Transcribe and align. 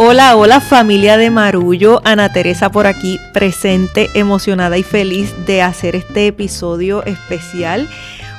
Hola, 0.00 0.36
hola 0.36 0.60
familia 0.60 1.16
de 1.16 1.28
Marullo, 1.28 2.00
Ana 2.04 2.32
Teresa 2.32 2.70
por 2.70 2.86
aquí, 2.86 3.18
presente, 3.34 4.08
emocionada 4.14 4.78
y 4.78 4.84
feliz 4.84 5.34
de 5.44 5.60
hacer 5.60 5.96
este 5.96 6.28
episodio 6.28 7.04
especial 7.04 7.88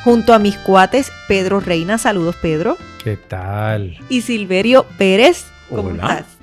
junto 0.06 0.34
a 0.34 0.40
mis 0.40 0.56
cuates 0.56 1.12
Pedro 1.28 1.60
Reina, 1.60 1.98
saludos 1.98 2.38
Pedro. 2.38 2.78
¿Qué 3.04 3.18
tal? 3.18 3.98
Y 4.08 4.22
Silverio 4.22 4.86
Pérez, 4.98 5.48
¿cómo 5.70 5.90
Hola. 5.90 6.20
estás? 6.20 6.39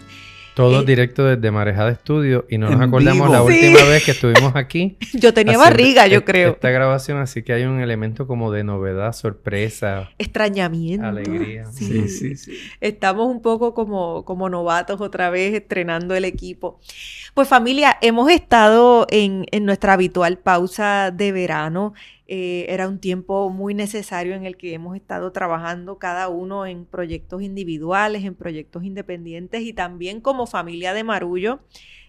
Todo 0.57 0.80
Eh, 0.80 0.84
directo 0.86 1.23
desde 1.27 1.50
Marejada 1.50 1.91
Estudio 1.91 2.46
y 2.48 2.57
no 2.57 2.70
nos 2.70 2.80
acordamos 2.80 3.29
vivo. 3.29 3.45
la 3.46 3.52
Sí. 3.52 3.66
última 3.66 3.84
vez 3.91 4.04
que 4.07 4.11
estuvimos 4.12 4.57
aquí. 4.57 4.96
Yo 5.12 5.35
tenía 5.35 5.58
barriga, 5.58 6.07
yo 6.07 6.25
creo. 6.25 6.53
Esta 6.53 6.71
grabación, 6.71 7.18
así 7.18 7.43
que 7.43 7.53
hay 7.53 7.64
un 7.64 7.79
elemento 7.81 8.26
como 8.26 8.50
de 8.50 8.64
novedad, 8.64 9.12
sorpresa, 9.12 10.08
Extrañamiento. 10.17 11.07
alegría. 11.07 11.67
Sí. 11.67 11.84
Sí, 11.84 12.08
sí, 12.08 12.36
sí. 12.36 12.58
Estamos 12.81 13.29
un 13.29 13.43
poco 13.43 13.75
como, 13.75 14.25
como 14.25 14.48
novatos 14.48 15.03
otra 15.03 15.29
vez 15.29 15.53
estrenando 15.53 16.14
el 16.14 16.25
equipo. 16.25 16.81
Pues 17.34 17.48
familia, 17.48 17.98
hemos 18.00 18.31
estado 18.31 19.07
en, 19.11 19.45
en 19.50 19.67
nuestra 19.67 19.93
habitual 19.93 20.39
pausa 20.39 21.11
de 21.11 21.32
verano. 21.32 21.93
Eh, 22.29 22.66
era 22.68 22.89
un 22.89 22.98
tiempo 22.98 23.50
muy 23.50 23.72
necesario 23.72 24.34
en 24.34 24.44
el 24.44 24.57
que 24.57 24.75
hemos 24.75 24.96
estado 24.96 25.30
trabajando 25.30 25.98
cada 25.98 26.29
uno 26.29 26.67
en 26.67 26.84
proyectos 26.84 27.43
individuales, 27.43 28.25
en 28.25 28.34
proyectos 28.34 28.82
independientes 28.84 29.62
y 29.62 29.72
también 29.72 30.21
como 30.21 30.46
familia 30.46 30.93
de 30.93 31.04
Marullo 31.04 31.61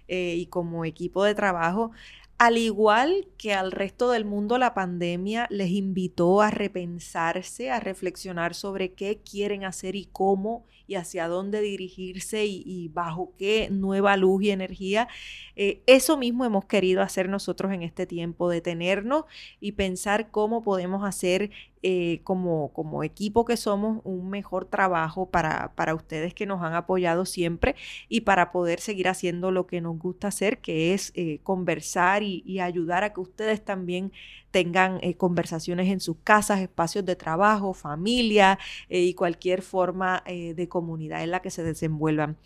eh, 0.08 0.36
y 0.38 0.48
como 0.48 0.86
equipo 0.86 1.24
de 1.24 1.36
trabajo. 1.36 1.92
Al 2.40 2.58
igual 2.58 3.28
que 3.38 3.54
al 3.54 3.72
resto 3.72 4.12
del 4.12 4.26
mundo, 4.26 4.58
la 4.58 4.74
pandemia 4.74 5.48
les 5.50 5.70
invitó 5.70 6.42
a 6.42 6.52
repensarse, 6.52 7.72
a 7.72 7.80
reflexionar 7.80 8.54
sobre 8.54 8.94
qué 8.94 9.20
quieren 9.24 9.66
hacer 9.66 9.96
y 9.96 10.06
cómo 10.06 10.66
y 10.88 10.96
hacia 10.96 11.28
dónde 11.28 11.62
dirigirse 11.62 12.46
y, 12.46 12.90
bajo 12.94 13.34
qué 13.38 13.70
nueva 13.70 14.18
luz 14.18 14.44
y 14.44 14.52
energía. 14.52 15.08
Eh, 15.56 15.82
eso 15.86 16.18
mismo 16.18 16.46
hemos 16.46 16.66
querido 16.66 17.02
hacer 17.02 17.30
nosotros 17.30 17.72
en 17.74 17.84
este 17.84 18.06
tiempo, 18.06 18.50
detenernos 18.50 19.26
y 19.60 19.74
pensar 19.74 20.32
cómo 20.32 20.64
podemos 20.64 21.04
hacer 21.06 21.52
eh, 21.84 22.22
como, 22.24 22.74
como 22.74 23.04
equipo 23.04 23.46
que 23.46 23.56
somos 23.56 24.02
un 24.04 24.30
mejor 24.30 24.66
trabajo 24.66 25.30
para, 25.30 25.74
para 25.76 25.94
ustedes 25.94 26.34
que 26.34 26.46
nos 26.46 26.62
han 26.64 26.74
apoyado 26.74 27.26
siempre 27.26 27.76
y 28.10 28.22
para 28.22 28.52
poder 28.52 28.80
seguir 28.80 29.08
haciendo 29.08 29.52
lo 29.52 29.68
que 29.68 29.80
nos 29.80 30.00
gusta 30.00 30.30
hacer, 30.30 30.60
que 30.60 30.94
es 30.94 31.12
eh, 31.16 31.40
conversar 31.44 32.24
y, 32.24 32.44
y 32.46 32.60
ayudar 32.60 33.04
a 33.04 33.14
que 33.14 33.20
ustedes 33.20 33.64
también 33.64 34.12
tengan 34.52 35.00
eh, 35.02 35.16
conversaciones 35.16 35.88
en 35.88 36.00
sus 36.00 36.18
casas, 36.24 36.60
espacios 36.60 37.06
de 37.06 37.16
trabajo, 37.16 37.74
familia 37.74 38.60
eh, 38.90 39.02
y 39.02 39.14
cualquier 39.14 39.62
forma 39.62 40.24
eh, 40.26 40.54
de 40.54 40.68
comunidad 40.70 41.24
en 41.24 41.32
la 41.32 41.42
que 41.42 41.52
se 41.52 41.64
desenvuelvan. 41.64 42.38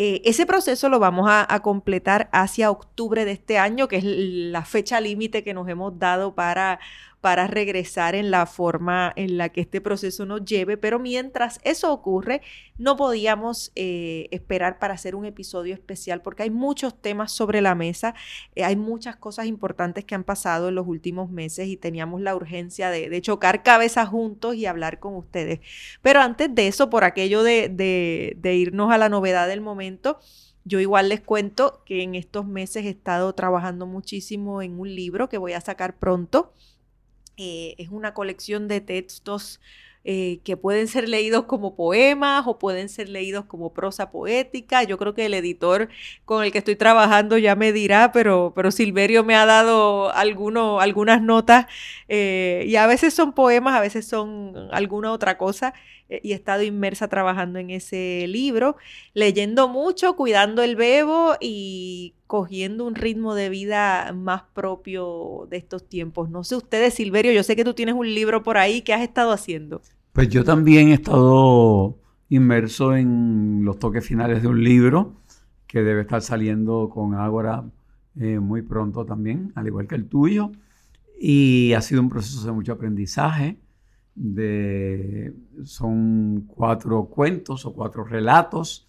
Eh, 0.00 0.22
ese 0.24 0.46
proceso 0.46 0.88
lo 0.88 1.00
vamos 1.00 1.26
a, 1.28 1.60
completar 1.60 2.28
hacia 2.32 2.70
octubre 2.70 3.24
de 3.24 3.32
este 3.32 3.58
año, 3.58 3.88
que 3.88 3.96
es 3.96 4.04
la 4.04 4.64
fecha 4.64 5.00
límite 5.00 5.42
que 5.42 5.54
nos 5.54 5.68
hemos 5.68 5.98
dado 5.98 6.36
para, 6.36 6.78
para 7.20 7.48
regresar 7.48 8.14
en 8.14 8.30
la 8.30 8.46
forma 8.46 9.12
en 9.16 9.38
la 9.38 9.48
que 9.48 9.60
este 9.60 9.80
proceso 9.80 10.24
nos 10.24 10.44
lleve, 10.44 10.76
pero 10.76 11.00
mientras 11.00 11.58
eso 11.64 11.92
ocurre, 11.92 12.42
no 12.76 12.96
podíamos 12.96 13.72
eh, 13.74 14.28
esperar 14.30 14.78
para 14.78 14.94
hacer 14.94 15.16
un 15.16 15.24
episodio 15.24 15.74
especial 15.74 16.22
porque 16.22 16.44
hay 16.44 16.50
muchos 16.50 16.94
temas 17.00 17.32
sobre 17.32 17.60
la 17.60 17.74
mesa, 17.74 18.14
eh, 18.54 18.62
hay 18.62 18.76
muchas 18.76 19.16
cosas 19.16 19.46
importantes 19.46 20.04
que 20.04 20.14
han 20.14 20.22
pasado 20.22 20.68
en 20.68 20.76
los 20.76 20.86
últimos 20.86 21.28
meses 21.28 21.66
y 21.66 21.76
teníamos 21.76 22.20
la 22.20 22.36
urgencia 22.36 22.90
de, 22.90 23.18
chocar 23.20 23.64
cabezas 23.64 24.08
juntos 24.08 24.54
y 24.54 24.66
hablar 24.66 25.00
con 25.00 25.16
ustedes. 25.16 25.58
Pero 26.02 26.20
antes 26.20 26.54
de 26.54 26.68
eso, 26.68 26.88
por 26.88 27.02
aquello 27.02 27.42
de 27.42 28.38
irnos 28.44 28.92
a 28.92 28.98
la 28.98 29.08
novedad 29.08 29.48
del 29.48 29.60
momento, 29.60 29.87
yo 30.64 30.80
igual 30.80 31.08
les 31.08 31.20
cuento 31.20 31.82
que 31.84 32.02
en 32.02 32.14
estos 32.14 32.46
meses 32.46 32.84
he 32.84 32.90
estado 32.90 33.32
trabajando 33.34 33.86
muchísimo 33.86 34.62
en 34.62 34.78
un 34.78 34.94
libro 34.94 35.28
que 35.28 35.38
voy 35.38 35.54
a 35.54 35.60
sacar 35.60 35.96
pronto. 35.96 36.52
Eh, 37.36 37.74
es 37.78 37.88
una 37.88 38.14
colección 38.14 38.68
de 38.68 38.80
textos 38.80 39.60
eh, 40.04 40.40
que 40.44 40.56
pueden 40.56 40.88
ser 40.88 41.08
leídos 41.08 41.44
como 41.44 41.74
poemas 41.74 42.44
o 42.46 42.58
pueden 42.58 42.88
ser 42.88 43.08
leídos 43.08 43.44
como 43.44 43.72
prosa 43.74 44.10
poética. 44.10 44.82
Yo 44.82 44.96
creo 44.96 45.14
que 45.14 45.26
el 45.26 45.34
editor 45.34 45.88
con 46.24 46.44
el 46.44 46.52
que 46.52 46.58
estoy 46.58 46.76
trabajando 46.76 47.36
ya 47.36 47.56
me 47.56 47.72
dirá, 47.72 48.12
pero, 48.12 48.52
pero 48.54 48.70
Silverio 48.70 49.24
me 49.24 49.34
ha 49.34 49.44
dado 49.44 50.10
alguno, 50.14 50.80
algunas 50.80 51.20
notas 51.20 51.66
eh, 52.08 52.64
y 52.66 52.76
a 52.76 52.86
veces 52.86 53.12
son 53.12 53.32
poemas, 53.32 53.74
a 53.74 53.80
veces 53.80 54.06
son 54.06 54.68
alguna 54.72 55.12
otra 55.12 55.36
cosa. 55.36 55.74
Eh, 56.08 56.20
y 56.22 56.32
he 56.32 56.34
estado 56.34 56.62
inmersa 56.62 57.08
trabajando 57.08 57.58
en 57.58 57.70
ese 57.70 58.26
libro, 58.28 58.76
leyendo 59.14 59.68
mucho, 59.68 60.16
cuidando 60.16 60.62
el 60.62 60.76
bebo 60.76 61.34
y 61.40 62.14
cogiendo 62.26 62.84
un 62.84 62.94
ritmo 62.94 63.34
de 63.34 63.48
vida 63.48 64.12
más 64.12 64.42
propio 64.54 65.46
de 65.50 65.56
estos 65.56 65.88
tiempos. 65.88 66.30
No 66.30 66.44
sé 66.44 66.56
ustedes, 66.56 66.94
Silverio, 66.94 67.32
yo 67.32 67.42
sé 67.42 67.56
que 67.56 67.64
tú 67.64 67.74
tienes 67.74 67.94
un 67.94 68.12
libro 68.14 68.42
por 68.42 68.58
ahí, 68.58 68.82
¿qué 68.82 68.94
has 68.94 69.02
estado 69.02 69.32
haciendo? 69.32 69.80
Pues 70.12 70.28
yo 70.28 70.44
también 70.44 70.88
he 70.88 70.94
estado 70.94 71.96
inmerso 72.28 72.94
en 72.94 73.64
los 73.64 73.78
toques 73.78 74.06
finales 74.06 74.42
de 74.42 74.48
un 74.48 74.62
libro 74.62 75.14
que 75.66 75.82
debe 75.82 76.02
estar 76.02 76.22
saliendo 76.22 76.88
con 76.88 77.14
Ágora 77.14 77.64
eh, 78.18 78.40
muy 78.40 78.62
pronto 78.62 79.04
también, 79.04 79.52
al 79.54 79.66
igual 79.66 79.86
que 79.86 79.94
el 79.94 80.08
tuyo. 80.08 80.50
Y 81.20 81.72
ha 81.74 81.82
sido 81.82 82.00
un 82.00 82.08
proceso 82.08 82.44
de 82.44 82.52
mucho 82.52 82.72
aprendizaje. 82.72 83.58
De, 84.20 85.32
son 85.62 86.40
cuatro 86.48 87.04
cuentos 87.04 87.64
o 87.66 87.72
cuatro 87.72 88.02
relatos 88.02 88.88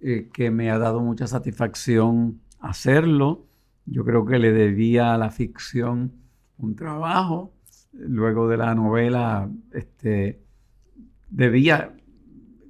eh, 0.00 0.28
que 0.30 0.50
me 0.50 0.70
ha 0.70 0.78
dado 0.78 1.00
mucha 1.00 1.26
satisfacción 1.26 2.42
hacerlo. 2.60 3.46
Yo 3.86 4.04
creo 4.04 4.26
que 4.26 4.38
le 4.38 4.52
debía 4.52 5.14
a 5.14 5.18
la 5.18 5.30
ficción 5.30 6.12
un 6.58 6.76
trabajo. 6.76 7.54
Luego 7.92 8.48
de 8.48 8.58
la 8.58 8.74
novela, 8.74 9.48
este, 9.72 10.42
debía, 11.30 11.96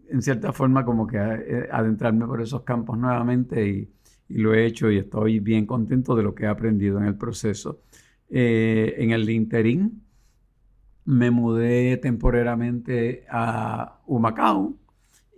en 0.08 0.22
cierta 0.22 0.52
forma, 0.52 0.84
como 0.84 1.08
que 1.08 1.16
eh, 1.18 1.68
adentrarme 1.72 2.26
por 2.26 2.40
esos 2.40 2.62
campos 2.62 2.96
nuevamente 2.96 3.68
y, 3.68 3.92
lo 4.28 4.54
he 4.54 4.66
hecho 4.66 4.90
y 4.90 4.98
estoy 4.98 5.38
bien 5.38 5.66
contento 5.66 6.16
de 6.16 6.24
lo 6.24 6.34
que 6.34 6.44
he 6.44 6.48
aprendido 6.48 6.98
en 6.98 7.04
el 7.04 7.16
proceso. 7.16 7.82
Eh, 8.28 8.94
en 8.98 9.12
el 9.12 9.30
interín 9.30 10.02
me 11.06 11.30
mudé 11.30 11.96
temporariamente 11.96 13.24
a 13.30 14.00
Humacao 14.06 14.74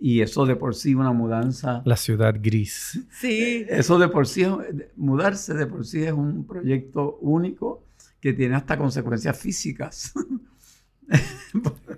y 0.01 0.21
eso 0.21 0.45
de 0.45 0.55
por 0.55 0.75
sí 0.75 0.95
una 0.95 1.11
mudanza 1.13 1.81
La 1.85 1.95
ciudad 1.95 2.35
gris. 2.41 2.99
Sí. 3.11 3.65
eso 3.69 3.97
de 3.99 4.07
por 4.09 4.27
sí, 4.27 4.41
es- 4.43 4.49
mudarse 4.97 5.53
de 5.53 5.65
por 5.67 5.85
sí 5.85 6.03
es 6.03 6.11
un 6.13 6.45
proyecto 6.45 7.17
único 7.21 7.83
que 8.19 8.33
tiene 8.33 8.55
hasta 8.55 8.77
consecuencias 8.77 9.37
físicas. 9.39 10.13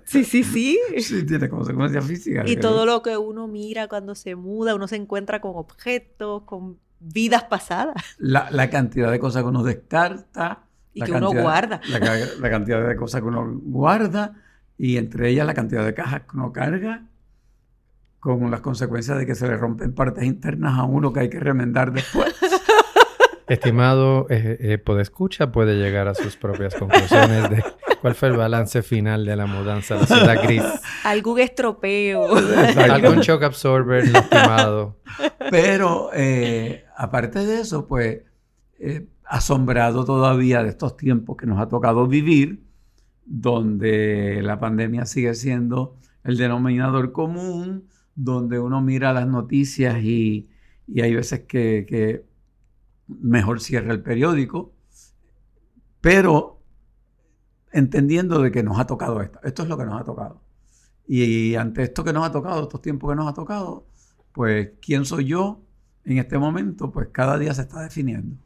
Sí, 0.04 0.24
sí, 0.24 0.42
sí. 0.42 0.78
sí, 0.98 1.24
tiene 1.26 1.48
consecuencias 1.48 2.04
físicas. 2.04 2.48
Y 2.50 2.56
todo 2.56 2.86
lo 2.86 3.02
que 3.02 3.16
uno 3.16 3.46
mira 3.46 3.86
cuando 3.88 4.14
se 4.14 4.34
muda, 4.36 4.74
uno 4.74 4.88
se 4.88 4.96
encuentra 4.96 5.40
con 5.40 5.52
objetos, 5.56 6.42
con 6.44 6.78
vidas 7.00 7.44
pasadas 7.44 7.94
La, 8.18 8.50
la 8.50 8.70
cantidad 8.70 9.10
de 9.10 9.18
cosas 9.18 9.42
que 9.42 9.48
uno 9.48 9.62
descarta. 9.62 10.64
Y 10.94 11.00
la 11.00 11.06
que 11.06 11.12
uno 11.12 11.20
cantidad- 11.28 11.42
guarda. 11.42 11.80
La, 11.88 11.98
la 12.40 12.50
cantidad 12.50 12.86
de 12.88 12.96
cosas 12.96 13.20
que 13.20 13.26
uno 13.28 13.44
guarda 13.64 14.34
y 14.78 14.96
entre 14.96 15.28
ellas 15.30 15.46
la 15.46 15.54
cantidad 15.54 15.84
de 15.84 15.94
cajas 15.94 16.22
que 16.22 16.36
uno 16.36 16.52
carga 16.52 17.02
con 18.20 18.50
las 18.50 18.60
consecuencias 18.60 19.18
de 19.18 19.26
que 19.26 19.34
se 19.34 19.48
le 19.48 19.56
rompen 19.56 19.94
partes 19.94 20.24
internas 20.24 20.78
a 20.78 20.84
uno 20.84 21.12
que 21.12 21.20
hay 21.20 21.28
que 21.30 21.40
remendar 21.40 21.92
después. 21.92 22.34
Estimado 23.48 24.26
eh, 24.30 24.56
eh, 24.60 24.78
podescucha, 24.78 25.50
puede 25.52 25.74
llegar 25.74 26.08
a 26.08 26.14
sus 26.14 26.36
propias 26.36 26.74
conclusiones 26.74 27.50
de 27.50 27.64
cuál 28.00 28.14
fue 28.14 28.28
el 28.28 28.36
balance 28.36 28.82
final 28.82 29.26
de 29.26 29.36
la 29.36 29.46
mudanza 29.46 29.96
a 29.96 29.98
la 30.00 30.06
ciudad 30.06 30.42
gris. 30.44 30.62
Algún 31.04 31.40
estropeo. 31.40 32.28
Algún 32.90 33.20
shock 33.20 33.42
absorber 33.42 34.08
lastimado. 34.08 34.96
Pero 35.50 36.10
eh, 36.14 36.84
aparte 36.96 37.40
de 37.40 37.60
eso, 37.60 37.86
pues 37.86 38.20
eh, 38.78 39.06
asombrado 39.32 40.04
todavía 40.04 40.62
de 40.62 40.68
estos 40.68 40.94
tiempos 40.94 41.38
que 41.38 41.46
nos 41.46 41.58
ha 41.58 41.66
tocado 41.66 42.06
vivir, 42.06 42.66
donde 43.24 44.42
la 44.42 44.60
pandemia 44.60 45.06
sigue 45.06 45.34
siendo 45.34 45.96
el 46.22 46.36
denominador 46.36 47.12
común, 47.12 47.88
donde 48.14 48.58
uno 48.58 48.82
mira 48.82 49.14
las 49.14 49.26
noticias 49.26 50.02
y, 50.02 50.50
y 50.86 51.00
hay 51.00 51.14
veces 51.14 51.40
que, 51.48 51.86
que 51.88 52.26
mejor 53.08 53.62
cierra 53.62 53.94
el 53.94 54.02
periódico, 54.02 54.74
pero 56.02 56.60
entendiendo 57.72 58.38
de 58.42 58.52
que 58.52 58.62
nos 58.62 58.78
ha 58.78 58.86
tocado 58.86 59.22
esto. 59.22 59.40
Esto 59.44 59.62
es 59.62 59.68
lo 59.70 59.78
que 59.78 59.86
nos 59.86 59.98
ha 59.98 60.04
tocado. 60.04 60.42
Y 61.06 61.54
ante 61.54 61.84
esto 61.84 62.04
que 62.04 62.12
nos 62.12 62.26
ha 62.26 62.32
tocado, 62.32 62.64
estos 62.64 62.82
tiempos 62.82 63.08
que 63.08 63.16
nos 63.16 63.28
ha 63.28 63.32
tocado, 63.32 63.86
pues 64.32 64.72
quién 64.82 65.06
soy 65.06 65.24
yo 65.24 65.62
en 66.04 66.18
este 66.18 66.36
momento, 66.36 66.92
pues 66.92 67.08
cada 67.12 67.38
día 67.38 67.54
se 67.54 67.62
está 67.62 67.80
definiendo. 67.80 68.36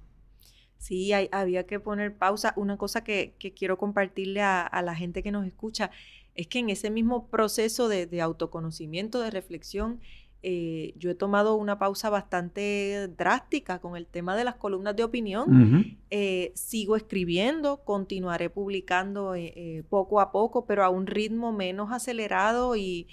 Sí, 0.79 1.13
hay- 1.13 1.29
había 1.33 1.67
que 1.67 1.81
poner 1.81 2.17
pausa. 2.17 2.53
Una 2.57 2.77
cosa 2.77 3.03
que, 3.03 3.35
que 3.39 3.53
quiero 3.53 3.77
compartirle 3.79 4.43
a, 4.43 4.63
a 4.63 4.83
la 4.83 4.95
gente 4.95 5.23
que 5.23 5.31
nos 5.33 5.47
escucha 5.47 5.91
es 6.35 6.47
que 6.49 6.59
en 6.59 6.69
ese 6.71 6.91
mismo 6.91 7.29
proceso 7.29 7.89
de, 7.89 8.07
de 8.07 8.21
autoconocimiento, 8.21 9.21
de 9.21 9.31
reflexión, 9.31 10.01
eh, 10.43 10.93
yo 10.97 11.11
he 11.11 11.15
tomado 11.15 11.57
una 11.57 11.79
pausa 11.79 12.11
bastante 12.11 13.09
drástica 13.17 13.81
con 13.81 13.97
el 13.97 14.07
tema 14.07 14.37
de 14.37 14.45
las 14.45 14.55
columnas 14.57 14.95
de 14.95 15.03
opinión. 15.03 15.47
Eh, 16.11 16.53
sigo 16.55 16.95
escribiendo, 16.95 17.79
continuaré 17.85 18.49
publicando 18.51 19.35
eh, 19.35 19.53
eh, 19.57 19.83
poco 19.89 20.21
a 20.21 20.31
poco, 20.31 20.67
pero 20.67 20.85
a 20.85 20.91
un 20.91 21.07
ritmo 21.07 21.53
menos 21.53 21.91
acelerado 21.91 22.77
y, 22.77 23.09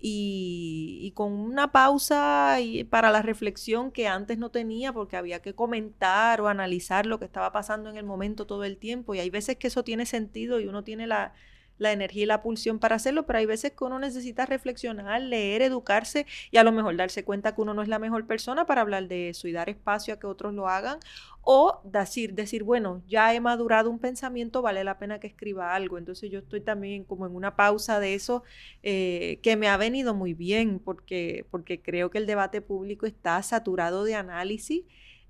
y- 0.00 0.98
y 1.02 1.10
con 1.12 1.32
una 1.32 1.72
pausa 1.72 2.60
y- 2.60 2.84
para 2.84 3.10
la 3.10 3.22
reflexión 3.22 3.90
que 3.92 4.08
antes 4.08 4.38
no 4.38 4.50
tenía 4.50 4.92
porque 4.92 5.16
había 5.16 5.40
que 5.42 5.54
comentar 5.54 6.40
o 6.40 6.48
analizar 6.48 7.06
lo 7.06 7.18
que 7.18 7.24
estaba 7.26 7.52
pasando 7.52 7.90
en 7.90 7.96
el 7.96 8.04
momento 8.04 8.46
todo 8.46 8.64
el 8.64 8.76
tiempo. 8.78 9.14
Y 9.14 9.20
hay 9.20 9.30
veces 9.30 9.56
que 9.56 9.68
eso 9.68 9.84
tiene 9.84 10.06
sentido 10.06 10.60
y 10.60 10.66
uno 10.66 10.84
tiene 10.84 11.06
la, 11.06 11.34
la 11.80 11.92
energía 11.92 12.22
y 12.22 12.26
la 12.26 12.42
pulsión 12.42 12.78
para 12.78 12.96
hacerlo, 12.96 13.26
pero 13.26 13.38
hay 13.38 13.46
veces 13.46 13.72
que 13.72 13.84
uno 13.84 13.98
necesita 13.98 14.46
reflexionar, 14.46 15.20
leer, 15.22 15.62
educarse 15.62 16.26
y 16.50 16.58
a 16.58 16.64
lo 16.64 16.72
mejor 16.72 16.96
darse 16.96 17.24
cuenta 17.24 17.54
que 17.54 17.62
uno 17.62 17.74
no 17.74 17.82
es 17.82 17.88
la 17.88 17.98
mejor 17.98 18.26
persona 18.26 18.66
para 18.66 18.82
hablar 18.82 19.08
de 19.08 19.30
eso 19.30 19.48
y 19.48 19.52
dar 19.52 19.68
espacio 19.68 20.14
a 20.14 20.18
que 20.18 20.26
otros 20.26 20.54
lo 20.54 20.68
hagan 20.68 20.98
o 21.42 21.80
decir, 21.84 22.34
decir, 22.34 22.64
bueno, 22.64 23.02
ya 23.08 23.34
he 23.34 23.40
madurado 23.40 23.90
un 23.90 23.98
pensamiento, 23.98 24.60
vale 24.60 24.84
la 24.84 24.98
pena 24.98 25.20
que 25.20 25.26
escriba 25.26 25.74
algo. 25.74 25.96
Entonces 25.96 26.30
yo 26.30 26.40
estoy 26.40 26.60
también 26.60 27.04
como 27.04 27.26
en 27.26 27.34
una 27.34 27.56
pausa 27.56 27.98
de 27.98 28.14
eso 28.14 28.42
eh, 28.82 29.38
que 29.42 29.56
me 29.56 29.68
ha 29.68 29.76
venido 29.78 30.14
muy 30.14 30.34
bien 30.34 30.78
porque, 30.78 31.46
porque 31.50 31.80
creo 31.80 32.10
que 32.10 32.18
el 32.18 32.26
debate 32.26 32.60
público 32.60 33.06
está 33.06 33.42
saturado 33.42 34.04
de 34.04 34.16
análisis 34.16 34.84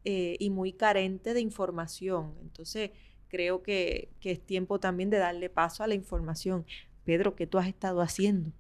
eh, 0.04 0.36
y 0.40 0.50
muy 0.50 0.72
carente 0.72 1.32
de 1.32 1.40
información. 1.40 2.34
Entonces 2.42 2.90
creo 3.30 3.62
que, 3.62 4.10
que 4.20 4.32
es 4.32 4.40
tiempo 4.40 4.80
también 4.80 5.08
de 5.08 5.18
darle 5.18 5.48
paso 5.48 5.82
a 5.82 5.86
la 5.86 5.94
información. 5.94 6.66
Pedro, 7.04 7.34
¿qué 7.34 7.46
tú 7.46 7.58
has 7.58 7.68
estado 7.68 8.02
haciendo? 8.02 8.52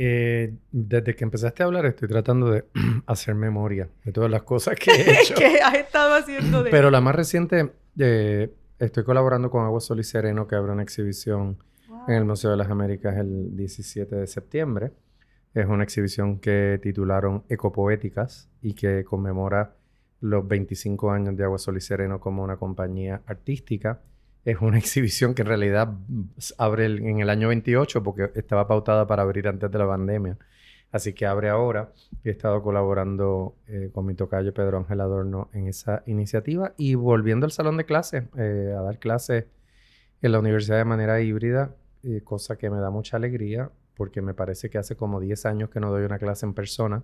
Eh, 0.00 0.54
desde 0.70 1.16
que 1.16 1.24
empezaste 1.24 1.64
a 1.64 1.66
hablar 1.66 1.84
estoy 1.84 2.06
tratando 2.06 2.52
de 2.52 2.64
hacer 3.06 3.34
memoria 3.34 3.88
de 4.04 4.12
todas 4.12 4.30
las 4.30 4.42
cosas 4.44 4.76
que 4.76 4.92
he 4.92 5.20
hecho. 5.22 5.34
¿Qué 5.34 5.60
has 5.60 5.74
estado 5.74 6.14
haciendo 6.14 6.62
de 6.62 6.70
Pero 6.70 6.90
la 6.92 7.00
más 7.00 7.16
reciente, 7.16 7.72
eh, 7.98 8.52
estoy 8.78 9.02
colaborando 9.02 9.50
con 9.50 9.64
Agua 9.64 9.80
Sol 9.80 9.98
y 9.98 10.04
Sereno 10.04 10.46
que 10.46 10.54
abre 10.54 10.70
una 10.70 10.84
exhibición 10.84 11.58
en 12.06 12.14
el 12.14 12.24
Museo 12.24 12.52
de 12.52 12.56
las 12.56 12.70
Américas 12.70 13.16
el 13.16 13.56
17 13.56 14.14
de 14.14 14.26
septiembre. 14.28 14.92
Es 15.52 15.66
una 15.66 15.82
exhibición 15.82 16.38
que 16.38 16.78
titularon 16.80 17.42
Ecopoéticas 17.48 18.48
y 18.62 18.74
que 18.74 19.02
conmemora 19.02 19.74
los 20.20 20.46
25 20.46 21.10
años 21.10 21.36
de 21.36 21.44
Agua 21.44 21.58
Sol 21.58 21.76
y 21.76 21.80
Sereno 21.80 22.20
como 22.20 22.44
una 22.44 22.56
compañía 22.56 23.22
artística. 23.26 24.00
Es 24.48 24.62
una 24.62 24.78
exhibición 24.78 25.34
que 25.34 25.42
en 25.42 25.48
realidad 25.48 25.92
abre 26.56 26.86
en 26.86 27.20
el 27.20 27.28
año 27.28 27.48
28 27.48 28.02
porque 28.02 28.30
estaba 28.34 28.66
pautada 28.66 29.06
para 29.06 29.22
abrir 29.22 29.46
antes 29.46 29.70
de 29.70 29.78
la 29.78 29.86
pandemia. 29.86 30.38
Así 30.90 31.12
que 31.12 31.26
abre 31.26 31.50
ahora. 31.50 31.92
He 32.24 32.30
estado 32.30 32.62
colaborando 32.62 33.56
eh, 33.66 33.90
con 33.92 34.06
mi 34.06 34.14
tocayo 34.14 34.54
Pedro 34.54 34.78
Ángel 34.78 35.02
Adorno 35.02 35.50
en 35.52 35.68
esa 35.68 36.02
iniciativa 36.06 36.72
y 36.78 36.94
volviendo 36.94 37.44
al 37.44 37.52
salón 37.52 37.76
de 37.76 37.84
clases, 37.84 38.24
eh, 38.38 38.74
a 38.74 38.80
dar 38.80 38.98
clases 38.98 39.44
en 40.22 40.32
la 40.32 40.38
universidad 40.38 40.78
de 40.78 40.86
manera 40.86 41.20
híbrida, 41.20 41.74
eh, 42.02 42.22
cosa 42.24 42.56
que 42.56 42.70
me 42.70 42.78
da 42.78 42.88
mucha 42.88 43.18
alegría 43.18 43.70
porque 43.98 44.22
me 44.22 44.32
parece 44.32 44.70
que 44.70 44.78
hace 44.78 44.96
como 44.96 45.20
10 45.20 45.44
años 45.44 45.68
que 45.68 45.80
no 45.80 45.90
doy 45.90 46.04
una 46.04 46.18
clase 46.18 46.46
en 46.46 46.54
persona 46.54 47.02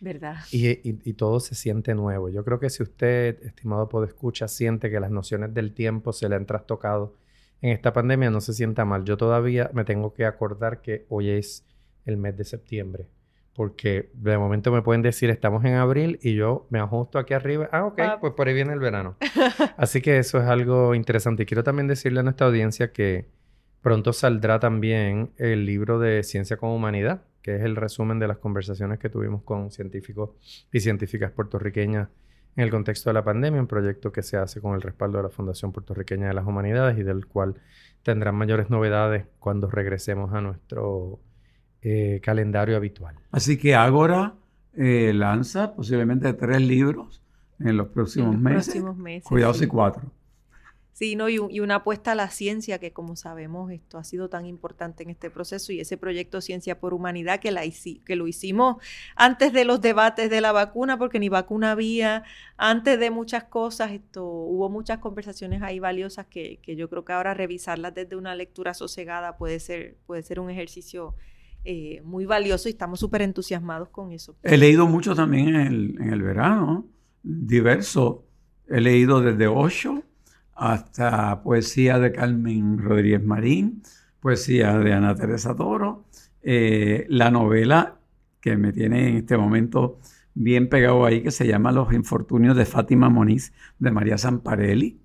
¿Verdad? 0.00 0.38
y, 0.50 0.68
y- 0.70 0.98
y 1.04 1.12
todo 1.12 1.38
se 1.38 1.54
siente 1.54 1.94
nuevo. 1.94 2.28
Yo 2.28 2.44
creo 2.44 2.58
que 2.58 2.70
si 2.70 2.82
usted, 2.82 3.40
estimado 3.44 3.88
podescucha, 3.88 4.48
siente 4.48 4.90
que 4.90 4.98
las 4.98 5.12
nociones 5.12 5.54
del 5.54 5.72
tiempo 5.74 6.12
se 6.12 6.28
le 6.28 6.34
han 6.34 6.46
trastocado 6.46 7.14
en 7.60 7.70
esta 7.70 7.92
pandemia, 7.92 8.30
no 8.30 8.40
se 8.40 8.52
sienta 8.54 8.84
mal. 8.84 9.04
Yo 9.04 9.16
todavía 9.16 9.70
me 9.72 9.84
tengo 9.84 10.12
que 10.12 10.24
acordar 10.24 10.80
que 10.82 11.06
hoy 11.08 11.30
es 11.30 11.64
el 12.06 12.16
mes 12.16 12.36
de 12.36 12.42
septiembre. 12.44 13.06
Porque 13.54 14.10
de 14.14 14.38
momento 14.38 14.72
me 14.72 14.80
pueden 14.80 15.02
decir 15.02 15.28
estamos 15.28 15.62
en 15.66 15.74
abril 15.74 16.18
y 16.22 16.34
yo 16.34 16.66
me 16.70 16.80
ajusto 16.80 17.18
aquí 17.18 17.34
arriba. 17.34 17.68
Ah, 17.70 17.84
ok, 17.84 18.00
Ah. 18.00 18.18
pues 18.18 18.32
por 18.32 18.48
ahí 18.48 18.54
viene 18.54 18.72
el 18.72 18.78
verano. 18.80 19.16
Así 19.76 20.00
que 20.00 20.16
eso 20.18 20.38
es 20.38 20.44
algo 20.48 20.94
interesante. 20.94 21.42
Y 21.42 21.46
quiero 21.46 21.62
también 21.62 21.86
decirle 21.86 22.20
a 22.20 22.22
nuestra 22.22 22.46
audiencia 22.46 22.92
que 22.92 23.28
pronto 23.82 24.12
saldrá 24.12 24.58
también 24.60 25.32
el 25.36 25.66
libro 25.66 25.98
de 25.98 26.22
Ciencia 26.22 26.56
con 26.56 26.70
Humanidad, 26.70 27.22
que 27.42 27.56
es 27.56 27.62
el 27.62 27.76
resumen 27.76 28.18
de 28.18 28.28
las 28.28 28.38
conversaciones 28.38 28.98
que 28.98 29.08
tuvimos 29.10 29.42
con 29.42 29.70
científicos 29.70 30.30
y 30.72 30.80
científicas 30.80 31.32
puertorriqueñas 31.32 32.08
en 32.54 32.64
el 32.64 32.70
contexto 32.70 33.10
de 33.10 33.14
la 33.14 33.24
pandemia, 33.24 33.60
un 33.60 33.66
proyecto 33.66 34.12
que 34.12 34.22
se 34.22 34.36
hace 34.36 34.60
con 34.60 34.74
el 34.74 34.82
respaldo 34.82 35.16
de 35.18 35.24
la 35.24 35.30
Fundación 35.30 35.72
Puertorriqueña 35.72 36.28
de 36.28 36.34
las 36.34 36.46
Humanidades 36.46 36.98
y 36.98 37.02
del 37.02 37.26
cual 37.26 37.56
tendrán 38.02 38.34
mayores 38.34 38.68
novedades 38.70 39.26
cuando 39.38 39.70
regresemos 39.70 40.32
a 40.34 40.40
nuestro 40.40 41.18
eh, 41.80 42.20
calendario 42.22 42.76
habitual. 42.76 43.16
Así 43.30 43.56
que 43.56 43.74
Ágora 43.74 44.34
eh, 44.74 45.12
lanza 45.14 45.74
posiblemente 45.74 46.32
tres 46.34 46.60
libros 46.60 47.22
en 47.58 47.76
los 47.76 47.88
próximos 47.88 48.28
En 48.28 48.34
los 48.34 48.42
meses. 48.42 48.64
próximos 48.66 48.96
meses, 48.98 49.28
Cuidado 49.28 49.54
sí. 49.54 49.60
si 49.60 49.66
cuatro. 49.66 50.02
Sí, 50.92 51.16
¿no? 51.16 51.30
y, 51.30 51.38
y 51.50 51.60
una 51.60 51.76
apuesta 51.76 52.12
a 52.12 52.14
la 52.14 52.28
ciencia, 52.28 52.78
que 52.78 52.92
como 52.92 53.16
sabemos 53.16 53.72
esto 53.72 53.96
ha 53.96 54.04
sido 54.04 54.28
tan 54.28 54.44
importante 54.44 55.02
en 55.02 55.10
este 55.10 55.30
proceso, 55.30 55.72
y 55.72 55.80
ese 55.80 55.96
proyecto 55.96 56.42
Ciencia 56.42 56.78
por 56.78 56.92
Humanidad 56.92 57.40
que, 57.40 57.50
la 57.50 57.62
que 58.04 58.14
lo 58.16 58.28
hicimos 58.28 58.76
antes 59.16 59.54
de 59.54 59.64
los 59.64 59.80
debates 59.80 60.28
de 60.28 60.42
la 60.42 60.52
vacuna, 60.52 60.98
porque 60.98 61.18
ni 61.18 61.30
vacuna 61.30 61.70
había, 61.70 62.24
antes 62.58 63.00
de 63.00 63.10
muchas 63.10 63.44
cosas, 63.44 63.92
esto, 63.92 64.24
hubo 64.24 64.68
muchas 64.68 64.98
conversaciones 64.98 65.62
ahí 65.62 65.78
valiosas 65.78 66.26
que, 66.26 66.58
que 66.62 66.76
yo 66.76 66.90
creo 66.90 67.04
que 67.06 67.14
ahora 67.14 67.32
revisarlas 67.32 67.94
desde 67.94 68.16
una 68.16 68.34
lectura 68.34 68.74
sosegada 68.74 69.38
puede 69.38 69.60
ser, 69.60 69.96
puede 70.06 70.22
ser 70.22 70.40
un 70.40 70.50
ejercicio 70.50 71.14
eh, 71.64 72.02
muy 72.04 72.26
valioso 72.26 72.68
y 72.68 72.72
estamos 72.72 73.00
súper 73.00 73.22
entusiasmados 73.22 73.88
con 73.88 74.12
eso. 74.12 74.36
He 74.42 74.58
leído 74.58 74.86
mucho 74.86 75.14
también 75.14 75.48
en 75.48 75.56
el, 75.56 75.96
en 76.00 76.12
el 76.12 76.22
verano, 76.22 76.86
diverso. 77.22 78.26
He 78.68 78.80
leído 78.80 79.20
desde 79.20 79.46
Osho 79.46 80.02
hasta 80.54 81.42
poesía 81.42 81.98
de 81.98 82.12
Carmen 82.12 82.78
Rodríguez 82.78 83.22
Marín, 83.24 83.82
poesía 84.20 84.78
de 84.78 84.92
Ana 84.92 85.14
Teresa 85.14 85.54
Toro, 85.54 86.04
eh, 86.42 87.06
la 87.08 87.30
novela 87.30 87.96
que 88.40 88.56
me 88.56 88.72
tiene 88.72 89.08
en 89.08 89.16
este 89.18 89.36
momento 89.36 89.98
bien 90.34 90.68
pegado 90.68 91.04
ahí, 91.04 91.22
que 91.22 91.30
se 91.30 91.46
llama 91.46 91.72
Los 91.72 91.92
infortunios 91.92 92.56
de 92.56 92.64
Fátima 92.64 93.08
Moniz, 93.08 93.52
de 93.78 93.90
María 93.90 94.18
Zamparelli, 94.18 94.98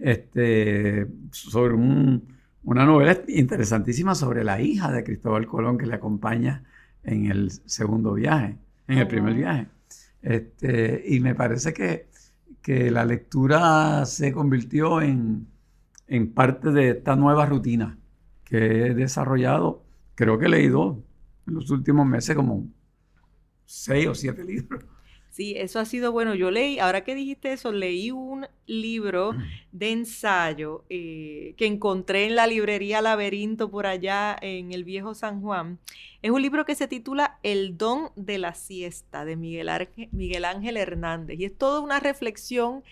este, 0.00 1.06
sobre 1.30 1.74
un- 1.74 2.22
una 2.64 2.84
novela 2.84 3.16
interesantísima 3.28 4.14
sobre 4.14 4.42
la 4.44 4.60
hija 4.60 4.90
de 4.90 5.04
Cristóbal 5.04 5.46
Colón 5.46 5.78
que 5.78 5.86
le 5.86 5.94
acompaña 5.94 6.64
en 7.04 7.26
el 7.30 7.50
segundo 7.50 8.14
viaje, 8.14 8.56
en 8.88 8.98
el 8.98 9.06
primer 9.06 9.32
wow. 9.34 9.38
viaje. 9.38 9.66
Este, 10.22 11.04
y 11.06 11.20
me 11.20 11.34
parece 11.34 11.72
que, 11.72 12.08
que 12.66 12.90
la 12.90 13.04
lectura 13.04 14.04
se 14.06 14.32
convirtió 14.32 15.00
en, 15.00 15.46
en 16.08 16.34
parte 16.34 16.72
de 16.72 16.90
esta 16.90 17.14
nueva 17.14 17.46
rutina 17.46 17.96
que 18.42 18.56
he 18.86 18.94
desarrollado. 18.94 19.84
Creo 20.16 20.36
que 20.36 20.46
he 20.46 20.48
leído 20.48 21.00
en 21.46 21.54
los 21.54 21.70
últimos 21.70 22.04
meses 22.08 22.34
como 22.34 22.66
seis 23.66 24.08
o 24.08 24.16
siete 24.16 24.42
libros. 24.42 24.84
Sí, 25.30 25.54
eso 25.56 25.78
ha 25.78 25.84
sido 25.84 26.10
bueno. 26.10 26.34
Yo 26.34 26.50
leí, 26.50 26.80
ahora 26.80 27.04
que 27.04 27.14
dijiste 27.14 27.52
eso, 27.52 27.70
leí 27.70 28.10
un 28.10 28.48
libro 28.66 29.32
de 29.70 29.92
ensayo 29.92 30.84
eh, 30.88 31.54
que 31.56 31.66
encontré 31.66 32.24
en 32.24 32.34
la 32.34 32.48
librería 32.48 33.00
Laberinto 33.00 33.70
por 33.70 33.86
allá 33.86 34.36
en 34.40 34.72
el 34.72 34.82
viejo 34.82 35.14
San 35.14 35.40
Juan. 35.40 35.78
Es 36.26 36.32
un 36.32 36.42
libro 36.42 36.64
que 36.64 36.74
se 36.74 36.88
titula 36.88 37.38
El 37.44 37.78
don 37.78 38.10
de 38.16 38.38
la 38.38 38.52
siesta 38.52 39.24
de 39.24 39.36
Miguel, 39.36 39.68
Arge- 39.68 40.08
Miguel 40.10 40.44
Ángel 40.44 40.76
Hernández 40.76 41.38
y 41.38 41.44
es 41.44 41.56
toda 41.56 41.78
una 41.78 42.00
reflexión 42.00 42.82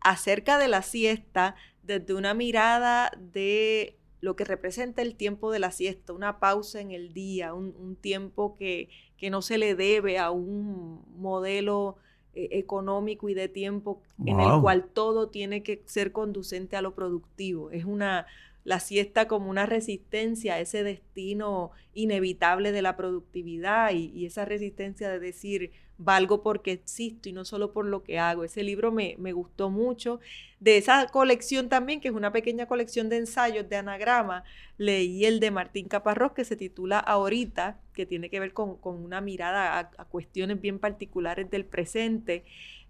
acerca 0.00 0.58
de 0.58 0.68
la 0.68 0.82
siesta 0.82 1.54
desde 1.82 2.12
una 2.12 2.34
mirada 2.34 3.10
de 3.32 3.96
lo 4.20 4.36
que 4.36 4.44
representa 4.44 5.00
el 5.00 5.14
tiempo 5.14 5.50
de 5.50 5.58
la 5.58 5.70
siesta, 5.70 6.12
una 6.12 6.38
pausa 6.38 6.82
en 6.82 6.90
el 6.90 7.14
día, 7.14 7.54
un, 7.54 7.74
un 7.80 7.96
tiempo 7.96 8.56
que, 8.58 8.90
que 9.16 9.30
no 9.30 9.40
se 9.40 9.56
le 9.56 9.74
debe 9.74 10.18
a 10.18 10.30
un 10.30 11.00
modelo 11.16 11.96
eh, 12.34 12.50
económico 12.52 13.30
y 13.30 13.32
de 13.34 13.48
tiempo 13.48 14.02
en 14.26 14.38
el 14.38 14.60
cual 14.60 14.84
todo 14.84 15.30
tiene 15.30 15.62
que 15.62 15.82
ser 15.86 16.12
conducente 16.12 16.76
a 16.76 16.82
lo 16.82 16.94
productivo. 16.94 17.70
Es 17.70 17.86
una 17.86 18.26
la 18.64 18.80
siesta 18.80 19.26
como 19.28 19.50
una 19.50 19.66
resistencia 19.66 20.54
a 20.54 20.60
ese 20.60 20.84
destino 20.84 21.72
inevitable 21.94 22.72
de 22.72 22.82
la 22.82 22.96
productividad 22.96 23.92
y, 23.92 24.26
esa 24.26 24.44
resistencia 24.44 25.10
de 25.10 25.18
decir 25.18 25.72
valgo 25.98 26.42
porque 26.42 26.72
existo 26.72 27.28
y 27.28 27.32
no 27.32 27.44
solo 27.44 27.72
por 27.72 27.84
lo 27.84 28.02
que 28.02 28.18
hago. 28.18 28.44
Ese 28.44 28.62
libro 28.62 28.90
me, 28.90 29.14
me 29.18 29.32
gustó 29.32 29.70
mucho. 29.70 30.20
De 30.58 30.76
esa 30.76 31.06
colección 31.06 31.68
también, 31.68 32.00
que 32.00 32.08
es 32.08 32.14
una 32.14 32.32
pequeña 32.32 32.66
colección 32.66 33.08
de 33.08 33.18
ensayos 33.18 33.68
de 33.68 33.76
anagrama, 33.76 34.42
leí 34.78 35.24
el 35.26 35.38
de 35.38 35.50
Martín 35.50 35.88
Caparrós 35.88 36.32
que 36.32 36.44
se 36.44 36.56
titula 36.56 36.98
Ahorita, 36.98 37.78
que 37.94 38.06
tiene 38.06 38.30
que 38.30 38.40
ver 38.40 38.52
con, 38.52 38.78
con 38.78 39.02
una 39.04 39.20
mirada 39.20 39.90
a 39.96 40.04
cuestiones 40.06 40.60
bien 40.60 40.78
particulares 40.78 41.50
del 41.50 41.64
presente. 41.64 42.44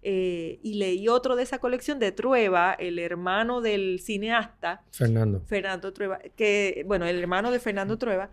Eh, 0.05 0.59
y 0.61 0.73
leí 0.73 1.07
otro 1.07 1.37
de 1.37 1.43
esa 1.43 1.59
colección 1.59 1.97
de 1.97 2.11
Trueba, 2.11 2.73
el 2.73 2.99
hermano 2.99 3.61
del 3.61 4.01
cineasta, 4.01 4.83
Fernando. 4.91 5.41
Fernando 5.45 5.93
Trueba, 5.93 6.19
que, 6.35 6.83
bueno, 6.85 7.05
el 7.05 7.17
hermano 7.17 7.51
de 7.51 7.59
Fernando 7.59 7.97
Trueba, 7.97 8.29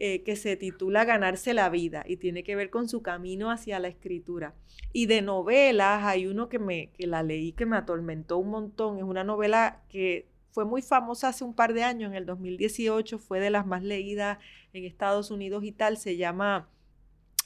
eh, 0.00 0.22
que 0.22 0.36
se 0.36 0.56
titula 0.56 1.04
Ganarse 1.04 1.54
la 1.54 1.68
vida 1.70 2.04
y 2.06 2.18
tiene 2.18 2.44
que 2.44 2.54
ver 2.54 2.70
con 2.70 2.88
su 2.88 3.02
camino 3.02 3.50
hacia 3.50 3.80
la 3.80 3.88
escritura. 3.88 4.54
Y 4.92 5.06
de 5.06 5.22
novelas 5.22 6.04
hay 6.04 6.28
uno 6.28 6.48
que, 6.48 6.60
me, 6.60 6.92
que 6.92 7.08
la 7.08 7.24
leí 7.24 7.50
que 7.50 7.66
me 7.66 7.76
atormentó 7.76 8.38
un 8.38 8.50
montón. 8.50 8.98
Es 8.98 9.02
una 9.02 9.24
novela 9.24 9.82
que 9.88 10.28
fue 10.52 10.64
muy 10.64 10.82
famosa 10.82 11.28
hace 11.28 11.42
un 11.42 11.52
par 11.52 11.74
de 11.74 11.82
años, 11.82 12.12
en 12.12 12.16
el 12.16 12.26
2018, 12.26 13.18
fue 13.18 13.40
de 13.40 13.50
las 13.50 13.66
más 13.66 13.82
leídas 13.82 14.38
en 14.72 14.84
Estados 14.84 15.32
Unidos 15.32 15.64
y 15.64 15.72
tal. 15.72 15.96
Se 15.96 16.16
llama, 16.16 16.68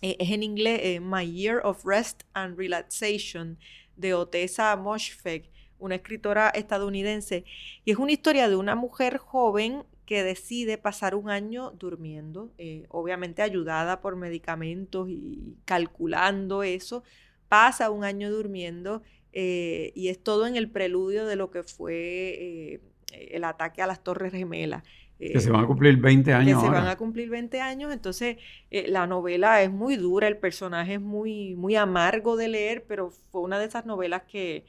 eh, 0.03 0.17
es 0.19 0.31
en 0.31 0.43
inglés, 0.43 0.81
eh, 0.83 1.01
My 1.01 1.25
Year 1.31 1.61
of 1.65 1.85
Rest 1.85 2.25
and 2.35 2.59
Relaxation, 2.59 3.57
de 3.97 4.15
Otessa 4.15 4.75
Moshfegh, 4.77 5.49
una 5.79 5.95
escritora 5.95 6.51
estadounidense. 6.51 7.45
Y 7.85 7.93
es 7.93 7.99
una 7.99 8.13
historia 8.13 8.49
de 8.49 8.57
una 8.57 8.75
mujer 8.75 9.19
joven 9.19 9.85
que 10.05 10.25
decide 10.25 10.77
pasar 10.77 11.15
un 11.15 11.31
año 11.31 11.71
durmiendo, 11.71 12.53
eh, 12.59 12.87
obviamente 12.89 13.43
ayudada 13.43 14.01
por 14.01 14.17
medicamentos 14.17 15.09
y 15.09 15.57
calculando 15.65 16.65
eso, 16.65 17.05
pasa 17.49 17.91
un 17.91 18.05
año 18.05 18.31
durmiendo 18.31 19.03
y 19.35 20.09
es 20.09 20.23
todo 20.23 20.47
en 20.47 20.57
el 20.57 20.71
preludio 20.71 21.25
de 21.25 21.37
lo 21.37 21.51
que 21.51 21.63
fue 21.63 22.81
el 23.13 23.45
ataque 23.45 23.81
a 23.81 23.87
las 23.87 24.03
Torres 24.03 24.33
Gemelas. 24.33 24.83
Que 25.31 25.41
se 25.41 25.51
van 25.51 25.65
a 25.65 25.67
cumplir 25.67 25.97
20 25.99 26.33
años. 26.33 26.61
Que 26.61 26.67
se 26.67 26.73
van 26.73 26.89
a 26.89 26.97
cumplir 26.97 27.31
20 27.31 27.61
años, 27.61 27.93
entonces 27.93 28.39
la 28.71 29.07
novela 29.07 29.63
es 29.63 29.71
muy 29.71 29.97
dura, 29.97 30.27
el 30.29 30.39
personaje 30.39 30.95
es 30.95 31.01
muy, 31.01 31.55
muy 31.55 31.77
amargo 31.77 32.37
de 32.37 32.49
leer, 32.49 32.85
pero 32.89 33.11
fue 33.31 33.43
una 33.43 33.59
de 33.59 33.67
esas 33.67 33.87
novelas 33.87 34.23
que, 34.23 34.65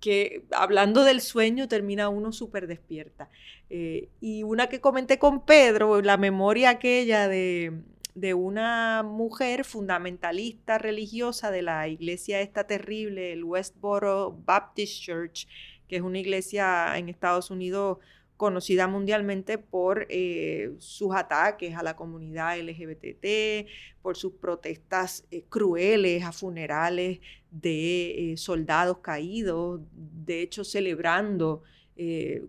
que 0.00 0.44
hablando 0.50 1.04
del 1.04 1.20
sueño 1.20 1.68
termina 1.68 2.08
uno 2.08 2.32
súper 2.32 2.66
despierta. 2.66 3.28
Eh, 3.68 4.08
y 4.20 4.42
una 4.42 4.68
que 4.68 4.80
comenté 4.80 5.18
con 5.18 5.44
Pedro, 5.44 6.00
la 6.02 6.16
memoria 6.16 6.70
aquella 6.70 7.28
de, 7.28 7.82
de, 8.14 8.34
una 8.34 9.04
mujer 9.04 9.64
fundamentalista 9.64 10.78
religiosa 10.78 11.52
de 11.52 11.62
la 11.62 11.86
iglesia 11.86 12.40
esta 12.40 12.66
terrible, 12.66 13.32
el 13.32 13.44
Westboro 13.44 14.36
Baptist 14.44 15.04
Church, 15.04 15.46
que 15.86 15.96
es 15.96 16.02
una 16.02 16.18
iglesia 16.18 16.98
en 16.98 17.08
Estados 17.08 17.50
Unidos 17.50 17.98
conocida 18.40 18.88
mundialmente 18.88 19.58
por 19.58 20.06
eh, 20.08 20.72
sus 20.78 21.14
ataques 21.14 21.76
a 21.76 21.82
la 21.82 21.94
comunidad 21.94 22.58
LGBT, 22.58 23.68
por 24.00 24.16
sus 24.16 24.32
protestas 24.32 25.26
eh, 25.30 25.44
crueles 25.50 26.24
a 26.24 26.32
funerales 26.32 27.18
de 27.50 28.32
eh, 28.32 28.36
soldados 28.38 29.00
caídos, 29.02 29.82
de 29.92 30.40
hecho 30.40 30.64
celebrando 30.64 31.62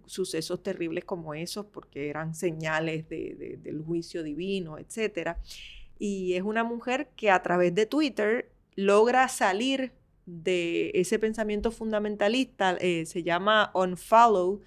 sucesos 0.05 0.63
terribles 0.63 1.03
como 1.03 1.33
esos 1.33 1.65
porque 1.65 2.07
eran 2.07 2.35
señales 2.35 3.09
del 3.09 3.83
juicio 3.85 4.23
divino, 4.23 4.77
etc. 4.77 5.35
Y 5.99 6.35
es 6.35 6.43
una 6.43 6.63
mujer 6.63 7.09
que 7.17 7.29
a 7.31 7.43
través 7.43 7.75
de 7.75 7.85
Twitter 7.85 8.49
logra 8.77 9.27
salir 9.27 9.91
de 10.25 10.91
ese 10.93 11.19
pensamiento 11.19 11.69
fundamentalista, 11.69 12.77
se 12.79 13.23
llama 13.23 13.71
Unfollow, 13.73 14.61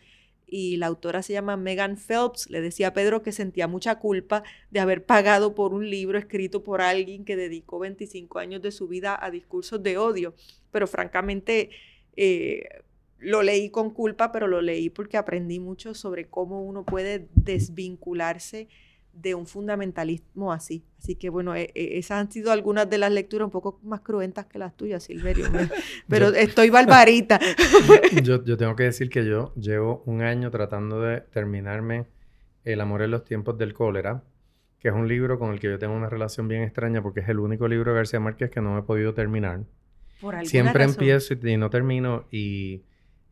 y 0.56 0.76
la 0.76 0.87
autora 0.87 1.20
se 1.25 1.32
llama 1.32 1.56
Megan 1.56 1.96
Phelps, 1.96 2.49
le 2.49 2.61
decía 2.61 2.87
a 2.87 2.94
Pedro 2.94 3.25
que 3.25 3.32
sentía 3.32 3.66
mucha 3.66 3.99
culpa 3.99 4.44
de 4.70 4.78
haber 4.78 5.04
pagado 5.04 5.52
por 5.52 5.75
un 5.75 5.90
libro 5.90 6.16
escrito 6.16 6.62
por 6.62 6.80
alguien 6.80 7.25
que 7.25 7.34
dedicó 7.34 7.80
25 7.80 8.38
años 8.38 8.62
de 8.62 8.70
su 8.70 8.87
vida 8.87 9.18
a 9.20 9.32
discursos 9.32 9.82
de 9.82 9.99
odio, 9.99 10.32
pero 10.70 10.87
francamente 10.87 11.70
eh, 12.14 12.68
lo 13.18 13.42
leí 13.42 13.68
con 13.68 13.90
culpa, 13.90 14.30
pero 14.30 14.46
lo 14.46 14.62
leí 14.62 14.90
porque 14.90 15.16
aprendí 15.16 15.58
mucho 15.58 15.92
sobre 15.92 16.28
cómo 16.28 16.62
uno 16.62 16.84
puede 16.84 17.26
desvincularse 17.34 18.68
de 19.14 19.35
un 19.35 19.47
fundamentalismo 19.47 20.52
así. 20.52 20.85
Así 20.99 21.16
que 21.16 21.28
bueno, 21.28 21.54
e, 21.54 21.71
e, 21.75 21.99
esas 21.99 22.21
han 22.21 22.30
sido 22.30 22.52
algunas 22.52 22.88
de 22.88 22.99
las 22.99 23.12
lecturas 23.12 23.47
un 23.47 23.50
poco 23.50 23.80
más 23.83 24.00
cruentas 24.00 24.47
que 24.47 24.59
las 24.59 24.76
tuyas, 24.76 25.02
Silverio. 25.02 25.47
Pero 26.09 26.28
estoy 26.28 26.71
barbarita. 26.71 27.38
yo, 28.23 28.44
yo 28.44 28.56
tengo 28.56 28.76
que 28.76 28.85
decir 28.85 29.11
que 29.11 29.25
yo 29.25 29.52
llevo 29.54 30.02
un 30.06 30.23
año 30.23 30.50
tratando 30.50 31.00
de 31.00 31.21
terminarme 31.21 32.06
El 32.64 32.80
amor 32.80 33.02
en 33.02 33.11
los 33.11 33.25
tiempos 33.25 33.59
del 33.59 33.75
cólera, 33.75 34.23
que 34.78 34.88
es 34.88 34.94
un 34.94 35.09
libro 35.09 35.38
con 35.38 35.52
el 35.52 35.61
que 35.61 35.68
yo 35.68 35.78
tengo 35.78 35.94
una 35.94 36.09
relación 36.09 36.49
bien 36.49 36.62
extraña 36.62 37.02
porque 37.02 37.21
es 37.21 37.28
el 37.28 37.38
único 37.38 37.68
libro 37.68 37.92
de 37.92 37.97
García 37.97 38.21
Márquez 38.21 38.50
que 38.50 38.61
no 38.61 38.78
he 38.78 38.83
podido 38.83 39.14
terminar. 39.14 39.64
Por 40.21 40.47
Siempre 40.47 40.85
empiezo 40.85 41.35
y 41.35 41.56
no 41.56 41.71
termino 41.71 42.26
y 42.30 42.83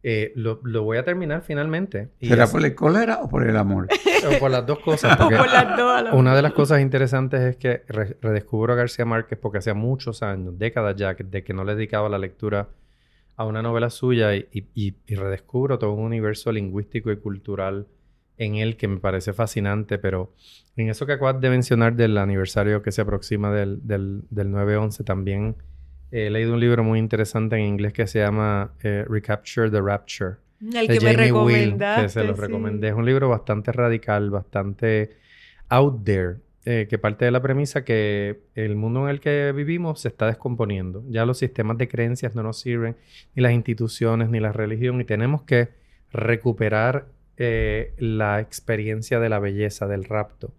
eh, 0.05 0.33
lo, 0.35 0.59
voy 0.83 0.99
a 0.99 1.05
terminar 1.05 1.43
finalmente. 1.43 2.09
¿Será 2.21 2.49
por 2.49 2.65
el 2.65 2.75
cólera 2.75 3.21
o 3.23 3.29
por 3.29 3.47
el 3.47 3.57
amor? 3.57 3.89
o 4.29 4.39
por 4.41 4.51
las 4.51 4.67
dos 4.67 4.81
cosas. 4.81 5.17
por 5.17 5.31
las 5.31 5.77
dos, 5.77 6.13
una 6.13 6.35
de 6.35 6.43
las 6.43 6.53
cosas 6.53 6.81
interesantes 6.81 7.41
es 7.41 7.57
que 7.57 7.83
redescubro 8.21 8.73
a 8.73 8.77
García 8.77 9.05
Márquez 9.05 9.39
porque 9.41 9.59
hacía 9.59 9.75
muchos 9.75 10.23
años, 10.23 10.59
décadas 10.59 10.97
ya, 10.97 11.15
de 11.15 11.45
que 11.45 11.55
no 11.55 11.65
le 11.65 11.77
dedicaba 11.77 12.09
la 12.09 12.19
lectura 12.19 12.69
a 13.37 13.45
una 13.45 13.63
novela 13.63 13.91
suya 13.91 14.35
y, 14.35 14.49
y, 14.75 14.95
redescubro 15.15 15.79
todo 15.79 15.93
un 15.93 16.05
universo 16.05 16.51
lingüístico 16.53 17.11
y 17.13 17.17
cultural 17.17 17.87
en 18.39 18.57
él 18.57 18.77
que 18.77 18.89
me 18.89 18.99
parece 18.99 19.33
fascinante, 19.33 19.99
pero 19.99 20.33
en 20.77 20.89
eso 20.89 21.07
que 21.07 21.13
acabas 21.13 21.41
de 21.41 21.49
mencionar 21.49 21.95
del 21.95 22.19
aniversario 22.19 22.83
que 22.83 22.91
se 22.91 23.03
aproxima 23.03 23.53
del, 23.53 23.87
del, 23.87 24.25
del 24.31 24.49
9-11 24.49 25.05
también 25.05 25.57
he 26.13 26.31
leído 26.31 26.53
un 26.53 26.61
libro 26.61 26.85
muy 26.85 26.99
interesante 26.99 27.57
en 27.57 27.63
inglés 27.63 27.95
que 27.95 28.07
se 28.07 28.21
llama 28.21 28.73
eh, 28.83 29.05
Recapture 29.09 29.71
the 29.71 29.81
Rapture. 29.81 30.37
El 30.61 30.87
que 30.87 31.01
me 31.01 31.15
recomendaste. 31.15 32.03
que 32.03 32.09
se 32.11 32.23
lo 32.23 32.35
recomendé. 32.35 32.89
Es 32.89 32.95
un 32.95 33.07
libro 33.07 33.29
bastante 33.29 33.73
radical, 33.73 34.31
bastante 34.31 35.17
out 35.71 36.05
there, 36.05 36.37
eh, 36.65 36.87
que 36.89 36.99
parte 36.99 37.25
de 37.25 37.31
la 37.31 37.41
premisa 37.41 37.83
que 37.83 38.43
el 38.55 38.77
mundo 38.77 39.05
en 39.05 39.09
el 39.09 39.21
que 39.21 39.53
vivimos 39.53 40.01
se 40.01 40.09
está 40.09 40.27
descomponiendo. 40.27 41.03
Ya 41.09 41.25
los 41.25 41.39
sistemas 41.39 41.79
de 41.79 41.89
creencias 41.89 42.35
no 42.35 42.43
nos 42.43 42.61
sirven, 42.61 42.97
ni 43.35 43.43
las 43.43 43.53
instituciones, 43.53 44.29
ni 44.29 44.39
la 44.39 44.53
religión, 44.53 45.01
y 45.01 45.05
tenemos 45.05 45.43
que 45.43 45.71
recuperar 46.13 47.07
eh, 47.39 47.95
la 47.97 48.39
experiencia 48.41 49.19
de 49.19 49.31
la 49.31 49.39
belleza, 49.39 49.89
del 49.89 50.05
rapto. 50.05 50.53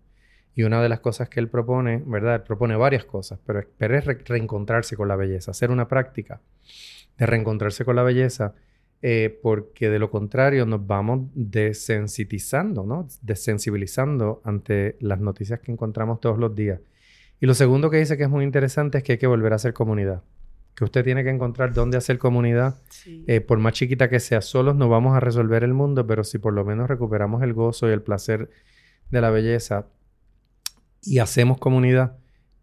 Y 0.55 0.63
una 0.63 0.81
de 0.81 0.89
las 0.89 0.99
cosas 0.99 1.29
que 1.29 1.39
él 1.39 1.49
propone, 1.49 2.03
¿verdad? 2.05 2.35
Él 2.35 2.41
propone 2.43 2.75
varias 2.75 3.05
cosas, 3.05 3.39
pero, 3.45 3.59
es 3.59 4.05
reencontrarse 4.25 4.95
con 4.95 5.07
la 5.07 5.15
belleza, 5.15 5.51
hacer 5.51 5.71
una 5.71 5.87
práctica 5.87 6.41
de 7.17 7.25
reencontrarse 7.25 7.85
con 7.85 7.95
la 7.95 8.03
belleza, 8.03 8.53
eh, 9.01 9.37
porque 9.41 9.89
de 9.89 9.99
lo 9.99 10.09
contrario 10.09 10.65
nos 10.65 10.85
vamos 10.85 11.27
desensitizando, 11.33 12.85
¿no? 12.85 13.07
Desensibilizando 13.21 14.41
ante 14.45 14.95
las 14.99 15.19
noticias 15.19 15.59
que 15.59 15.71
encontramos 15.71 16.19
todos 16.19 16.37
los 16.37 16.55
días. 16.55 16.79
Y 17.39 17.45
lo 17.45 17.53
segundo 17.53 17.89
que 17.89 17.97
dice 17.97 18.15
que 18.15 18.23
es 18.23 18.29
muy 18.29 18.45
interesante 18.45 18.99
es 18.99 19.03
que 19.03 19.13
hay 19.13 19.17
que 19.17 19.27
volver 19.27 19.51
a 19.51 19.57
hacer 19.57 19.73
comunidad. 19.73 20.23
Que 20.75 20.85
usted 20.85 21.03
tiene 21.03 21.23
que 21.23 21.29
encontrar 21.29 21.73
dónde 21.73 21.97
hacer 21.97 22.17
comunidad. 22.17 22.75
Eh, 23.27 23.41
por 23.41 23.59
más 23.59 23.73
chiquita 23.73 24.09
que 24.09 24.21
sea, 24.21 24.39
solos 24.39 24.75
no 24.75 24.87
vamos 24.87 25.15
a 25.15 25.19
resolver 25.19 25.63
el 25.65 25.73
mundo, 25.73 26.07
pero 26.07 26.23
si 26.23 26.37
por 26.37 26.53
lo 26.53 26.63
menos 26.63 26.87
recuperamos 26.87 27.43
el 27.43 27.53
gozo 27.53 27.89
y 27.89 27.91
el 27.91 28.01
placer 28.01 28.49
de 29.11 29.19
la 29.19 29.29
belleza, 29.29 29.87
y 31.05 31.19
hacemos 31.19 31.57
comunidad, 31.57 32.17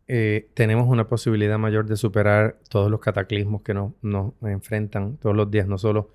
eh, 0.08 0.50
tenemos 0.54 0.88
una 0.88 1.06
posibilidad 1.06 1.58
mayor 1.58 1.86
de 1.86 1.96
superar 1.96 2.58
todos 2.68 2.90
los 2.90 3.00
cataclismos 3.00 3.62
que 3.62 3.74
nos, 3.74 3.92
enfrentan 4.42 5.16
todos 5.18 5.36
los 5.36 5.50
días, 5.50 5.68
no 5.68 5.78
solo 5.78 6.10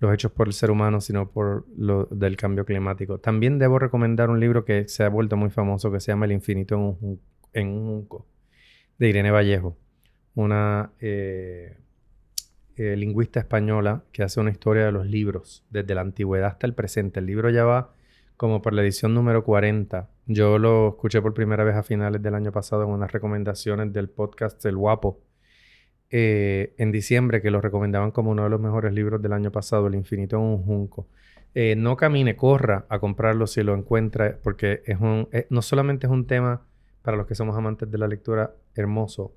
los 0.00 0.12
hechos 0.12 0.32
por 0.32 0.48
el 0.48 0.52
ser 0.52 0.70
humano, 0.70 1.00
sino 1.00 1.30
por 1.30 1.64
lo 1.76 2.06
del 2.06 2.36
cambio 2.36 2.64
climático. 2.64 3.18
También 3.18 3.58
debo 3.58 3.78
recomendar 3.78 4.30
un 4.30 4.40
libro 4.40 4.64
que 4.64 4.88
se 4.88 5.04
ha 5.04 5.08
vuelto 5.08 5.36
muy 5.36 5.50
famoso 5.50 5.92
que 5.92 6.00
se 6.00 6.12
llama 6.12 6.26
El 6.26 6.32
infinito 6.32 6.74
en 7.52 7.68
un, 7.68 7.84
junco, 7.86 8.26
de 8.98 9.08
Irene 9.08 9.30
Vallejo, 9.30 9.76
una 10.34 10.90
eh, 11.00 11.76
eh, 12.76 12.96
lingüista 12.96 13.40
española 13.40 14.02
que 14.12 14.22
hace 14.22 14.40
una 14.40 14.50
historia 14.50 14.84
de 14.84 14.92
los 14.92 15.06
libros 15.06 15.64
desde 15.70 15.94
la 15.94 16.00
antigüedad 16.00 16.48
hasta 16.48 16.66
el 16.66 16.74
presente. 16.74 17.20
El 17.20 17.26
libro 17.26 17.48
ya 17.48 17.64
va 17.64 17.94
como 18.36 18.60
por 18.62 18.72
la 18.72 18.82
edición 18.82 19.14
número 19.14 19.44
40. 19.44 20.08
Yo 20.26 20.58
lo 20.58 20.90
escuché 20.90 21.22
por 21.22 21.34
primera 21.34 21.64
vez 21.64 21.74
a 21.74 21.82
finales 21.82 22.22
del 22.22 22.34
año 22.34 22.52
pasado 22.52 22.82
en 22.82 22.90
unas 22.90 23.12
recomendaciones 23.12 23.92
del 23.92 24.08
podcast 24.08 24.64
El 24.66 24.76
Guapo. 24.76 25.20
Eh, 26.10 26.74
en 26.78 26.92
diciembre, 26.92 27.42
que 27.42 27.50
lo 27.50 27.60
recomendaban 27.60 28.10
como 28.10 28.30
uno 28.30 28.44
de 28.44 28.50
los 28.50 28.60
mejores 28.60 28.92
libros 28.92 29.22
del 29.22 29.32
año 29.32 29.50
pasado, 29.50 29.86
El 29.86 29.94
Infinito 29.94 30.36
en 30.36 30.42
un 30.42 30.64
Junco. 30.64 31.08
Eh, 31.54 31.74
no 31.76 31.96
camine, 31.96 32.36
corra 32.36 32.84
a 32.88 32.98
comprarlo 32.98 33.46
si 33.46 33.62
lo 33.62 33.74
encuentra, 33.74 34.38
porque 34.42 34.82
es 34.84 35.00
un, 35.00 35.28
eh, 35.32 35.46
no 35.48 35.62
solamente 35.62 36.06
es 36.06 36.12
un 36.12 36.26
tema 36.26 36.66
para 37.02 37.16
los 37.16 37.26
que 37.26 37.34
somos 37.34 37.56
amantes 37.56 37.90
de 37.90 37.98
la 37.98 38.08
lectura 38.08 38.54
hermoso, 38.74 39.34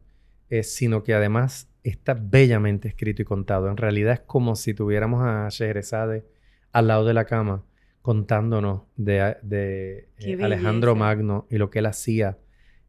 sino 0.64 1.04
que 1.04 1.14
además 1.14 1.70
está 1.84 2.16
bellamente 2.16 2.88
escrito 2.88 3.22
y 3.22 3.26
contado. 3.26 3.70
En 3.70 3.78
realidad 3.78 4.14
es 4.14 4.20
como 4.22 4.56
si 4.56 4.74
tuviéramos 4.74 5.24
a 5.24 5.48
Scheherazade 5.52 6.26
al 6.72 6.88
lado 6.88 7.06
de 7.06 7.14
la 7.14 7.26
cama 7.26 7.64
contándonos 8.02 8.84
de, 8.96 10.08
eh, 10.20 10.38
Alejandro 10.42 10.96
Magno 10.96 11.46
y 11.50 11.58
lo 11.58 11.70
que 11.70 11.80
él 11.80 11.86
hacía 11.86 12.38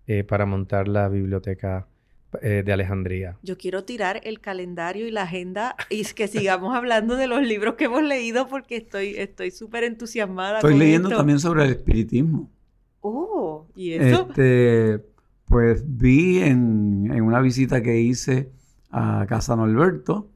eh, 0.07 0.25
para 0.25 0.47
montar 0.47 0.89
la 0.89 1.09
biblioteca 1.09 1.87
eh, 2.43 2.63
de 2.65 2.73
Alejandría. 2.73 3.37
Yo 3.43 3.59
quiero 3.59 3.85
tirar 3.85 4.21
el 4.23 4.41
calendario 4.41 5.07
y 5.07 5.11
la 5.11 5.23
agenda 5.23 5.75
y 5.91 6.05
que 6.05 6.29
sigamos 6.29 6.77
hablando 6.77 7.17
de 7.17 7.27
los 7.27 7.43
libros 7.43 7.75
que 7.75 7.85
hemos 7.85 8.03
leído 8.03 8.47
porque 8.47 8.77
estoy 8.77 9.17
estoy 9.17 9.51
súper 9.51 9.85
entusiasmada. 9.85 10.59
Estoy 10.59 10.79
leyendo 10.79 11.09
también 11.09 11.41
sobre 11.41 11.65
el 11.65 11.71
espiritismo. 11.71 12.49
Oh, 13.01 13.67
¿y 13.75 13.95
eso? 13.95 14.29
Este, 14.29 15.05
pues 15.47 15.83
vi 15.87 16.39
en, 16.39 17.11
en 17.13 17.23
una 17.23 17.41
visita 17.41 17.83
que 17.83 18.01
hice 18.01 18.51
a 18.91 19.27
Casa 19.29 19.57
Norberto, 19.57 20.31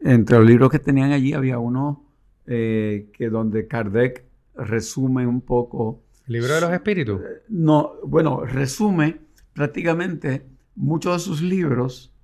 entre 0.00 0.38
los 0.38 0.46
libros 0.46 0.70
que 0.70 0.78
tenían 0.78 1.12
allí 1.12 1.32
había 1.32 1.58
uno 1.58 2.05
eh, 2.46 3.10
que 3.12 3.28
donde 3.28 3.66
Kardec 3.66 4.24
resume 4.54 5.26
un 5.26 5.40
poco. 5.40 6.04
¿El 6.26 6.34
libro 6.34 6.54
de 6.54 6.60
los 6.60 6.72
espíritus? 6.72 7.20
No, 7.48 7.94
bueno, 8.04 8.44
resume 8.44 9.20
prácticamente 9.52 10.46
muchos 10.74 11.12
de 11.14 11.18
sus 11.18 11.42
libros, 11.42 12.14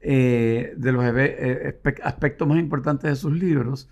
eh, 0.00 0.74
de 0.76 0.92
los 0.92 1.04
eh, 1.04 1.80
aspectos 2.02 2.46
más 2.46 2.58
importantes 2.58 3.10
de 3.10 3.16
sus 3.16 3.32
libros, 3.32 3.90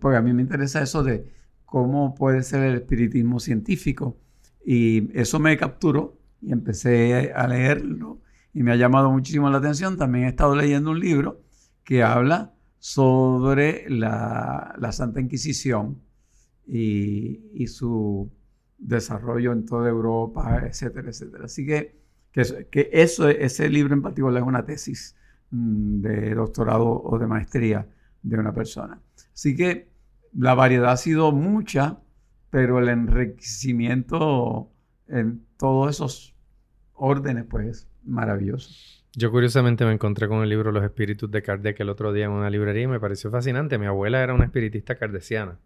porque 0.00 0.16
a 0.16 0.22
mí 0.22 0.32
me 0.32 0.40
interesa 0.40 0.82
eso 0.82 1.02
de 1.02 1.30
cómo 1.66 2.14
puede 2.14 2.42
ser 2.42 2.62
el 2.62 2.76
espiritismo 2.76 3.38
científico. 3.40 4.16
Y 4.64 5.10
eso 5.18 5.38
me 5.38 5.56
capturó 5.58 6.18
y 6.40 6.52
empecé 6.52 7.32
a 7.34 7.46
leerlo 7.46 8.20
y 8.54 8.62
me 8.62 8.72
ha 8.72 8.76
llamado 8.76 9.10
muchísimo 9.10 9.50
la 9.50 9.58
atención. 9.58 9.98
También 9.98 10.24
he 10.24 10.28
estado 10.28 10.56
leyendo 10.56 10.90
un 10.92 11.00
libro 11.00 11.42
que 11.84 12.02
habla 12.02 12.55
sobre 12.86 13.90
la, 13.90 14.78
Santa 14.92 15.20
Inquisición 15.20 16.00
y, 16.68 17.66
su 17.66 18.30
desarrollo 18.78 19.52
en 19.52 19.66
toda 19.66 19.88
Europa, 19.88 20.62
etcétera, 20.64 21.08
etcétera. 21.08 21.46
Así 21.46 21.66
que, 21.66 21.96
que, 22.30 22.88
eso, 22.92 23.28
ese 23.28 23.68
libro 23.68 23.92
en 23.92 24.02
particular 24.02 24.40
es 24.40 24.46
una 24.46 24.64
tesis 24.64 25.16
mm, 25.50 26.00
de 26.00 26.34
doctorado 26.36 27.02
o 27.02 27.18
de 27.18 27.26
maestría 27.26 27.88
de 28.22 28.38
una 28.38 28.54
persona. 28.54 29.00
Así 29.34 29.56
que 29.56 29.88
la 30.32 30.54
variedad 30.54 30.92
ha 30.92 30.96
sido 30.96 31.32
mucha, 31.32 31.98
pero 32.50 32.78
el 32.78 32.88
enriquecimiento 32.88 34.70
en 35.08 35.44
todos 35.56 35.96
esos 35.96 36.36
órdenes, 36.94 37.46
pues, 37.50 37.88
maravilloso. 38.04 38.70
Yo 39.18 39.30
curiosamente 39.30 39.86
me 39.86 39.92
encontré 39.92 40.28
con 40.28 40.42
el 40.42 40.50
libro 40.50 40.72
Los 40.72 40.84
Espíritus 40.84 41.30
de 41.30 41.42
Kardec 41.42 41.80
el 41.80 41.88
otro 41.88 42.12
día 42.12 42.26
en 42.26 42.32
una 42.32 42.50
librería 42.50 42.82
y 42.82 42.86
me 42.86 43.00
pareció 43.00 43.30
fascinante. 43.30 43.78
Mi 43.78 43.86
abuela 43.86 44.22
era 44.22 44.34
una 44.34 44.44
espiritista 44.44 44.96
kardeciana, 44.96 45.58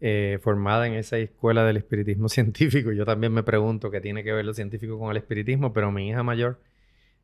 eh, 0.00 0.38
formada 0.40 0.86
en 0.86 0.92
esa 0.92 1.18
escuela 1.18 1.64
del 1.64 1.78
espiritismo 1.78 2.28
científico. 2.30 2.92
Yo 2.92 3.04
también 3.04 3.32
me 3.32 3.42
pregunto 3.42 3.90
qué 3.90 4.00
tiene 4.00 4.22
que 4.22 4.32
ver 4.32 4.44
lo 4.44 4.54
científico 4.54 5.00
con 5.00 5.10
el 5.10 5.16
espiritismo, 5.16 5.72
pero 5.72 5.90
mi 5.90 6.10
hija 6.10 6.22
mayor 6.22 6.60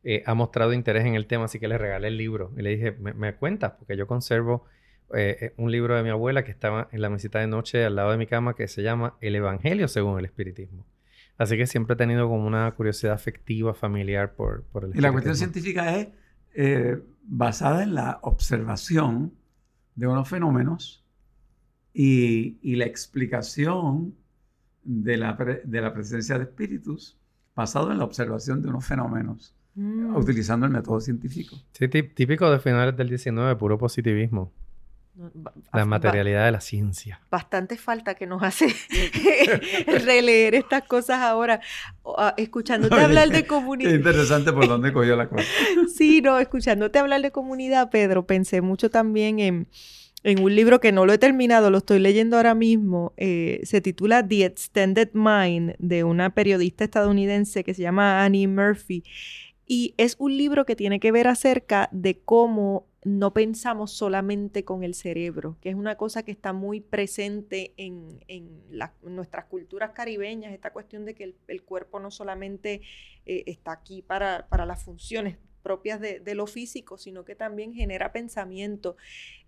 eh, 0.03 0.25
ha 0.27 0.35
mostrado 0.35 0.73
interés 0.73 1.07
en 1.07 1.15
el 1.15 1.29
tema, 1.29 1.45
así 1.45 1.61
que 1.61 1.69
le 1.69 1.79
regalé 1.79 2.09
el 2.09 2.17
libro. 2.17 2.51
Y 2.57 2.63
le 2.63 2.71
dije, 2.71 2.91
¿me, 2.99 3.13
me 3.13 3.33
cuentas? 3.37 3.75
Porque 3.79 3.97
yo 3.97 4.09
conservo 4.09 4.65
eh, 5.15 5.53
un 5.59 5.71
libro 5.71 5.95
de 5.95 6.03
mi 6.03 6.11
abuela 6.11 6.43
que 6.43 6.51
estaba 6.51 6.89
en 6.91 7.01
la 7.01 7.09
mesita 7.09 7.39
de 7.39 7.47
noche 7.47 7.85
al 7.85 7.95
lado 7.95 8.11
de 8.11 8.17
mi 8.17 8.27
cama 8.27 8.57
que 8.57 8.67
se 8.67 8.83
llama 8.83 9.15
El 9.21 9.37
Evangelio 9.37 9.87
según 9.87 10.19
el 10.19 10.25
espiritismo. 10.25 10.85
Así 11.39 11.57
que 11.57 11.67
siempre 11.67 11.95
he 11.95 11.97
tenido 11.97 12.29
como 12.29 12.47
una 12.47 12.71
curiosidad 12.73 13.15
afectiva, 13.15 13.75
familiar 13.75 14.35
por, 14.35 14.63
por 14.65 14.85
el 14.85 14.97
Y 14.97 15.01
la 15.01 15.13
cuestión 15.13 15.37
científica 15.37 15.97
es 15.97 16.09
eh, 16.55 17.03
basada 17.25 17.83
en 17.83 17.95
la 17.95 18.19
observación 18.23 19.33
de 19.95 20.07
unos 20.07 20.29
fenómenos 20.29 21.05
y, 21.93 22.59
y 22.63 22.77
la 22.77 22.87
explicación 22.87 24.15
de 24.83 25.17
la, 25.17 25.37
de 25.65 25.81
la, 25.81 25.93
presencia 25.93 26.39
de 26.39 26.45
espíritus 26.45 27.19
basado 27.55 27.91
en 27.91 27.99
la 27.99 28.05
observación 28.05 28.63
de 28.63 28.69
unos 28.69 28.87
fenómenos, 28.87 29.55
mm. 29.75 30.15
utilizando 30.17 30.67
el 30.67 30.73
método 30.73 31.01
científico. 31.01 31.57
Sí, 31.73 31.89
típico 31.89 32.51
de 32.51 32.61
finales 32.61 32.97
del 32.97 33.09
19, 33.09 33.57
puro 33.57 33.79
positivismo. 33.79 34.53
La 35.73 35.87
materialidad 35.87 36.45
de 36.45 36.53
la 36.53 36.61
ciencia. 36.61 37.21
Bastante 37.31 37.79
falta 37.79 38.15
que 38.15 38.27
nos 38.27 38.43
hace 38.43 38.67
releer 40.05 40.55
estas 40.55 40.83
cosas 40.83 41.21
ahora. 41.21 41.61
Ah, 42.19 42.35
escuchándote 42.37 42.97
hablar 42.97 43.31
de 43.31 43.47
comunidad. 43.47 43.91
Qué 43.91 43.97
interesante 43.97 44.53
por 44.53 44.69
dónde 44.69 44.93
cogió 44.93 45.17
la 45.17 45.29
cosa. 45.29 45.45
sí, 45.95 46.21
no, 46.21 46.39
escuchándote 46.39 46.99
hablar 46.99 47.23
de 47.23 47.31
comunidad, 47.31 47.89
Pedro, 47.91 48.27
pensé 48.27 48.61
mucho 48.61 48.91
también 48.91 49.39
en, 49.39 49.69
un 50.43 50.55
libro 50.55 50.81
que 50.81 50.93
no 50.93 51.07
lo 51.07 51.13
he 51.13 51.19
terminado, 51.19 51.71
lo 51.71 51.79
estoy 51.79 51.99
leyendo 51.99 52.37
ahora 52.37 52.55
mismo. 52.55 53.15
Eh, 53.17 53.61
se 53.63 53.81
titula 53.81 54.27
The 54.27 54.45
Extended 54.45 55.11
Mind 55.15 55.77
de 55.79 56.05
una 56.05 56.31
periodista 56.31 56.85
estadounidense 56.85 57.65
que 57.65 57.75
se 57.75 57.83
llama 57.83 58.25
Annie 58.25 58.49
Murphy. 58.49 59.05
Y 59.67 59.95
es 59.97 60.17
un 60.19 60.37
libro 60.37 60.67
que 60.67 60.77
tiene 60.77 61.01
que 61.01 61.11
ver 61.13 61.27
acerca 61.27 61.89
de 61.93 62.19
cómo 62.19 62.87
no 63.07 63.33
pensamos 63.33 63.93
solamente 63.93 64.65
con 64.65 64.83
el 64.83 64.93
cerebro, 64.93 65.57
que 65.61 65.69
es 65.69 65.77
una 65.77 65.95
cosa 65.95 66.25
que 66.25 66.33
está 66.33 66.53
muy 66.53 66.81
presente 66.81 67.73
en, 67.77 68.19
nuestras 69.03 69.45
culturas 69.45 69.93
caribeñas, 69.93 70.53
esta 70.53 70.73
cuestión 70.73 71.05
de 71.05 71.15
que 71.15 71.37
el, 71.47 71.63
cuerpo 71.63 72.01
no 72.01 72.11
solamente 72.11 72.83
eh, 73.25 73.45
está 73.47 73.71
aquí 73.71 74.03
para, 74.03 74.49
para 74.49 74.67
las 74.67 74.83
funciones 74.83 75.39
propias 75.67 76.01
de, 76.01 76.35
lo 76.37 76.47
físico, 76.47 76.97
sino 76.97 77.25
que 77.25 77.35
también 77.35 77.75
genera 77.75 78.13
pensamiento. 78.13 78.97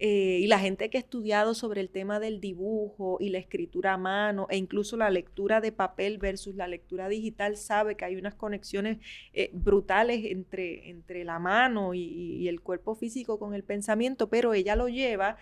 Eh, 0.00 0.40
y 0.42 0.48
la 0.48 0.58
gente 0.58 0.90
que 0.90 0.98
ha 0.98 1.00
estudiado 1.00 1.54
sobre 1.54 1.80
el 1.80 1.90
tema 1.90 2.18
del 2.18 2.40
dibujo 2.40 3.18
y 3.20 3.28
la 3.28 3.38
escritura 3.38 3.92
a 3.92 3.98
mano 3.98 4.48
e 4.50 4.56
incluso 4.56 4.96
la 4.96 5.10
lectura 5.10 5.60
de 5.60 5.70
papel 5.70 6.18
versus 6.18 6.56
la 6.56 6.66
lectura 6.66 7.08
digital 7.08 7.56
sabe 7.56 7.94
que 7.94 8.04
hay 8.04 8.16
unas 8.16 8.34
conexiones 8.34 8.98
eh, 9.32 9.50
brutales 9.52 10.24
entre, 10.24 10.90
entre 10.90 11.22
la 11.22 11.38
mano 11.38 11.94
y, 11.94 12.48
el 12.48 12.60
cuerpo 12.62 12.96
físico 12.96 13.38
con 13.38 13.54
el 13.54 13.62
pensamiento, 13.62 14.28
pero 14.28 14.54
ella 14.54 14.74
lo 14.74 14.88
lleva 14.88 15.36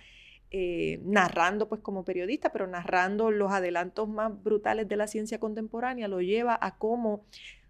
eh, 0.50 1.00
narrando 1.04 1.70
pues 1.70 1.80
como 1.80 2.04
periodista, 2.04 2.52
pero 2.52 2.66
narrando 2.66 3.30
los 3.30 3.50
adelantos 3.50 4.10
más 4.10 4.30
brutales 4.42 4.88
de 4.88 4.96
la 4.96 5.06
ciencia 5.06 5.40
contemporánea, 5.40 6.06
lo 6.06 6.20
lleva 6.20 6.58
a 6.60 6.76
cómo 6.76 7.24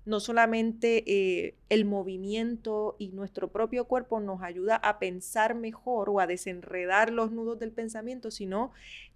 no 0.06 0.20
solamente 0.20 1.02
eh, 1.06 1.56
el 1.68 1.84
movimiento 1.84 2.94
y 2.98 3.08
nuestro 3.08 3.48
propio 3.48 3.86
cuerpo 3.86 4.20
nos 4.20 4.40
ayuda 4.40 4.76
a 4.76 4.98
pensar 5.00 5.56
mejor 5.56 6.08
o 6.08 6.20
a 6.20 6.28
desenredar 6.28 7.12
los 7.12 7.32
nudos 7.32 7.58
del 7.58 7.72
pensamiento, 7.72 8.30
sino 8.30 8.70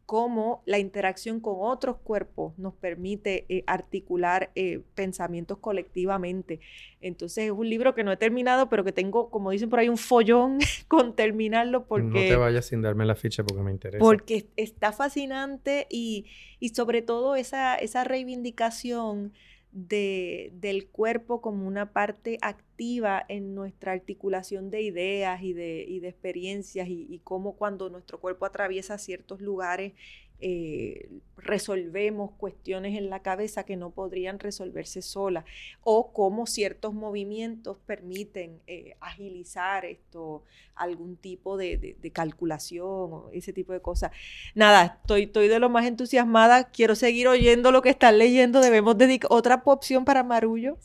cómo 0.05 0.65
la 0.67 0.81
interacción 0.81 1.39
con 1.39 1.59
otros 1.61 1.99
cuerpos 1.99 2.59
nos 2.59 2.75
permite 2.75 3.47
eh, 3.49 3.63
articular 3.69 4.51
eh, 4.57 4.83
pensamientos 4.97 5.59
colectivamente. 5.59 6.59
Entonces 7.01 7.45
es 7.45 7.53
un 7.53 7.71
libro 7.71 7.95
que 7.95 8.03
no 8.03 8.11
he 8.11 8.17
terminado, 8.17 8.69
pero 8.69 8.83
que 8.83 8.91
tengo, 8.91 9.31
como 9.31 9.53
dicen 9.53 9.71
por 9.71 9.79
ahí, 9.79 9.89
un 9.89 9.97
follón 9.97 10.59
con 10.89 11.15
terminarlo 11.15 11.87
porque... 11.87 12.09
No 12.09 12.35
te 12.35 12.35
vayas 12.35 12.67
sin 12.67 12.83
darme 12.83 13.07
la 13.07 13.15
ficha 13.15 13.45
porque 13.45 13.63
me 13.63 13.71
interesa. 13.71 14.01
Porque 14.05 14.49
está 14.57 14.91
fascinante 14.91 15.87
y, 15.89 16.27
y 16.59 16.71
sobre 16.71 17.03
todo 17.03 17.37
esa, 17.37 17.77
esa 17.77 18.03
reivindicación 18.03 19.33
de, 19.73 20.51
del 20.55 20.89
cuerpo 20.89 21.41
como 21.41 21.67
una 21.67 21.93
parte 21.93 22.39
activa 22.43 23.25
en 23.29 23.55
nuestra 23.55 23.93
articulación 23.93 24.71
de 24.71 24.83
ideas 24.83 25.43
y 25.43 25.53
de, 25.53 25.85
y 25.87 26.01
de 26.01 26.09
experiencias 26.09 26.89
y, 26.89 27.07
y 27.09 27.21
cómo 27.21 27.57
cuando 27.57 27.89
nuestro 27.89 28.21
cuerpo 28.21 28.47
atraviesa 28.47 28.99
ciertos 28.99 29.41
lugares 29.41 29.93
eh, 30.41 31.09
resolvemos 31.37 32.33
cuestiones 32.33 32.97
en 32.97 33.11
la 33.11 33.21
cabeza 33.21 33.65
que 33.65 33.77
no 33.77 33.91
podrían 33.91 34.39
resolverse 34.39 35.03
solas 35.03 35.45
o 35.83 36.13
cómo 36.13 36.47
ciertos 36.47 36.95
movimientos 36.95 37.79
permiten 37.87 38.61
eh, 38.67 38.97
agilizar 39.01 39.85
esto, 39.85 40.45
algún 40.75 41.17
tipo 41.17 41.57
de, 41.57 41.97
calculación 42.13 42.87
o 42.87 43.31
ese 43.33 43.53
tipo 43.53 43.73
de 43.73 43.81
cosas. 43.81 44.13
Nada, 44.55 44.99
estoy, 45.01 45.25
estoy 45.25 45.49
de 45.49 45.59
lo 45.59 45.69
más 45.69 45.87
entusiasmada, 45.87 46.65
quiero 46.71 46.95
seguir 46.95 47.29
oyendo 47.29 47.73
lo 47.73 47.83
que 47.83 47.91
están 47.91 48.19
leyendo, 48.19 48.61
debemos 48.61 48.97
dedicar 48.99 49.31
otra 49.33 49.63
opción 49.65 50.05
para 50.05 50.23
Marullo. 50.23 50.79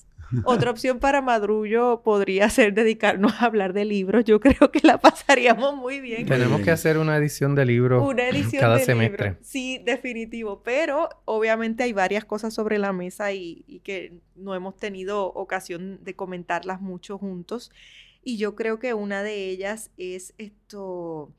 Otra 0.43 0.71
opción 0.71 0.99
para 0.99 1.21
Madrullo 1.21 2.01
podría 2.03 2.49
ser 2.49 2.73
dedicarnos 2.73 3.33
a 3.41 3.45
hablar 3.45 3.73
de 3.73 3.85
libros. 3.85 4.25
Yo 4.25 4.39
creo 4.39 4.71
que 4.71 4.79
la 4.83 4.99
pasaríamos 4.99 5.75
muy 5.75 6.01
bien. 6.01 6.25
Tenemos 6.25 6.61
que 6.61 6.71
hacer 6.71 6.97
una 6.97 7.17
edición 7.17 7.55
de 7.55 7.65
libros 7.65 8.03
cada 8.59 8.79
semestre. 8.79 9.37
Sí, 9.41 9.81
definitivo. 9.85 10.61
Pero 10.63 11.09
obviamente 11.25 11.83
hay 11.83 11.93
varias 11.93 12.25
cosas 12.25 12.53
sobre 12.53 12.77
la 12.77 12.93
mesa 12.93 13.31
y, 13.33 13.81
que 13.83 14.19
no 14.35 14.55
hemos 14.55 14.77
tenido 14.77 15.27
ocasión 15.33 15.99
de 16.03 16.15
comentarlas 16.15 16.81
mucho 16.81 17.17
juntos. 17.17 17.71
Y 18.23 18.37
yo 18.37 18.55
creo 18.55 18.79
que 18.79 18.93
una 18.93 19.23
de 19.23 19.49
ellas 19.49 19.91
es 19.97 20.33
esto. 20.37 21.31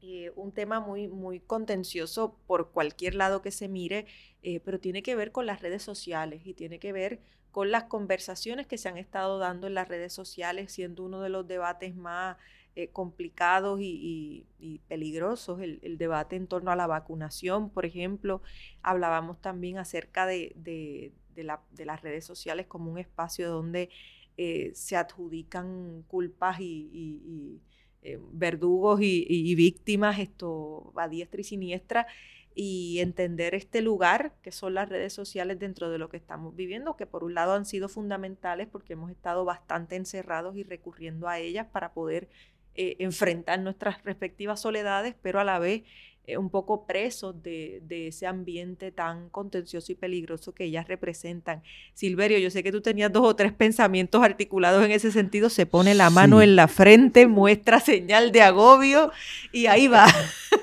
Eh, 0.00 0.32
un 0.36 0.52
tema 0.52 0.80
muy, 0.80 1.08
muy 1.08 1.40
contencioso 1.40 2.36
por 2.46 2.70
cualquier 2.70 3.14
lado 3.14 3.42
que 3.42 3.50
se 3.50 3.68
mire, 3.68 4.06
eh, 4.42 4.60
pero 4.60 4.78
tiene 4.78 5.02
que 5.02 5.16
ver 5.16 5.32
con 5.32 5.46
las 5.46 5.60
redes 5.60 5.82
sociales 5.82 6.42
y 6.44 6.54
tiene 6.54 6.78
que 6.78 6.92
ver 6.92 7.20
con 7.50 7.70
las 7.70 7.84
conversaciones 7.84 8.66
que 8.66 8.78
se 8.78 8.88
han 8.88 8.98
estado 8.98 9.38
dando 9.38 9.66
en 9.66 9.74
las 9.74 9.88
redes 9.88 10.12
sociales, 10.12 10.72
siendo 10.72 11.04
uno 11.04 11.20
de 11.20 11.28
los 11.30 11.46
debates 11.48 11.96
más 11.96 12.36
eh, 12.76 12.90
complicados 12.90 13.80
y, 13.82 14.46
peligrosos, 14.86 15.60
el, 15.60 15.98
debate 15.98 16.36
en 16.36 16.46
torno 16.46 16.70
a 16.70 16.76
la 16.76 16.86
vacunación, 16.86 17.70
por 17.70 17.84
ejemplo. 17.84 18.40
Hablábamos 18.82 19.40
también 19.40 19.78
acerca 19.78 20.26
de, 20.26 21.12
las 21.34 22.02
redes 22.02 22.24
sociales 22.24 22.66
como 22.68 22.92
un 22.92 22.98
espacio 22.98 23.50
donde 23.50 23.90
eh, 24.36 24.70
se 24.76 24.94
adjudican 24.94 26.04
culpas 26.06 26.60
y, 26.60 27.60
eh, 28.02 28.18
verdugos 28.32 29.00
y, 29.02 29.54
víctimas 29.54 30.18
esto 30.18 30.92
a 30.96 31.08
diestra 31.08 31.40
y 31.40 31.44
siniestra 31.44 32.06
y 32.54 32.98
entender 33.00 33.54
este 33.54 33.82
lugar 33.82 34.34
que 34.42 34.52
son 34.52 34.74
las 34.74 34.88
redes 34.88 35.12
sociales 35.12 35.58
dentro 35.58 35.90
de 35.90 35.98
lo 35.98 36.08
que 36.08 36.16
estamos 36.16 36.56
viviendo, 36.56 36.96
que 36.96 37.06
por 37.06 37.24
un 37.24 37.34
lado 37.34 37.54
han 37.54 37.66
sido 37.66 37.88
fundamentales 37.88 38.68
porque 38.68 38.94
hemos 38.94 39.10
estado 39.10 39.44
bastante 39.44 39.96
encerrados 39.96 40.56
y 40.56 40.64
recurriendo 40.64 41.28
a 41.28 41.38
ellas 41.38 41.66
para 41.72 41.92
poder 41.92 42.28
eh, 42.74 42.96
enfrentar 43.00 43.60
nuestras 43.60 44.02
respectivas 44.04 44.60
soledades, 44.60 45.14
pero 45.20 45.40
a 45.40 45.44
la 45.44 45.58
vez 45.58 45.82
eh, 46.28 46.36
un 46.36 46.50
poco 46.50 46.84
presos 46.84 47.42
de, 47.42 47.80
ese 47.88 48.26
ambiente 48.26 48.92
tan 48.92 49.30
contencioso 49.30 49.92
y 49.92 49.94
peligroso 49.94 50.52
que 50.52 50.64
ellas 50.64 50.86
representan. 50.86 51.62
Silverio, 51.94 52.38
yo 52.38 52.50
sé 52.50 52.62
que 52.62 52.70
tú 52.70 52.82
tenías 52.82 53.10
dos 53.10 53.24
o 53.24 53.34
tres 53.34 53.50
pensamientos 53.54 54.22
articulados 54.22 54.84
en 54.84 54.90
ese 54.90 55.10
sentido, 55.10 55.48
se 55.48 55.64
pone 55.64 55.94
la 55.94 56.10
mano 56.10 56.42
en 56.42 56.54
la 56.54 56.68
frente, 56.68 57.26
muestra 57.26 57.80
señal 57.80 58.30
de 58.30 58.42
agobio 58.42 59.10
y 59.52 59.66
ahí 59.66 59.88
va. 59.88 60.06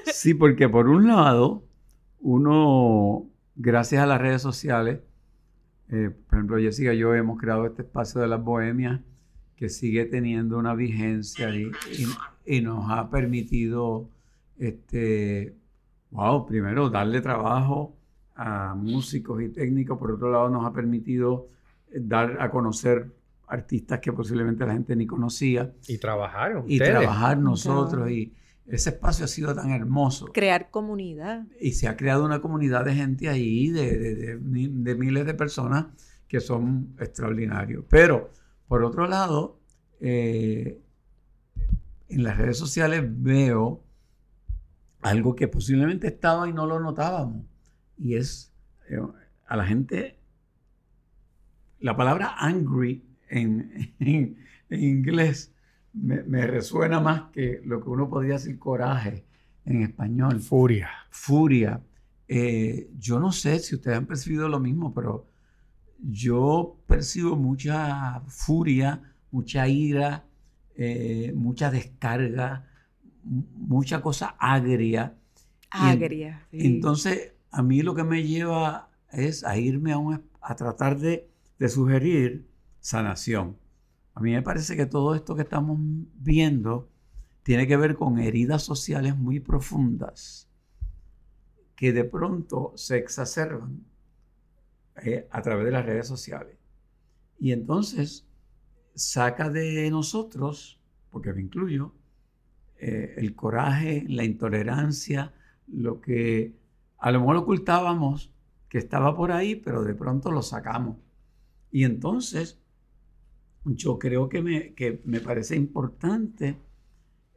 Sí, 0.05 0.35
porque 0.35 0.69
por 0.69 0.87
un 0.87 1.07
lado, 1.07 1.63
uno, 2.19 3.25
gracias 3.55 4.03
a 4.03 4.05
las 4.05 4.21
redes 4.21 4.43
sociales, 4.43 4.99
eh, 5.89 6.11
por 6.29 6.37
ejemplo, 6.37 6.57
Jessica 6.59 6.93
y 6.93 6.99
yo 6.99 7.15
hemos 7.15 7.39
creado 7.39 7.65
este 7.65 7.81
espacio 7.81 8.21
de 8.21 8.27
las 8.27 8.43
bohemias 8.43 9.01
que 9.55 9.69
sigue 9.69 10.05
teniendo 10.05 10.59
una 10.59 10.75
vigencia 10.75 11.49
y 12.45 12.61
nos 12.61 12.85
ha 12.91 13.09
permitido 13.09 14.11
este, 14.57 15.55
wow, 16.11 16.45
primero 16.45 16.89
darle 16.89 17.21
trabajo 17.21 17.95
a 18.35 18.75
músicos 18.75 19.41
y 19.41 19.49
técnicos, 19.49 19.97
por 19.97 20.11
otro 20.11 20.31
lado 20.31 20.49
nos 20.49 20.65
ha 20.65 20.73
permitido 20.73 21.47
eh, 21.91 21.99
dar 22.01 22.41
a 22.41 22.49
conocer 22.49 23.11
artistas 23.47 23.99
que 23.99 24.11
posiblemente 24.11 24.65
la 24.65 24.73
gente 24.73 24.95
ni 24.95 25.05
conocía. 25.05 25.73
Y 25.87 25.97
trabajar. 25.97 26.63
Y 26.67 26.79
trabajar 26.79 27.37
nosotros. 27.37 28.09
Y 28.09 28.33
ese 28.65 28.89
espacio 28.89 29.25
ha 29.25 29.27
sido 29.27 29.53
tan 29.53 29.71
hermoso. 29.71 30.27
Crear 30.33 30.71
comunidad. 30.71 31.45
Y 31.59 31.73
se 31.73 31.87
ha 31.87 31.95
creado 31.95 32.25
una 32.25 32.41
comunidad 32.41 32.85
de 32.85 32.95
gente 32.95 33.29
ahí, 33.29 33.69
de, 33.69 34.37
miles 34.41 35.25
de 35.25 35.33
personas 35.33 35.85
que 36.27 36.39
son 36.39 36.95
extraordinarios. 36.99 37.85
Pero, 37.87 38.31
por 38.67 38.83
otro 38.83 39.07
lado, 39.07 39.59
eh, 39.99 40.81
en 42.09 42.23
las 42.23 42.37
redes 42.37 42.57
sociales 42.57 43.03
veo 43.05 43.84
algo 45.05 45.35
que 45.35 45.47
posiblemente 45.47 46.07
estaba 46.07 46.49
y 46.49 46.53
no 46.53 46.65
lo 46.65 46.79
notábamos. 46.79 47.45
Y 47.95 48.15
es 48.15 48.51
eh, 48.89 48.97
a 49.45 49.55
la 49.55 49.63
gente, 49.63 50.17
la 51.79 51.95
palabra 51.95 52.33
angry 52.39 53.05
en, 53.29 53.93
inglés 54.69 55.53
me, 55.93 56.47
resuena 56.47 56.99
más 56.99 57.29
que 57.31 57.61
lo 57.63 57.83
que 57.83 57.89
uno 57.89 58.09
podría 58.09 58.33
decir 58.33 58.57
coraje 58.57 59.25
en 59.65 59.83
español. 59.83 60.39
Furia. 60.39 60.89
Furia. 61.11 61.81
Eh, 62.27 62.89
yo 62.97 63.19
no 63.19 63.31
sé 63.31 63.59
si 63.59 63.75
ustedes 63.75 63.97
han 63.97 64.07
percibido 64.07 64.49
lo 64.49 64.59
mismo, 64.59 64.91
pero 64.91 65.27
yo 65.99 66.79
percibo 66.87 67.35
mucha 67.35 68.21
furia, 68.21 69.03
mucha 69.29 69.67
ira, 69.67 70.25
eh, 70.75 71.31
mucha 71.35 71.69
descarga, 71.69 72.67
mucha 73.25 74.01
cosa 74.01 74.35
agria. 74.39 75.17
Agria. 75.69 76.47
Entonces, 76.51 77.33
a 77.51 77.61
mí 77.61 77.81
lo 77.81 77.95
que 77.95 78.03
me 78.03 78.23
lleva 78.23 78.89
es 79.11 79.43
a 79.43 79.57
irme 79.57 79.93
a, 79.93 80.21
a 80.41 80.55
tratar 80.55 80.97
de, 80.97 81.29
de 81.59 81.69
sugerir 81.69 82.47
sanación. 82.79 83.57
A 84.13 84.21
mí 84.21 84.31
me 84.31 84.41
parece 84.41 84.77
que 84.77 84.85
todo 84.85 85.15
esto 85.15 85.35
que 85.35 85.41
estamos 85.41 85.77
viendo 86.15 86.89
tiene 87.43 87.67
que 87.67 87.77
ver 87.77 87.95
con 87.95 88.19
heridas 88.19 88.63
sociales 88.63 89.17
muy 89.17 89.39
profundas 89.39 90.49
que 91.75 91.91
de 91.91 92.05
pronto 92.05 92.73
se 92.75 92.97
exacerban 92.97 93.85
eh, 95.03 95.27
a 95.29 95.41
través 95.41 95.65
de 95.65 95.71
las 95.71 95.85
redes 95.85 96.07
sociales. 96.07 96.57
Y 97.37 97.51
entonces 97.51 98.25
saca 98.95 99.49
de 99.49 99.89
nosotros, 99.91 100.79
porque 101.11 101.33
me 101.33 101.41
incluyo, 101.41 101.93
eh, 102.77 103.15
el 103.17 103.35
coraje, 103.35 104.05
la 104.07 104.23
intolerancia, 104.23 105.33
lo 105.67 106.01
que 106.01 106.55
a 106.97 107.11
lo 107.11 107.21
mejor 107.21 107.37
ocultábamos 107.37 108.31
que 108.69 108.77
estaba 108.77 109.15
por 109.15 109.31
ahí, 109.31 109.55
pero 109.55 109.83
de 109.83 109.93
pronto 109.93 110.31
lo 110.31 110.41
sacamos. 110.41 110.97
Y 111.71 111.83
entonces 111.83 112.59
yo 113.63 113.97
creo 113.97 114.29
que 114.29 114.41
me, 114.41 114.73
que 114.73 115.01
me 115.05 115.19
parece 115.21 115.55
importante 115.55 116.57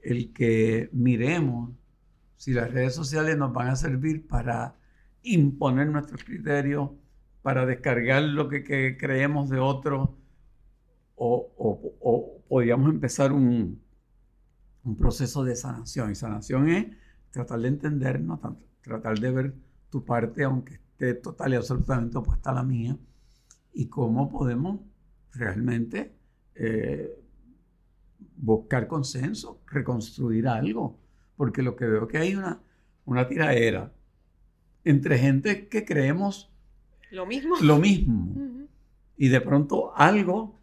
el 0.03 0.33
que 0.33 0.91
miremos 0.93 1.71
si 2.37 2.53
las 2.53 2.73
redes 2.73 2.95
sociales 2.95 3.37
nos 3.37 3.53
van 3.53 3.69
a 3.69 3.77
servir 3.77 4.27
para 4.27 4.77
imponer 5.23 5.89
nuestros 5.89 6.25
criterios, 6.25 6.91
para 7.43 7.67
descargar 7.67 8.23
lo 8.23 8.49
que, 8.49 8.97
creemos 8.99 9.49
de 9.51 9.59
otros, 9.59 10.11
o, 11.15 11.53
o 11.57 12.43
podríamos 12.49 12.91
empezar 12.91 13.33
un, 13.33 13.81
un 14.89 14.97
proceso 14.97 15.45
de 15.45 15.55
sanación. 15.55 16.11
Y 16.11 16.15
sanación 16.15 16.69
es 16.69 16.87
tratar 17.31 17.61
de 17.61 17.69
entendernos, 17.69 18.41
tratar 18.81 19.19
de 19.19 19.31
ver 19.31 19.55
tu 19.91 20.05
parte, 20.05 20.45
aunque 20.45 20.75
esté 20.75 21.15
total 21.15 21.53
y 21.53 21.57
absolutamente 21.57 22.19
opuesta 22.19 22.51
a 22.51 22.55
la 22.55 22.63
mía, 22.63 22.97
y 23.73 23.87
cómo 23.87 24.29
podemos 24.29 24.81
realmente 25.33 26.13
eh, 26.55 27.23
buscar 28.37 28.89
consenso, 28.89 29.61
reconstruir 29.67 30.49
algo. 30.49 30.99
Porque 31.37 31.63
lo 31.63 31.77
que 31.77 31.87
veo 31.87 32.09
que 32.09 32.19
hay 32.19 32.35
una, 32.35 32.61
una 33.05 33.29
tiraera 33.29 33.93
entre 34.85 35.19
gente 35.19 35.69
que 35.69 35.85
creemos 35.85 36.51
lo 37.11 37.27
mismo. 37.27 37.57
Lo 37.63 37.79
mismo. 37.79 38.67
Y 39.17 39.29
de 39.29 39.41
pronto 39.41 39.97
algo 39.97 40.59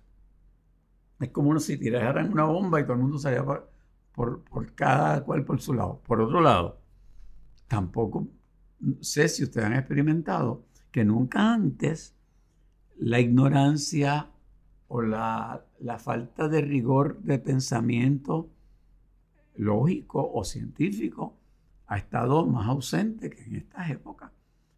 es 1.20 1.30
como 1.30 1.58
si 1.60 1.78
tiraran 1.78 2.32
una 2.32 2.44
bomba 2.44 2.80
y 2.80 2.84
todo 2.84 2.94
el 2.94 3.00
mundo 3.00 3.18
salía 3.18 3.44
por, 4.16 4.74
cada 4.74 5.24
cual 5.24 5.44
por 5.44 5.62
su 5.62 5.74
lado. 5.74 6.02
Por 6.06 6.22
otro 6.22 6.42
lado, 6.42 6.80
tampoco 7.68 8.28
sé 9.02 9.28
si 9.28 9.44
ustedes 9.44 9.68
han 9.68 9.74
experimentado 9.74 10.66
que 10.92 11.04
nunca 11.04 11.54
antes 11.54 12.16
la 12.98 13.20
ignorancia 13.20 14.32
o 14.88 15.02
la, 15.02 15.66
la, 15.80 16.00
falta 16.00 16.48
de 16.48 16.62
rigor 16.62 17.20
de 17.22 17.40
pensamiento 17.40 18.50
lógico 19.56 20.32
o 20.34 20.44
científico 20.44 21.38
ha 21.88 21.98
estado 21.98 22.46
más 22.46 22.68
ausente 22.68 23.30
que 23.30 23.44
en 23.44 23.56
estas 23.56 23.90
épocas. 23.90 24.32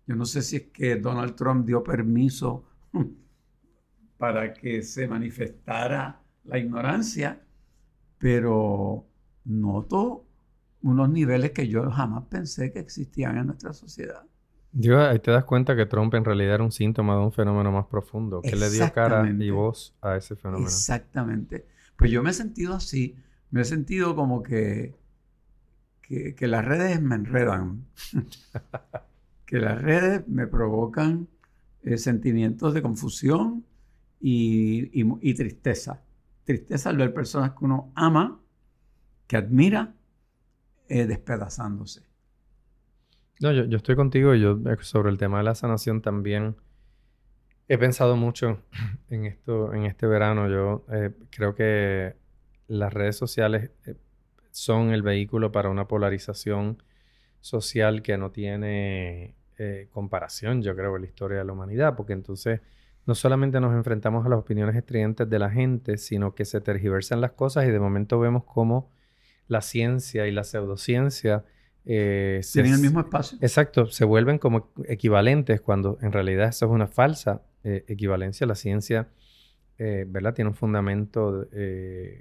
Yo 0.08 0.16
no 0.16 0.26
sé 0.26 0.42
si 0.42 0.56
es 0.56 0.64
que 0.70 0.96
Donald 0.96 1.36
Trump 1.36 1.66
dio 1.68 1.84
permiso 1.84 2.64
para 4.18 4.54
que 4.54 4.82
se 4.82 5.08
manifestara 5.08 6.22
la 6.46 6.58
ignorancia, 6.58 7.42
pero 8.18 9.06
noto 9.48 10.26
unos 10.82 11.10
niveles 11.10 11.52
que 11.52 11.68
yo 11.68 11.90
jamás 11.90 12.26
pensé 12.30 12.72
que 12.72 12.80
existían 12.80 13.38
en 13.38 13.48
nuestra 13.48 13.74
sociedad. 13.74 14.24
Dios, 14.72 15.00
ahí 15.00 15.20
te 15.20 15.32
das 15.32 15.44
cuenta 15.44 15.76
que 15.76 15.86
Trump 15.86 16.14
en 16.14 16.26
realidad 16.26 16.56
era 16.56 16.64
un 16.64 16.72
síntoma 16.72 17.16
de 17.16 17.24
un 17.24 17.32
fenómeno 17.32 17.72
más 17.72 17.88
profundo, 17.88 18.42
que 18.42 18.56
le 18.56 18.70
dio 18.70 18.92
cara 18.94 19.28
y 19.28 19.50
voz 19.50 19.96
a 20.02 20.18
ese 20.18 20.36
fenómeno. 20.36 20.68
Exactamente. 20.68 21.66
Pues 21.96 22.12
yo 22.12 22.22
me 22.22 22.30
he 22.30 22.34
sentido 22.34 22.76
así, 22.76 23.16
me 23.50 23.62
he 23.62 23.66
sentido 23.66 24.16
como 24.16 24.44
que, 24.44 24.94
que, 26.02 26.48
las 26.48 26.64
redes 26.64 27.02
me 27.02 27.16
enredan, 27.16 27.86
que 29.46 29.58
las 29.60 29.82
redes 29.82 30.28
me 30.28 30.46
provocan 30.46 31.28
eh, 31.82 31.98
sentimientos 31.98 32.74
de 32.74 32.82
confusión 32.82 33.66
y, 34.20 34.92
y 34.94 35.34
tristeza. 35.34 36.04
Tristeza 36.44 36.92
al 36.92 36.98
ver 36.98 37.14
personas 37.14 37.52
que 37.52 37.66
uno 37.66 37.92
ama 37.96 38.40
que 39.28 39.38
admira 39.38 39.94
eh, 40.90 41.06
despedazándose. 41.06 42.04
No, 43.40 43.52
yo, 43.52 43.78
estoy 43.78 43.96
contigo 43.96 44.34
y 44.34 44.42
yo 44.42 44.58
eh, 44.66 44.78
sobre 44.82 45.12
el 45.12 45.18
tema 45.18 45.38
de 45.40 45.44
la 45.44 45.54
sanación 45.54 46.02
también 46.02 46.56
he 47.68 47.78
pensado 47.78 48.16
mucho 48.16 48.64
en 49.10 49.26
esto, 49.26 49.74
en 49.74 49.86
este 49.86 50.08
verano. 50.08 50.50
Yo 50.50 50.86
eh, 50.92 51.12
creo 51.30 51.54
que 51.54 52.16
las 52.68 52.94
redes 52.94 53.18
sociales 53.18 53.72
son 54.52 54.92
el 54.92 55.04
vehículo 55.04 55.52
para 55.52 55.70
una 55.70 55.88
polarización 55.88 56.82
social 57.42 58.02
que 58.02 58.18
no 58.18 58.32
tiene 58.32 59.36
comparación, 59.90 60.62
yo 60.62 60.76
creo, 60.76 60.96
en 60.96 61.02
la 61.02 61.08
historia 61.08 61.40
de 61.40 61.44
la 61.44 61.52
humanidad, 61.52 61.96
porque 61.96 62.14
entonces 62.14 62.62
no 63.08 63.16
solamente 63.16 63.60
nos 63.60 63.74
enfrentamos 63.74 64.24
a 64.24 64.30
las 64.30 64.38
opiniones 64.38 64.76
estridentes 64.76 65.28
de 65.28 65.40
la 65.40 65.50
gente, 65.50 65.98
sino 65.98 66.36
que 66.36 66.46
se 66.46 66.62
tergiversan 66.62 67.22
las 67.22 67.32
cosas 67.32 67.66
y 67.66 67.72
de 67.72 67.80
momento 67.80 68.20
vemos 68.20 68.44
cómo 68.44 68.92
la 69.48 69.62
ciencia 69.62 70.28
y 70.28 70.32
la 70.32 70.44
pseudociencia 70.44 71.46
eh, 71.90 72.42
tienen 72.52 72.74
el 72.74 72.82
mismo 72.82 73.00
espacio. 73.00 73.38
Exacto, 73.42 73.88
se 73.88 74.04
vuelven 74.04 74.40
como 74.40 74.72
equivalentes 74.86 75.62
cuando 75.62 75.98
en 76.02 76.12
realidad 76.12 76.50
eso 76.50 76.66
es 76.66 76.72
una 76.72 76.88
falsa 76.88 77.44
eh, 77.64 77.86
equivalencia. 77.88 78.46
La 78.46 78.56
ciencia, 78.56 79.08
eh, 79.78 80.06
¿verdad? 80.06 80.34
Tiene 80.34 80.50
un 80.50 80.56
fundamento 80.56 81.48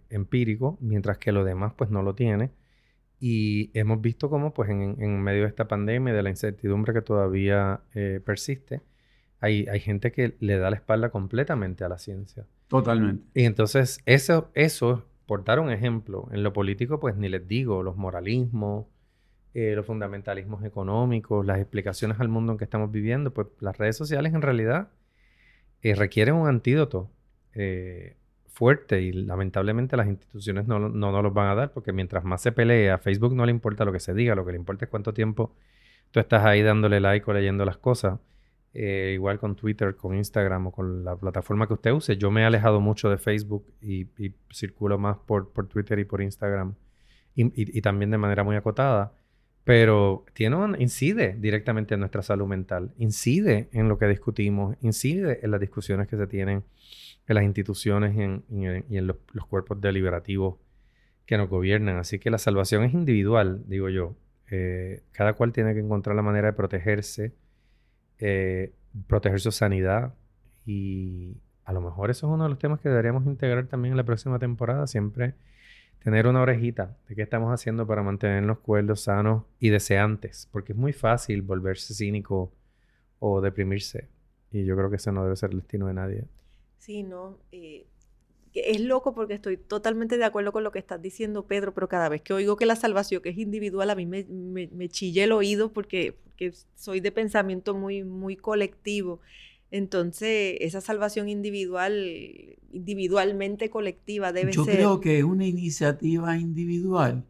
empírico, 0.09 0.79
mientras 0.81 1.19
que 1.19 1.33
lo 1.33 1.45
demás 1.45 1.73
pues 1.77 1.91
no 1.91 2.03
lo 2.03 2.15
tiene. 2.15 2.53
y 3.19 3.71
hemos 3.73 4.01
visto 4.03 4.29
cómo, 4.29 4.53
pues, 4.53 4.69
en, 4.71 4.97
en, 5.01 5.23
medio 5.23 5.43
de 5.43 5.49
esta 5.49 5.67
pandemia 5.67 6.13
de 6.13 6.23
la 6.23 6.29
incertidumbre 6.31 6.93
que 6.93 7.01
todavía 7.03 7.81
persiste, 8.25 8.83
hay, 9.41 9.67
hay 9.69 9.81
gente 9.81 10.13
que 10.13 10.37
le 10.41 10.59
da 10.59 10.71
la 10.71 10.77
espalda 10.77 11.09
completamente 11.11 11.83
a 11.83 11.89
la 11.89 11.99
ciencia. 11.99 12.47
Totalmente. 12.69 13.25
Y 13.35 13.45
entonces, 13.45 14.01
eso, 14.05 14.51
eso, 14.55 15.07
por 15.27 15.45
dar 15.45 15.61
un 15.61 15.71
ejemplo, 15.71 16.29
en 16.33 16.43
lo 16.43 16.53
político, 16.53 17.01
pues 17.01 17.17
ni 17.17 17.29
les 17.29 17.47
digo, 17.47 17.83
los 17.83 17.97
moralismos, 17.97 18.87
eh, 19.55 19.75
los 19.75 19.87
fundamentalismos 19.87 20.65
económicos, 20.65 21.45
las 21.45 21.59
explicaciones 21.59 22.21
al 22.21 22.29
mundo 22.29 22.53
en 22.53 22.59
que 22.59 22.65
estamos 22.65 22.93
viviendo, 22.93 23.33
pues 23.33 23.49
las 23.61 23.77
redes 23.79 23.97
sociales 23.97 24.35
en 24.35 24.43
realidad 24.43 24.89
eh, 25.83 25.95
requieren 25.95 26.35
un 26.35 26.49
antídoto 26.49 27.11
eh, 27.55 28.17
fuerte 28.49 29.01
y 29.03 29.13
lamentablemente 29.13 29.97
las 29.97 30.09
instituciones 30.09 30.67
no, 30.67 30.79
no 30.79 31.13
nos 31.13 31.23
los 31.23 31.35
van 31.35 31.49
a 31.49 31.55
dar 31.55 31.73
porque 31.73 31.93
mientras 31.93 32.25
más 32.25 32.43
se 32.43 32.53
pelea, 32.53 32.95
a 32.95 32.99
Facebook 32.99 33.35
no 33.35 33.45
le 33.47 33.51
importa 33.51 33.85
lo 33.85 33.93
que 33.93 34.01
se 34.01 34.15
diga, 34.15 34.35
lo 34.35 34.45
que 34.45 34.53
le 34.53 34.59
importa 34.59 34.85
es 34.85 34.91
cuánto 34.91 35.13
tiempo 35.13 35.55
tú 36.11 36.21
estás 36.21 36.45
ahí 36.45 36.63
dándole 36.63 37.01
like 37.01 37.31
o 37.31 37.35
leyendo 37.35 37.65
las 37.65 37.79
cosas. 37.79 38.19
Eh, 38.79 39.13
igual 39.15 39.39
con 39.39 39.57
Twitter, 39.57 39.97
con 39.97 40.15
Instagram 40.15 40.67
o 40.67 40.71
con 40.71 41.03
la 41.03 41.17
plataforma 41.17 41.67
que 41.67 41.73
usted 41.73 41.93
use. 41.93 42.19
Yo 42.19 42.31
me 42.31 42.43
he 42.43 42.45
alejado 42.45 42.79
mucho 42.79 43.09
de 43.09 43.17
Facebook 43.17 43.65
y, 43.81 44.07
circulo 44.51 44.99
más 44.99 45.17
por, 45.17 45.51
por, 45.51 45.67
Twitter 45.67 45.99
y 45.99 46.05
por 46.05 46.21
Instagram 46.21 46.75
y, 47.35 47.81
también 47.81 48.11
de 48.11 48.19
manera 48.19 48.45
muy 48.45 48.55
acotada. 48.55 49.15
Pero 49.65 50.27
tiene 50.35 50.59
incide 50.79 51.37
directamente 51.39 51.95
en 51.95 52.01
nuestra 52.01 52.21
salud 52.21 52.47
mental, 52.47 52.93
incide 52.99 53.71
en 53.73 53.89
lo 53.89 53.97
que 53.97 54.09
discutimos, 54.09 54.77
incide 54.83 55.41
en 55.43 55.53
las 55.53 55.61
discusiones 55.61 56.07
que 56.07 56.19
se 56.19 56.27
tienen 56.27 56.63
en 57.27 57.35
las 57.35 57.45
instituciones 57.45 58.15
y 58.15 58.97
en, 58.97 59.07
los, 59.07 59.17
cuerpos 59.49 59.81
deliberativos 59.81 60.57
que 61.25 61.39
nos 61.39 61.49
gobiernan. 61.49 61.97
Así 61.97 62.19
que 62.19 62.29
la 62.31 62.37
salvación 62.37 62.85
es 62.85 62.93
individual, 62.93 63.65
digo 63.69 63.89
yo. 63.89 64.17
Eh, 64.51 65.01
cada 65.13 65.33
cual 65.33 65.53
tiene 65.53 65.73
que 65.73 65.81
encontrar 65.81 66.15
la 66.15 66.23
manera 66.23 66.49
de 66.49 66.53
protegerse 66.53 67.33
eh, 68.19 68.73
proteger 69.07 69.41
su 69.41 69.53
sanidad 69.53 70.15
y 70.65 71.37
a 71.65 71.73
lo 71.73 71.81
mejor 71.81 72.11
eso 72.11 72.27
es 72.27 72.33
uno 72.33 72.45
de 72.45 72.51
los 72.51 72.59
temas 72.59 72.81
que 72.81 72.89
deberíamos 72.89 73.27
integrar 73.27 73.67
también 73.67 73.93
en 73.93 73.97
la 73.97 74.05
próxima 74.05 74.39
temporada, 74.39 74.87
siempre 74.87 75.35
tener 76.03 76.27
una 76.27 76.41
orejita 76.41 76.97
de 77.09 77.17
qué 77.17 77.23
estamos 77.23 77.53
haciendo 77.53 77.87
para 77.87 78.03
mantenernos 78.03 78.59
cuerdos, 78.59 79.01
sanos 79.01 79.43
y 79.59 79.71
deseantes, 79.71 80.49
porque 80.53 80.73
es 80.73 80.79
muy 80.79 80.93
fácil 80.93 81.43
volverse 81.43 81.95
cínico 81.95 82.53
o 83.19 83.41
deprimirse 83.41 84.09
y 84.53 84.65
yo 84.65 84.77
creo 84.77 84.91
que 84.91 84.97
ese 84.97 85.13
no 85.13 85.25
debe 85.25 85.37
ser 85.37 85.51
el 85.51 85.59
destino 85.59 85.87
de 85.87 85.95
nadie. 85.95 86.25
Sí, 86.79 87.03
no. 87.03 87.39
Eh, 87.53 87.87
es 88.55 88.81
loco 88.81 89.15
porque 89.15 89.35
estoy 89.35 89.57
totalmente 89.57 90.17
de 90.17 90.25
acuerdo 90.25 90.53
con 90.53 90.65
lo 90.65 90.73
que 90.73 90.79
estás 90.79 91.03
diciendo, 91.03 91.47
Pedro, 91.47 91.75
pero 91.75 91.89
cada 91.89 92.09
vez 92.09 92.23
que 92.23 92.33
oigo 92.33 92.57
que 92.57 92.67
la 92.67 92.77
salvación 92.77 93.23
que 93.23 93.31
es 93.31 93.39
individual, 93.39 93.91
a 93.91 93.95
mí 93.95 94.07
me, 94.07 94.25
me, 94.25 94.89
chilla 94.89 95.25
el 95.25 95.33
oído 95.33 95.73
porque, 95.73 96.17
soy 96.75 97.01
de 97.01 97.13
pensamiento 97.13 97.75
muy, 97.75 98.05
muy 98.05 98.37
colectivo. 98.37 99.21
Entonces, 99.71 100.57
esa 100.61 100.81
salvación 100.81 101.29
individual, 101.29 101.93
individualmente 102.73 103.69
colectiva, 103.69 104.33
debe 104.33 104.53
ser. 104.53 104.65
Yo 104.65 104.73
creo 104.73 105.01
que 105.01 105.19
es 105.19 105.25
una 105.25 105.47
iniciativa 105.47 106.39
individual, 106.39 107.25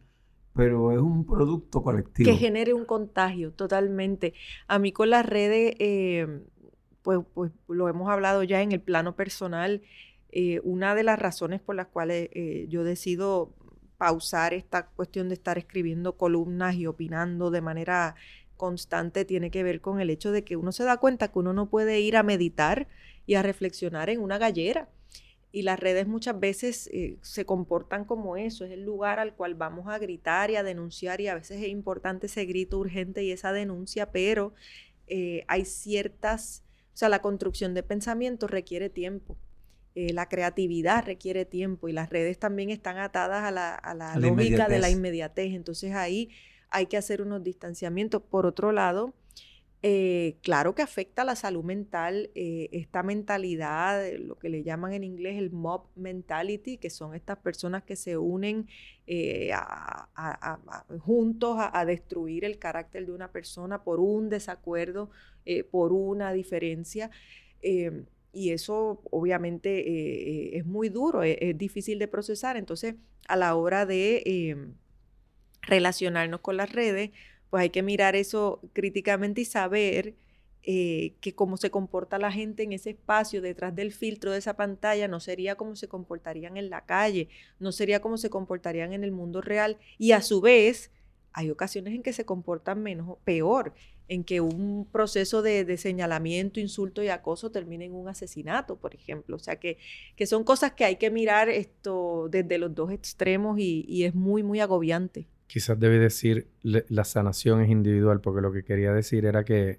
pero 0.54 0.92
es 0.92 0.98
un 0.98 1.24
producto 1.24 1.82
colectivo. 1.82 2.30
Que 2.30 2.36
genere 2.36 2.74
un 2.74 2.84
contagio, 2.84 3.52
totalmente. 3.52 4.34
A 4.68 4.78
mí 4.78 4.92
con 4.92 5.10
las 5.10 5.24
redes, 5.24 5.74
eh, 5.78 6.42
pues, 7.02 7.20
pues 7.32 7.52
lo 7.68 7.88
hemos 7.88 8.10
hablado 8.10 8.42
ya 8.42 8.60
en 8.62 8.72
el 8.72 8.80
plano 8.80 9.16
personal. 9.16 9.82
Eh, 10.30 10.60
una 10.64 10.94
de 10.94 11.04
las 11.04 11.18
razones 11.18 11.62
por 11.62 11.74
las 11.74 11.86
cuales 11.86 12.28
eh, 12.32 12.66
yo 12.68 12.84
decido 12.84 13.54
pausar 13.96 14.52
esta 14.52 14.88
cuestión 14.88 15.28
de 15.28 15.34
estar 15.34 15.56
escribiendo 15.56 16.16
columnas 16.16 16.74
y 16.74 16.86
opinando 16.86 17.50
de 17.50 17.62
manera 17.62 18.14
constante 18.56 19.24
tiene 19.24 19.50
que 19.50 19.62
ver 19.62 19.80
con 19.80 20.00
el 20.00 20.10
hecho 20.10 20.32
de 20.32 20.44
que 20.44 20.56
uno 20.56 20.72
se 20.72 20.84
da 20.84 20.96
cuenta 20.98 21.28
que 21.28 21.38
uno 21.38 21.52
no 21.52 21.68
puede 21.68 22.00
ir 22.00 22.16
a 22.16 22.22
meditar 22.22 22.88
y 23.26 23.34
a 23.34 23.42
reflexionar 23.42 24.10
en 24.10 24.20
una 24.20 24.38
gallera. 24.38 24.88
Y 25.52 25.62
las 25.62 25.80
redes 25.80 26.06
muchas 26.06 26.38
veces 26.38 26.88
eh, 26.92 27.18
se 27.22 27.46
comportan 27.46 28.04
como 28.04 28.36
eso, 28.36 28.64
es 28.64 28.72
el 28.72 28.84
lugar 28.84 29.18
al 29.18 29.34
cual 29.34 29.54
vamos 29.54 29.88
a 29.88 29.98
gritar 29.98 30.50
y 30.50 30.56
a 30.56 30.62
denunciar 30.62 31.20
y 31.20 31.28
a 31.28 31.34
veces 31.34 31.62
es 31.62 31.68
importante 31.68 32.26
ese 32.26 32.44
grito 32.44 32.78
urgente 32.78 33.22
y 33.24 33.30
esa 33.30 33.52
denuncia, 33.52 34.10
pero 34.12 34.54
hay 35.46 35.64
ciertas, 35.64 36.64
o 36.92 36.96
sea, 36.96 37.08
la 37.08 37.22
construcción 37.22 37.74
de 37.74 37.84
pensamiento 37.84 38.48
requiere 38.48 38.90
tiempo 38.90 39.38
eh, 39.98 40.12
la 40.12 40.28
creatividad 40.28 41.06
requiere 41.06 41.46
tiempo 41.46 41.88
y 41.88 41.92
las 41.92 42.10
redes 42.10 42.38
también 42.38 42.68
están 42.68 42.98
atadas 42.98 43.44
a 43.44 43.50
la, 43.50 44.16
lógica 44.18 44.68
de 44.68 44.78
la 44.78 44.90
inmediatez. 44.90 45.54
Entonces 45.54 45.94
ahí 45.94 46.28
hay 46.70 46.86
que 46.86 46.96
hacer 46.96 47.22
unos 47.22 47.42
distanciamientos. 47.42 48.22
Por 48.22 48.46
otro 48.46 48.72
lado, 48.72 49.14
eh, 49.82 50.36
claro 50.42 50.74
que 50.74 50.82
afecta 50.82 51.24
la 51.24 51.36
salud 51.36 51.62
mental 51.62 52.30
eh, 52.34 52.68
esta 52.72 53.02
mentalidad, 53.02 54.02
lo 54.18 54.36
que 54.38 54.48
le 54.48 54.62
llaman 54.62 54.92
en 54.92 55.04
inglés 55.04 55.38
el 55.38 55.50
mob 55.50 55.86
mentality, 55.94 56.78
que 56.78 56.90
son 56.90 57.14
estas 57.14 57.38
personas 57.38 57.82
que 57.84 57.96
se 57.96 58.16
unen 58.16 58.66
juntos 61.00 61.56
a, 61.58 61.84
destruir 61.84 62.44
el 62.44 62.58
carácter 62.58 63.06
de 63.06 63.12
una 63.12 63.30
persona 63.30 63.84
por 63.84 64.00
un 64.00 64.28
desacuerdo, 64.28 65.10
por 65.70 65.92
una 65.92 66.32
diferencia 66.32 67.10
y 68.36 68.50
eso 68.50 69.00
obviamente 69.10 69.78
eh, 69.80 70.28
eh, 70.28 70.58
es 70.58 70.66
muy 70.66 70.90
duro, 70.90 71.22
e, 71.22 71.38
es, 71.40 71.56
difícil 71.56 71.98
de 71.98 72.06
procesar. 72.06 72.58
Entonces, 72.58 72.96
a 73.28 73.36
la 73.36 73.54
hora 73.54 73.86
de 73.86 74.22
em, 74.26 74.74
relacionarnos 75.66 76.40
con 76.40 76.56
las 76.56 76.72
redes, 76.72 77.10
pues 77.50 77.62
hay 77.62 77.70
que 77.70 77.82
mirar 77.82 78.16
eso 78.16 78.60
críticamente 78.72 79.42
y 79.42 79.44
saber 79.44 80.14
eh, 80.62 81.14
que 81.20 81.34
cómo 81.34 81.56
se 81.56 81.70
comporta 81.70 82.18
la 82.18 82.32
gente 82.32 82.64
en 82.64 82.72
ese 82.72 82.90
espacio 82.90 83.40
detrás 83.40 83.74
del 83.74 83.92
filtro 83.92 84.32
de 84.32 84.38
esa 84.38 84.56
pantalla 84.56 85.06
no 85.06 85.20
sería 85.20 85.54
como 85.54 85.76
se 85.76 85.86
comportarían 85.86 86.56
en 86.56 86.70
la 86.70 86.84
calle, 86.84 87.28
no 87.60 87.70
sería 87.70 88.00
como 88.00 88.18
se 88.18 88.30
comportarían 88.30 88.92
en 88.92 89.04
el 89.04 89.12
mundo 89.12 89.40
real 89.40 89.78
y 89.98 90.12
a 90.12 90.22
su 90.22 90.40
vez 90.40 90.90
hay 91.32 91.50
ocasiones 91.50 91.94
en 91.94 92.02
que 92.02 92.12
se 92.12 92.24
comportan 92.24 92.82
menos, 92.82 93.18
peor 93.22 93.74
en 94.08 94.24
que 94.24 94.40
un 94.40 94.86
proceso 94.90 95.42
de, 95.42 95.76
señalamiento, 95.76 96.60
insulto 96.60 97.02
y 97.02 97.08
acoso 97.08 97.50
termine 97.50 97.86
en 97.86 97.94
un 97.94 98.08
asesinato, 98.08 98.76
por 98.76 98.94
ejemplo. 98.94 99.36
O 99.36 99.38
sea, 99.38 99.56
que, 99.56 99.78
que 100.16 100.26
son 100.26 100.44
cosas 100.44 100.72
que 100.72 100.84
hay 100.84 100.96
que 100.96 101.10
mirar 101.10 101.48
esto 101.48 102.28
desde 102.30 102.58
los 102.58 102.74
dos 102.74 102.92
extremos 102.92 103.58
y, 103.58 104.04
es 104.04 104.14
muy, 104.14 104.42
muy 104.42 104.60
agobiante. 104.60 105.26
Quizás 105.46 105.78
debe 105.78 105.98
decir 105.98 106.48
la 106.62 107.04
sanación 107.04 107.62
es 107.62 107.70
individual, 107.70 108.20
porque 108.20 108.40
lo 108.40 108.52
que 108.52 108.64
quería 108.64 108.92
decir 108.92 109.24
era 109.26 109.44
que 109.44 109.78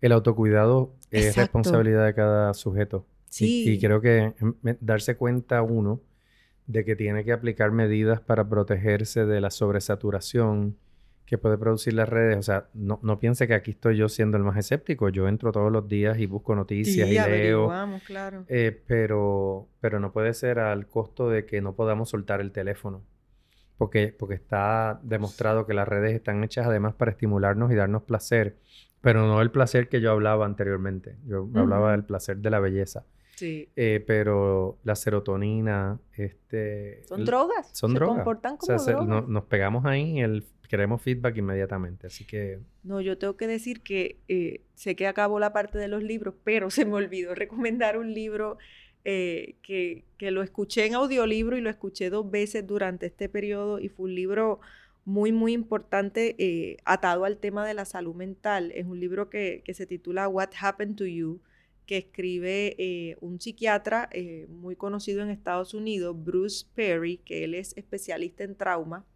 el 0.00 0.12
autocuidado 0.12 0.94
es 1.10 1.36
responsabilidad 1.36 2.06
de 2.06 2.14
cada 2.14 2.54
sujeto. 2.54 3.06
Sí. 3.30 3.68
Y, 3.68 3.78
creo 3.78 4.00
que 4.00 4.34
darse 4.80 5.16
cuenta 5.16 5.62
uno 5.62 6.00
de 6.66 6.84
que 6.84 6.96
tiene 6.96 7.24
que 7.24 7.32
aplicar 7.32 7.72
medidas 7.72 8.20
para 8.20 8.48
protegerse 8.48 9.26
de 9.26 9.40
la 9.40 9.50
sobresaturación, 9.50 10.76
que 11.28 11.36
puede 11.36 11.58
producir 11.58 11.92
las 11.92 12.08
redes. 12.08 12.38
O 12.38 12.42
sea, 12.42 12.68
no, 12.72 13.00
no, 13.02 13.18
piense 13.18 13.46
que 13.46 13.54
aquí 13.54 13.72
estoy 13.72 13.96
yo 13.98 14.08
siendo 14.08 14.38
el 14.38 14.44
más 14.44 14.56
escéptico. 14.56 15.10
Yo 15.10 15.28
entro 15.28 15.52
todos 15.52 15.70
los 15.70 15.86
días 15.86 16.18
y 16.18 16.26
busco 16.26 16.54
noticias 16.54 17.06
y 17.06 17.12
leo. 17.12 17.70
claro. 18.06 18.44
Eh, 18.48 18.82
pero, 18.86 19.68
pero 19.80 20.00
no 20.00 20.12
puede 20.12 20.32
ser 20.32 20.58
al 20.58 20.86
costo 20.86 21.28
de 21.28 21.44
que 21.44 21.60
no 21.60 21.74
podamos 21.74 22.08
soltar 22.08 22.40
el 22.40 22.50
teléfono. 22.50 23.02
Porque, 23.78 24.14
porque 24.16 24.34
está 24.34 25.00
demostrado 25.02 25.66
que 25.66 25.72
las 25.72 25.88
redes 25.88 26.14
están 26.14 26.44
hechas 26.44 26.66
además 26.66 26.94
para 26.94 27.12
estimularnos 27.12 27.72
y 27.72 27.76
darnos 27.76 28.02
placer, 28.02 28.56
pero 29.00 29.26
no 29.26 29.40
el 29.40 29.50
placer 29.50 29.88
que 29.88 30.00
yo 30.00 30.10
hablaba 30.10 30.44
anteriormente. 30.44 31.16
Yo 31.26 31.48
hablaba 31.54 31.92
del 31.92 32.04
placer 32.04 32.38
de 32.38 32.50
la 32.50 32.60
belleza. 32.60 33.04
Sí. 33.36 33.68
Eh, 33.76 34.02
pero 34.04 34.78
la 34.82 34.96
serotonina, 34.96 36.00
este... 36.16 37.02
Son 37.06 37.24
drogas. 37.24 37.70
Son 37.72 37.92
se 37.92 37.98
comportan 38.00 38.56
como 38.56 38.76
drogas. 38.76 39.28
nos 39.28 39.44
pegamos 39.44 39.84
ahí 39.86 40.20
el 40.20 40.44
queremos 40.68 41.02
feedback 41.02 41.36
inmediatamente, 41.38 42.06
así 42.06 42.24
que... 42.24 42.60
No, 42.84 43.00
yo 43.00 43.18
tengo 43.18 43.36
que 43.36 43.46
decir 43.46 43.80
que 43.80 44.20
eh, 44.28 44.62
sé 44.74 44.94
que 44.94 45.06
acabo 45.06 45.40
la 45.40 45.52
parte 45.52 45.78
de 45.78 45.88
los 45.88 46.02
libros, 46.02 46.34
pero 46.44 46.70
se 46.70 46.84
me 46.84 46.94
olvidó 46.94 47.34
recomendar 47.34 47.98
un 47.98 48.14
libro 48.14 48.58
eh, 49.04 49.56
que, 49.62 50.04
que, 50.18 50.30
lo 50.30 50.42
escuché 50.42 50.86
en 50.86 50.94
audiolibro 50.94 51.56
y 51.56 51.60
lo 51.60 51.70
escuché 51.70 52.10
dos 52.10 52.30
veces 52.30 52.66
durante 52.66 53.06
este 53.06 53.28
periodo 53.28 53.78
y 53.80 53.88
fue 53.88 54.06
un 54.06 54.14
libro 54.14 54.60
muy, 55.04 55.32
muy 55.32 55.52
importante 55.52 56.36
eh, 56.38 56.76
atado 56.84 57.24
al 57.24 57.38
tema 57.38 57.66
de 57.66 57.74
la 57.74 57.84
salud 57.84 58.14
mental. 58.14 58.72
Es 58.74 58.86
un 58.86 59.00
libro 59.00 59.30
que, 59.30 59.62
que 59.64 59.74
se 59.74 59.86
titula 59.86 60.28
What 60.28 60.50
Happened 60.60 60.96
to 60.96 61.06
You, 61.06 61.40
que 61.86 61.96
escribe 61.98 63.16
un 63.22 63.40
psiquiatra 63.40 64.10
muy 64.48 64.76
conocido 64.76 65.22
en 65.22 65.30
Estados 65.30 65.72
Unidos, 65.72 66.14
Bruce 66.22 66.66
Perry, 66.74 67.16
que 67.16 67.44
él 67.44 67.54
es 67.54 67.74
especialista 67.78 68.44
en 68.44 68.54
trauma 68.54 69.06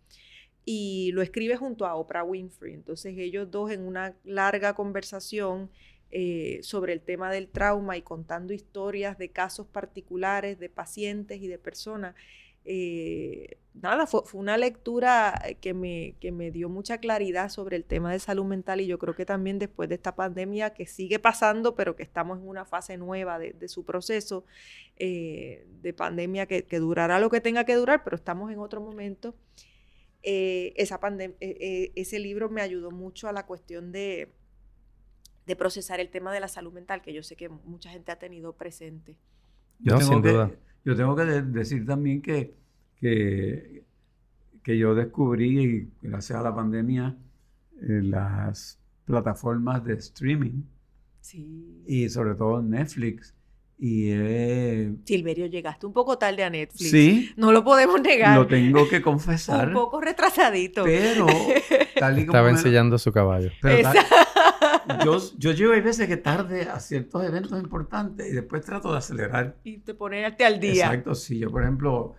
y 0.64 1.10
lo 1.12 1.22
escribe 1.22 1.56
junto 1.56 1.86
a 1.86 1.94
Oprah 1.94 2.24
Winfrey. 2.24 2.74
Entonces 2.74 3.16
ellos 3.18 3.50
dos 3.50 3.70
en 3.70 3.82
una 3.82 4.14
larga 4.24 4.74
conversación 4.74 5.70
eh, 6.12 6.60
sobre 6.62 6.92
el 6.92 7.00
tema 7.00 7.32
del 7.32 7.48
trauma 7.48 7.96
y 7.96 8.02
contando 8.02 8.52
historias 8.52 9.18
de 9.18 9.30
casos 9.30 9.66
particulares 9.66 10.58
de 10.58 10.68
pacientes 10.68 11.40
y 11.40 11.48
de 11.48 11.58
personas, 11.58 12.14
eh, 12.64 13.58
nada, 13.74 14.06
fue, 14.06 14.22
una 14.34 14.56
lectura 14.56 15.42
que 15.60 15.74
me, 15.74 16.14
que 16.20 16.30
me 16.30 16.50
dio 16.50 16.68
mucha 16.68 16.98
claridad 16.98 17.48
sobre 17.48 17.76
el 17.76 17.84
tema 17.84 18.12
de 18.12 18.18
salud 18.18 18.44
mental 18.44 18.80
y 18.80 18.86
yo 18.86 18.98
creo 18.98 19.16
que 19.16 19.24
también 19.24 19.58
después 19.58 19.88
de 19.88 19.96
esta 19.96 20.14
pandemia 20.14 20.70
que 20.70 20.86
sigue 20.86 21.18
pasando, 21.18 21.74
pero 21.74 21.96
que 21.96 22.02
estamos 22.02 22.38
en 22.38 22.46
una 22.46 22.64
fase 22.64 22.96
nueva 22.98 23.38
de, 23.38 23.68
su 23.68 23.84
proceso 23.84 24.44
eh, 24.96 25.66
de 25.80 25.92
pandemia 25.92 26.46
que, 26.46 26.62
durará 26.78 27.18
lo 27.18 27.30
que 27.30 27.40
tenga 27.40 27.64
que 27.64 27.74
durar, 27.74 28.04
pero 28.04 28.16
estamos 28.16 28.52
en 28.52 28.58
otro 28.58 28.80
momento. 28.80 29.34
Eh, 30.22 30.72
esa 30.76 31.00
ese 31.40 32.18
libro 32.20 32.48
me 32.48 32.62
ayudó 32.62 32.92
mucho 32.92 33.28
a 33.28 33.32
la 33.32 33.44
cuestión 33.44 33.90
de, 33.90 34.30
de 35.46 35.56
procesar 35.56 36.00
el 36.00 36.08
tema 36.08 36.32
de 36.32 36.40
la 36.40 36.48
salud 36.48 36.72
mental, 36.72 37.02
que 37.02 37.12
yo 37.12 37.22
sé 37.22 37.36
que 37.36 37.48
mucha 37.48 37.90
gente 37.90 38.12
ha 38.12 38.18
tenido 38.18 38.52
presente. 38.52 39.16
Yo, 39.80 39.98
tengo, 39.98 40.22
que, 40.22 40.58
yo 40.84 40.96
tengo 40.96 41.16
que 41.16 41.24
decir 41.24 41.84
también 41.84 42.22
que, 42.22 42.54
que, 42.96 43.84
que 44.62 44.78
yo 44.78 44.94
descubrí, 44.94 45.90
gracias 46.00 46.38
a 46.38 46.42
la 46.42 46.54
pandemia, 46.54 47.16
eh, 47.80 48.00
las 48.02 48.78
plataformas 49.04 49.84
de 49.84 49.94
streaming. 49.94 50.62
Sí. 51.20 51.82
Y 51.86 52.08
sobre 52.08 52.34
todo 52.34 52.62
Netflix. 52.62 53.34
Y 53.78 54.12
Silverio, 55.04 55.46
llegaste 55.46 55.86
un 55.86 55.92
poco 55.92 56.16
tarde 56.16 56.44
a 56.44 56.50
Netflix. 56.50 56.88
Sí. 56.88 57.32
No 57.36 57.50
lo 57.50 57.64
podemos 57.64 58.00
negar. 58.00 58.38
Lo 58.38 58.46
tengo 58.46 58.88
que 58.88 59.02
confesar. 59.02 59.68
un 59.68 59.74
poco 59.74 60.00
retrasadito. 60.00 60.84
Pero, 60.84 61.26
tal 61.98 62.16
y 62.20 62.26
como 62.26 62.38
Estaba 62.38 62.50
enseñando 62.50 62.96
su 62.96 63.10
caballo. 63.10 63.50
Pero 63.60 63.88
yo, 65.04 65.18
yo 65.38 65.52
llego, 65.52 65.72
hay 65.72 65.80
veces 65.80 66.08
que 66.08 66.16
tarde 66.16 66.62
a 66.62 66.80
ciertos 66.80 67.24
eventos 67.24 67.60
importantes 67.60 68.28
y 68.28 68.32
después 68.32 68.64
trato 68.64 68.92
de 68.92 68.98
acelerar. 68.98 69.56
Y 69.64 69.78
te 69.78 69.94
ponerte 69.94 70.44
al 70.44 70.60
día. 70.60 70.86
Exacto, 70.86 71.14
sí. 71.14 71.38
Yo, 71.38 71.50
por 71.50 71.62
ejemplo, 71.62 72.14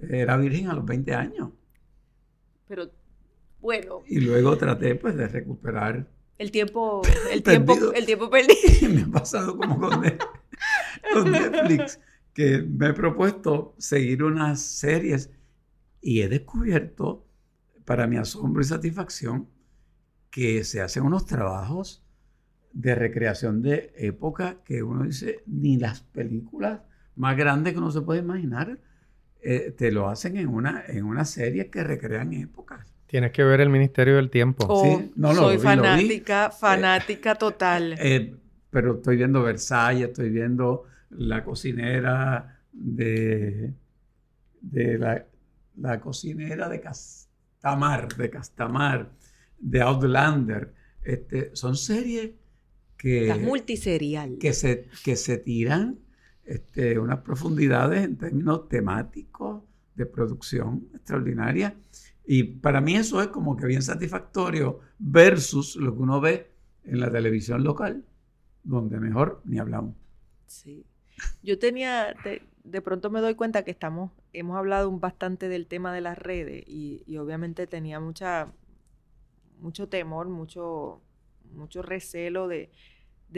era 0.00 0.36
virgen 0.36 0.68
a 0.68 0.74
los 0.74 0.84
20 0.84 1.14
años. 1.14 1.50
Pero, 2.68 2.90
bueno. 3.60 4.02
Y 4.06 4.20
luego 4.20 4.56
traté, 4.56 4.94
pues, 4.94 5.16
de 5.16 5.28
recuperar... 5.28 6.08
El 6.38 6.50
tiempo, 6.50 7.02
el 7.30 7.42
tiempo, 7.44 7.92
el 7.92 8.06
tiempo 8.06 8.30
perdido. 8.30 8.58
me 8.90 9.02
ha 9.02 9.06
pasado 9.06 9.56
como 9.56 9.78
con, 9.78 10.02
Netflix, 11.30 12.00
que 12.32 12.62
me 12.62 12.88
he 12.88 12.92
propuesto 12.94 13.74
seguir 13.78 14.24
unas 14.24 14.60
series 14.60 15.30
y 16.00 16.22
he 16.22 16.28
descubierto, 16.28 17.26
para 17.84 18.06
mi 18.06 18.16
asombro 18.16 18.62
y 18.62 18.64
satisfacción, 18.64 19.48
que 20.32 20.64
se 20.64 20.80
hacen 20.80 21.04
unos 21.04 21.26
trabajos 21.26 22.02
de 22.72 22.94
recreación 22.94 23.60
de 23.60 23.92
época 23.98 24.56
que 24.64 24.82
uno 24.82 25.04
dice, 25.04 25.42
ni 25.46 25.76
las 25.76 26.00
películas 26.00 26.80
más 27.16 27.36
grandes 27.36 27.74
que 27.74 27.78
uno 27.78 27.90
se 27.90 28.00
puede 28.00 28.20
imaginar, 28.20 28.78
eh, 29.42 29.74
te 29.76 29.92
lo 29.92 30.08
hacen 30.08 30.38
en 30.38 30.48
una, 30.48 30.84
en 30.88 31.04
una 31.04 31.26
serie 31.26 31.68
que 31.68 31.84
recrean 31.84 32.32
épocas. 32.32 32.86
Tienes 33.06 33.30
que 33.32 33.44
ver 33.44 33.60
el 33.60 33.68
Ministerio 33.68 34.16
del 34.16 34.30
Tiempo. 34.30 34.64
Oh, 34.70 34.82
sí, 34.82 35.12
no, 35.16 35.34
soy 35.34 35.58
fanática, 35.58 36.46
eh, 36.46 36.56
fanática 36.58 37.34
total. 37.38 37.94
Eh, 37.98 38.34
pero 38.70 38.94
estoy 38.94 39.18
viendo 39.18 39.42
Versalles, 39.42 40.08
estoy 40.08 40.30
viendo 40.30 40.86
La 41.10 41.44
cocinera 41.44 42.58
de, 42.72 43.70
de 44.62 44.98
la, 44.98 45.26
la 45.76 46.00
cocinera 46.00 46.70
de 46.70 46.80
Castamar, 46.80 48.08
de 48.16 48.30
Castamar 48.30 49.10
de 49.62 49.80
Outlander. 49.80 50.74
Este, 51.02 51.56
son 51.56 51.76
series 51.76 52.32
que... 52.98 53.34
multiserial. 53.40 54.36
Que 54.38 54.52
se, 54.52 54.88
que 55.02 55.16
se 55.16 55.38
tiran 55.38 55.98
este, 56.44 56.98
unas 56.98 57.20
profundidades 57.20 58.04
en 58.04 58.18
términos 58.18 58.68
temáticos 58.68 59.62
de 59.94 60.06
producción 60.06 60.88
extraordinaria. 60.94 61.74
Y 62.26 62.44
para 62.44 62.80
mí 62.80 62.96
eso 62.96 63.20
es 63.20 63.28
como 63.28 63.56
que 63.56 63.66
bien 63.66 63.82
satisfactorio 63.82 64.80
versus 64.98 65.76
lo 65.76 65.94
que 65.94 66.02
uno 66.02 66.20
ve 66.20 66.50
en 66.84 67.00
la 67.00 67.10
televisión 67.10 67.64
local, 67.64 68.04
donde 68.62 69.00
mejor 69.00 69.40
ni 69.44 69.58
hablamos. 69.58 69.94
Sí. 70.46 70.84
Yo 71.42 71.58
tenía, 71.58 72.14
de, 72.64 72.82
pronto 72.82 73.10
me 73.10 73.20
doy 73.20 73.34
cuenta 73.34 73.64
que 73.64 73.70
estamos, 73.70 74.12
hemos 74.32 74.56
hablado 74.56 74.90
bastante 74.98 75.48
del 75.48 75.66
tema 75.66 75.92
de 75.92 76.00
las 76.00 76.18
redes 76.18 76.64
y, 76.66 77.02
y 77.06 77.16
obviamente 77.18 77.66
tenía 77.66 78.00
mucha, 78.00 78.52
mucho 79.62 79.88
temor, 79.88 80.28
mucho, 80.28 81.00
mucho 81.52 81.82
recelo 81.82 82.48
de, 82.48 82.70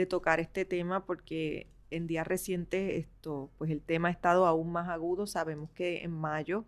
tocar 0.09 0.41
este 0.41 0.65
tema 0.65 1.07
porque 1.07 1.69
en 1.91 2.09
días 2.09 2.27
recientes 2.27 3.07
esto, 3.07 3.51
pues 3.59 3.71
el 3.71 3.81
tema 3.81 4.09
ha 4.09 4.11
estado 4.11 4.47
aún 4.47 4.73
más 4.73 4.89
agudo. 4.89 5.27
Sabemos 5.29 5.71
que 5.71 6.03
en 6.03 6.11
mayo, 6.11 6.65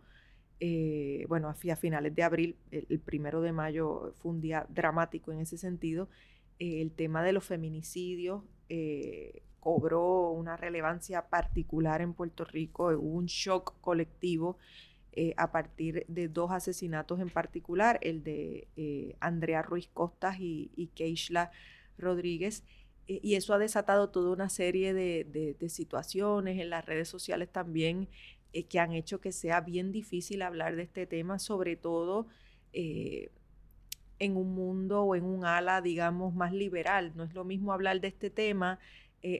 eh, 0.60 1.24
bueno, 1.28 1.48
a 1.48 1.54
finales 1.54 2.14
de 2.14 2.22
abril, 2.22 2.56
el, 2.70 3.00
primero 3.00 3.40
de 3.40 3.50
mayo 3.50 4.12
fue 4.18 4.30
un 4.30 4.40
día 4.40 4.66
dramático 4.68 5.32
en 5.32 5.40
ese 5.40 5.58
sentido. 5.58 6.08
Eh, 6.60 6.82
el 6.82 6.92
tema 6.92 7.24
de 7.24 7.32
los 7.32 7.44
feminicidios 7.44 8.44
eh, 8.68 9.42
cobró 9.58 10.30
una 10.30 10.56
relevancia 10.56 11.26
particular 11.28 12.00
en 12.00 12.14
Puerto 12.14 12.44
Rico, 12.44 12.86
hubo 12.86 13.16
un 13.16 13.26
shock 13.26 13.74
colectivo 13.80 14.58
eh, 15.18 15.32
a 15.38 15.50
partir 15.50 16.04
de 16.08 16.28
dos 16.28 16.50
asesinatos 16.50 17.20
en 17.20 17.30
particular, 17.30 17.98
el 18.02 18.22
de 18.22 18.68
eh, 18.76 19.16
Andrea 19.18 19.62
Ruiz 19.62 19.88
Costas 19.88 20.38
y, 20.38 20.70
y 20.76 20.88
Keishla 20.88 21.50
Rodríguez. 21.96 22.64
Eh, 23.08 23.20
y 23.22 23.34
eso 23.36 23.54
ha 23.54 23.58
desatado 23.58 24.10
toda 24.10 24.30
una 24.30 24.50
serie 24.50 24.92
de, 24.92 25.56
situaciones 25.70 26.60
en 26.60 26.68
las 26.68 26.84
redes 26.84 27.08
sociales 27.08 27.48
también 27.50 28.10
que 28.68 28.78
han 28.78 28.92
hecho 28.92 29.20
que 29.20 29.32
sea 29.32 29.62
bien 29.62 29.90
difícil 29.90 30.42
hablar 30.42 30.76
de 30.76 30.82
este 30.82 31.06
tema, 31.06 31.38
sobre 31.38 31.76
todo 31.76 32.26
en 32.72 34.36
un 34.36 34.54
mundo 34.54 35.02
o 35.02 35.14
en 35.14 35.24
un 35.24 35.46
ala, 35.46 35.80
digamos, 35.80 36.34
más 36.34 36.52
liberal. 36.52 37.12
No 37.16 37.24
es 37.24 37.32
lo 37.32 37.44
mismo 37.44 37.72
hablar 37.72 38.00
de 38.00 38.08
este 38.08 38.28
tema 38.28 38.78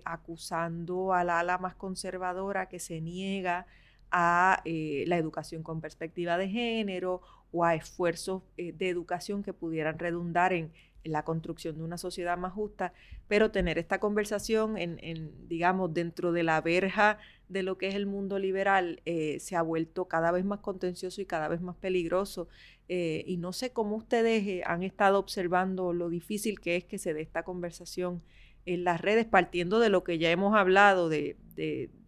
acusando 0.05 1.13
al 1.13 1.31
ala 1.31 1.59
más 1.59 1.75
conservadora 1.75 2.69
que 2.69 2.79
se 2.79 3.01
niega 3.01 3.67
a 4.11 4.63
eh, 4.65 5.05
la 5.07 5.19
educación 5.19 5.63
con 5.63 5.81
perspectiva 5.81 6.39
de 6.39 6.49
género 6.49 7.23
o 7.53 7.65
a 7.65 7.75
esfuerzos 7.75 8.43
eh, 8.57 8.73
de 8.73 8.89
educación 8.89 9.43
que 9.43 9.53
pudieran 9.53 9.99
redundar 9.99 10.53
en, 10.53 10.73
la 11.05 11.25
construcción 11.25 11.77
de 11.77 11.85
una 11.85 11.99
sociedad 11.99 12.37
más 12.37 12.53
justa, 12.53 12.93
pero 13.29 13.53
tener 13.53 13.79
esta 13.79 14.01
conversación 14.01 14.77
en, 14.77 15.31
digamos, 15.47 15.95
dentro 15.95 16.33
de 16.33 16.43
la 16.43 16.61
verja 16.61 17.19
de 17.49 17.63
lo 17.63 17.79
que 17.79 17.87
es 17.87 17.95
el 17.95 18.07
mundo 18.07 18.41
liberal 18.41 19.03
eh, 19.05 19.39
se 19.39 19.55
ha 19.55 19.63
vuelto 19.63 20.07
cada 20.07 20.33
vez 20.33 20.45
más 20.45 20.59
contencioso 20.59 21.21
y 21.21 21.25
cada 21.25 21.47
vez 21.47 21.61
más 21.61 21.77
peligroso. 21.77 22.49
y 22.89 23.37
no 23.39 23.53
sé 23.53 23.71
cómo 23.71 23.95
ustedes 23.95 24.65
han 24.67 24.83
estado 24.83 25.21
observando 25.21 25.93
lo 25.93 26.09
difícil 26.09 26.59
que 26.59 26.75
es 26.75 26.85
que 26.85 26.99
se 26.99 27.15
dé 27.15 27.21
esta 27.21 27.45
conversación 27.45 28.21
en 28.65 28.83
las 28.83 29.01
redes, 29.01 29.27
partiendo 29.27 29.79
de 29.79 29.91
lo 29.91 30.03
que 30.03 30.19
ya 30.19 30.33
hemos 30.33 30.57
hablado, 30.57 31.09
de 31.09 31.37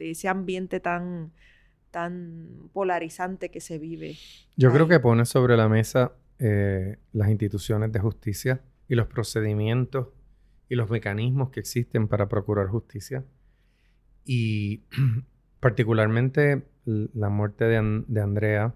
ese 0.01 0.27
ambiente 0.27 0.81
tan 0.81 1.31
tan 1.91 2.71
polarizante 2.73 3.51
que 3.51 3.61
se 3.61 3.79
vive. 3.79 4.17
Yo 4.57 4.73
creo 4.73 4.89
que 4.89 5.01
pone 5.01 5.25
sobre 5.25 5.57
la 5.57 5.69
mesa 5.69 6.13
eh, 6.39 6.97
las 7.13 7.31
instituciones 7.31 7.91
de 7.93 7.99
justicia 7.99 8.61
y 8.89 8.95
los 8.95 9.07
procedimientos 9.09 10.09
y 10.69 10.77
los 10.77 10.91
mecanismos 10.91 11.51
que 11.51 11.61
existen 11.61 12.09
para 12.09 12.29
procurar 12.29 12.69
justicia. 12.69 13.25
Y 14.25 14.83
particularmente 15.61 16.63
la 16.85 17.29
muerte 17.29 17.65
de, 17.65 17.77
Andrea. 18.21 18.75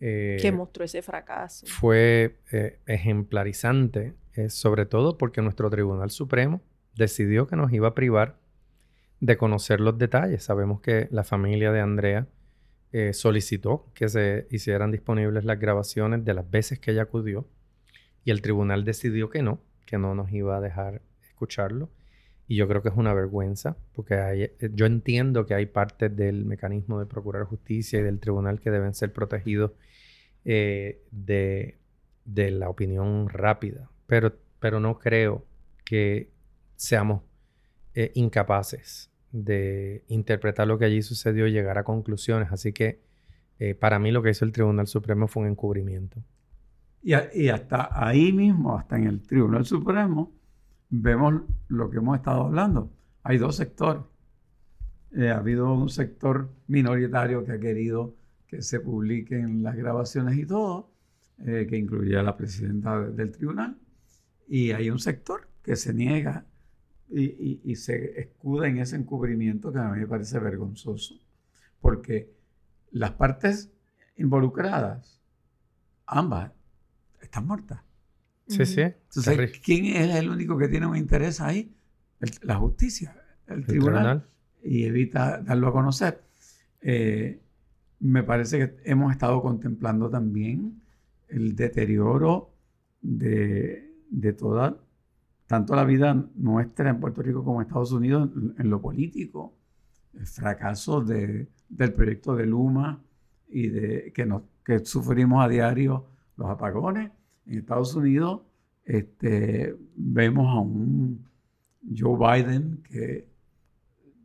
Eh, 0.00 0.38
que 0.40 0.52
mostró 0.52 0.84
ese 0.84 1.02
fracaso. 1.02 1.66
Fue 1.66 2.38
eh, 2.52 2.78
ejemplarizante, 2.86 4.14
sobre 4.48 4.84
todo 4.84 5.16
porque 5.16 5.40
nuestro 5.40 5.70
Tribunal 5.70 6.10
Supremo 6.10 6.60
decidió 6.94 7.46
que 7.46 7.56
nos 7.56 7.72
iba 7.72 7.88
a 7.88 7.94
privar 7.94 8.36
de 9.20 9.36
conocer 9.36 9.80
los 9.80 9.98
detalles. 9.98 10.44
Sabemos 10.44 10.80
que 10.80 11.08
la 11.10 11.24
familia 11.24 11.72
de 11.72 11.80
Andrea 11.80 12.26
eh, 12.92 13.12
solicitó 13.12 13.90
que 13.94 14.08
se 14.08 14.46
hicieran 14.50 14.90
disponibles 14.90 15.44
las 15.44 15.58
grabaciones 15.58 16.24
de 16.24 16.34
las 16.34 16.48
veces 16.50 16.78
que 16.78 16.92
ella 16.92 17.02
acudió 17.02 17.46
y 18.24 18.30
el 18.30 18.42
tribunal 18.42 18.84
decidió 18.84 19.30
que 19.30 19.42
no, 19.42 19.60
que 19.84 19.98
no 19.98 20.14
nos 20.14 20.32
iba 20.32 20.56
a 20.56 20.60
dejar 20.60 21.02
escucharlo. 21.28 21.90
Y 22.48 22.56
yo 22.56 22.68
creo 22.68 22.80
que 22.80 22.90
es 22.90 22.96
una 22.96 23.12
vergüenza, 23.12 23.76
porque 23.92 24.14
eh, 24.60 24.70
yo 24.72 24.86
entiendo 24.86 25.46
que 25.46 25.54
hay 25.54 25.66
partes 25.66 26.14
del 26.14 26.44
mecanismo 26.44 27.00
de 27.00 27.06
procurar 27.06 27.44
justicia 27.44 27.98
y 27.98 28.02
del 28.02 28.20
tribunal 28.20 28.60
que 28.60 28.70
deben 28.70 28.94
ser 28.94 29.12
protegidos 29.12 29.72
eh, 30.44 31.02
de, 31.10 31.76
la 32.24 32.68
opinión 32.68 33.28
rápida, 33.28 33.90
pero, 34.06 34.32
pero 34.60 34.78
no 34.78 34.98
creo 34.98 35.44
que 35.84 36.30
seamos 36.76 37.22
eh, 37.98 38.12
incapaces 38.12 39.10
de 39.32 40.04
interpretar 40.08 40.68
lo 40.68 40.76
que 40.76 40.84
allí 40.84 41.00
sucedió 41.00 41.46
y 41.46 41.52
llegar 41.52 41.78
a 41.78 41.82
conclusiones. 41.82 42.52
Así 42.52 42.74
que 42.74 43.00
eh, 43.58 43.74
para 43.74 43.98
mí 43.98 44.12
lo 44.12 44.22
que 44.22 44.28
hizo 44.28 44.44
el 44.44 44.52
Tribunal 44.52 44.86
Supremo 44.86 45.28
fue 45.28 45.44
un 45.44 45.48
encubrimiento. 45.48 46.22
Y, 47.02 47.14
hasta 47.48 47.88
ahí 47.92 48.34
mismo, 48.34 48.76
hasta 48.76 48.96
en 48.96 49.04
el 49.04 49.22
Tribunal 49.22 49.64
Supremo, 49.64 50.30
vemos 50.90 51.40
lo 51.68 51.88
que 51.88 51.96
hemos 51.96 52.18
estado 52.18 52.42
hablando. 52.42 52.92
Hay 53.22 53.38
dos 53.38 53.56
sectores. 53.56 54.02
Eh, 55.16 55.30
ha 55.30 55.38
habido 55.38 55.72
un 55.72 55.88
sector 55.88 56.50
minoritario 56.66 57.46
que 57.46 57.52
ha 57.52 57.58
querido 57.58 58.14
que 58.46 58.60
se 58.60 58.80
publiquen 58.80 59.62
las 59.62 59.74
grabaciones 59.74 60.36
y 60.36 60.44
todo, 60.44 60.90
que 61.42 61.76
incluía 61.78 62.20
a 62.20 62.22
la 62.22 62.36
presidenta 62.36 63.00
del 63.00 63.32
tribunal, 63.32 63.78
y 64.48 64.72
hay 64.72 64.90
un 64.90 64.98
sector 64.98 65.48
que 65.62 65.76
se 65.76 65.94
niega 65.94 66.44
y, 67.08 67.60
y, 67.64 67.76
se 67.76 68.20
escuda 68.20 68.68
en 68.68 68.78
ese 68.78 68.96
encubrimiento 68.96 69.72
que 69.72 69.78
a 69.78 69.88
mí 69.90 70.00
me 70.00 70.06
parece 70.06 70.38
vergonzoso, 70.38 71.14
porque 71.80 72.34
las 72.90 73.12
partes 73.12 73.70
involucradas, 74.16 75.20
ambas, 76.06 76.52
están 77.20 77.46
muertas. 77.46 77.80
Sí, 78.48 78.64
sí. 78.64 78.80
Entonces, 78.80 79.60
¿quién 79.64 79.86
es 79.86 80.14
el 80.16 80.30
único 80.30 80.56
que 80.56 80.68
tiene 80.68 80.86
un 80.86 80.96
interés 80.96 81.40
ahí? 81.40 81.72
la 82.42 82.56
justicia, 82.56 83.14
el, 83.46 83.66
tribunal, 83.66 84.26
y 84.62 84.84
evita 84.84 85.40
darlo 85.42 85.68
a 85.68 85.72
conocer. 85.72 86.22
Eh, 86.80 87.40
me 88.00 88.22
parece 88.22 88.58
que 88.58 88.90
hemos 88.90 89.12
estado 89.12 89.42
contemplando 89.42 90.08
también 90.10 90.80
el 91.28 91.56
deterioro 91.56 92.54
de, 93.02 93.92
de, 94.10 94.32
toda, 94.32 94.78
tanto 95.46 95.74
la 95.76 95.84
vida 95.84 96.26
nuestra 96.34 96.90
en 96.90 97.00
Puerto 97.00 97.22
Rico 97.22 97.44
como 97.44 97.60
en 97.60 97.66
Estados 97.66 97.92
Unidos 97.92 98.30
en, 98.58 98.70
lo 98.70 98.80
político, 98.80 99.54
el 100.14 100.26
fracaso 100.26 101.00
de, 101.02 101.48
del 101.68 101.92
proyecto 101.92 102.34
de 102.34 102.46
Luma 102.46 103.02
y 103.48 103.70
que 104.10 104.84
sufrimos 104.84 105.44
a 105.44 105.48
diario 105.48 106.06
los 106.36 106.50
apagones. 106.50 107.12
En 107.46 107.58
Estados 107.58 107.94
Unidos 107.94 108.42
este, 108.84 109.76
vemos 109.94 110.48
a 110.48 110.60
un 110.60 111.24
Joe 111.96 112.42
Biden 112.42 112.82
que 112.82 113.28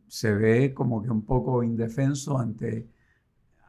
se 0.08 0.34
ve 0.34 0.74
como 0.74 1.02
que 1.02 1.10
un 1.10 1.24
poco 1.24 1.62
indefenso 1.62 2.38
ante, 2.38 2.88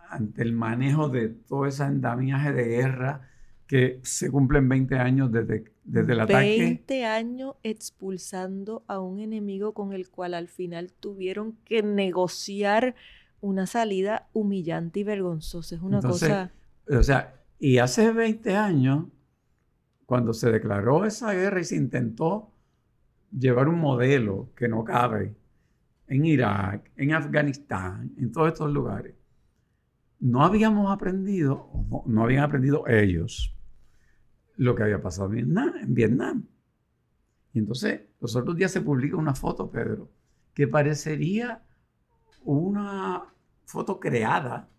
ante 0.09 0.41
el 0.41 0.53
manejo 0.53 1.09
de 1.09 1.29
todo 1.29 1.67
ese 1.67 1.83
andamiaje 1.83 2.51
de 2.51 2.63
guerra 2.65 3.29
que 3.67 3.99
se 4.03 4.29
cumplen 4.29 4.67
20 4.67 4.97
años 4.97 5.31
desde, 5.31 5.72
desde 5.83 6.13
el 6.13 6.19
ataque. 6.21 6.57
20 6.59 7.05
años 7.05 7.55
expulsando 7.63 8.83
a 8.87 8.99
un 8.99 9.19
enemigo 9.19 9.73
con 9.73 9.93
el 9.93 10.09
cual 10.09 10.33
al 10.33 10.47
final 10.47 10.91
tuvieron 10.93 11.57
que 11.65 11.83
negociar 11.83 12.95
una 13.41 13.67
salida 13.67 14.29
humillante 14.33 15.01
y 15.01 15.03
vergonzosa. 15.03 15.75
Es 15.75 15.81
una 15.81 16.01
cosa... 16.01 16.51
O 16.89 17.03
sea, 17.03 17.41
y 17.59 17.77
hace 17.77 18.11
20 18.11 18.55
años, 18.55 19.05
cuando 20.05 20.33
se 20.33 20.51
declaró 20.51 21.05
esa 21.05 21.33
guerra 21.33 21.59
y 21.61 21.63
se 21.63 21.75
intentó 21.75 22.51
llevar 23.37 23.67
un 23.67 23.79
modelo 23.79 24.49
que 24.55 24.67
no 24.67 24.83
cabe 24.83 25.35
en 26.07 26.25
Irak, 26.25 26.91
en 26.95 27.13
Afganistán, 27.13 28.13
en 28.17 28.31
todos 28.31 28.49
estos 28.49 28.71
lugares, 28.71 29.15
no 30.19 30.43
habíamos 30.43 30.91
aprendido, 30.91 31.69
no, 32.05 32.23
habían 32.23 32.43
aprendido 32.43 32.87
ellos, 32.87 33.55
lo 34.55 34.75
que 34.75 34.83
había 34.83 35.01
pasado 35.01 35.27
en 35.29 35.35
Vietnam. 35.35 35.73
En 35.81 35.93
Vietnam. 35.93 36.47
Y 37.53 37.59
entonces, 37.59 38.01
los 38.19 38.35
otros 38.35 38.55
días 38.55 38.71
se 38.71 38.81
publica 38.81 39.15
una 39.15 39.35
foto, 39.35 39.69
Pedro, 39.69 40.09
que 40.53 40.67
parecería 40.67 41.63
una 42.43 43.23
foto 43.65 43.99
creada 43.99 44.69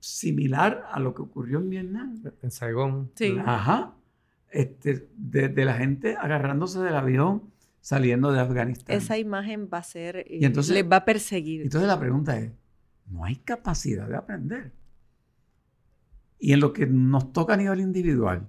similar 0.00 0.86
a 0.90 1.00
lo 1.00 1.14
que 1.14 1.22
ocurrió 1.22 1.58
en 1.58 1.70
Vietnam. 1.70 2.22
En 2.42 2.50
Saigón. 2.50 3.10
Sí. 3.14 3.36
Ajá. 3.44 3.94
Este, 4.50 5.10
de, 5.16 5.64
la 5.64 5.74
gente 5.74 6.16
agarrándose 6.16 6.80
del 6.80 6.94
avión 6.94 7.52
saliendo 7.80 8.32
de 8.32 8.40
Afganistán. 8.40 8.96
Esa 8.96 9.18
imagen 9.18 9.68
va 9.72 9.78
a 9.78 9.82
ser, 9.82 10.24
y 10.28 10.44
entonces, 10.44 10.74
les 10.74 10.90
va 10.90 10.96
a 10.96 11.04
perseguir. 11.04 11.62
Entonces 11.62 11.86
la 11.86 11.98
pregunta 11.98 12.38
es, 12.38 12.52
no 13.06 13.24
hay 13.24 13.36
capacidad 13.36 14.08
de 14.08 14.16
aprender. 14.16 14.72
Y 16.38 16.52
en 16.52 16.60
lo 16.60 16.72
que 16.72 16.86
nos 16.86 17.32
toca 17.32 17.54
a 17.54 17.56
nivel 17.56 17.80
individual, 17.80 18.48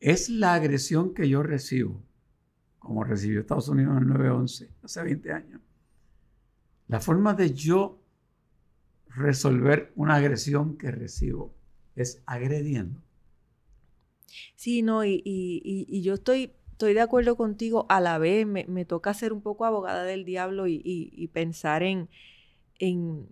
es 0.00 0.28
la 0.28 0.54
agresión 0.54 1.14
que 1.14 1.28
yo 1.28 1.42
recibo, 1.42 2.02
como 2.78 3.04
recibió 3.04 3.40
Estados 3.40 3.68
Unidos 3.68 3.96
en 3.96 4.10
el 4.10 4.14
9-11, 4.14 4.68
hace 4.82 5.02
20 5.02 5.32
años. 5.32 5.60
La 6.88 7.00
forma 7.00 7.32
de 7.32 7.54
yo 7.54 8.02
resolver 9.08 9.92
una 9.94 10.16
agresión 10.16 10.76
que 10.76 10.90
recibo 10.90 11.54
es 11.96 12.22
agrediendo. 12.26 13.00
Sí, 14.56 14.82
no, 14.82 15.04
y, 15.04 16.02
yo 16.02 16.14
estoy, 16.14 16.52
estoy 16.72 16.94
de 16.94 17.00
acuerdo 17.00 17.36
contigo, 17.36 17.86
a 17.88 18.00
la 18.00 18.18
vez 18.18 18.46
me, 18.46 18.84
toca 18.84 19.14
ser 19.14 19.32
un 19.32 19.40
poco 19.40 19.64
abogada 19.64 20.04
del 20.04 20.24
diablo 20.24 20.66
y, 20.66 21.30
pensar 21.32 21.82
en, 21.82 22.08
en, 22.78 23.28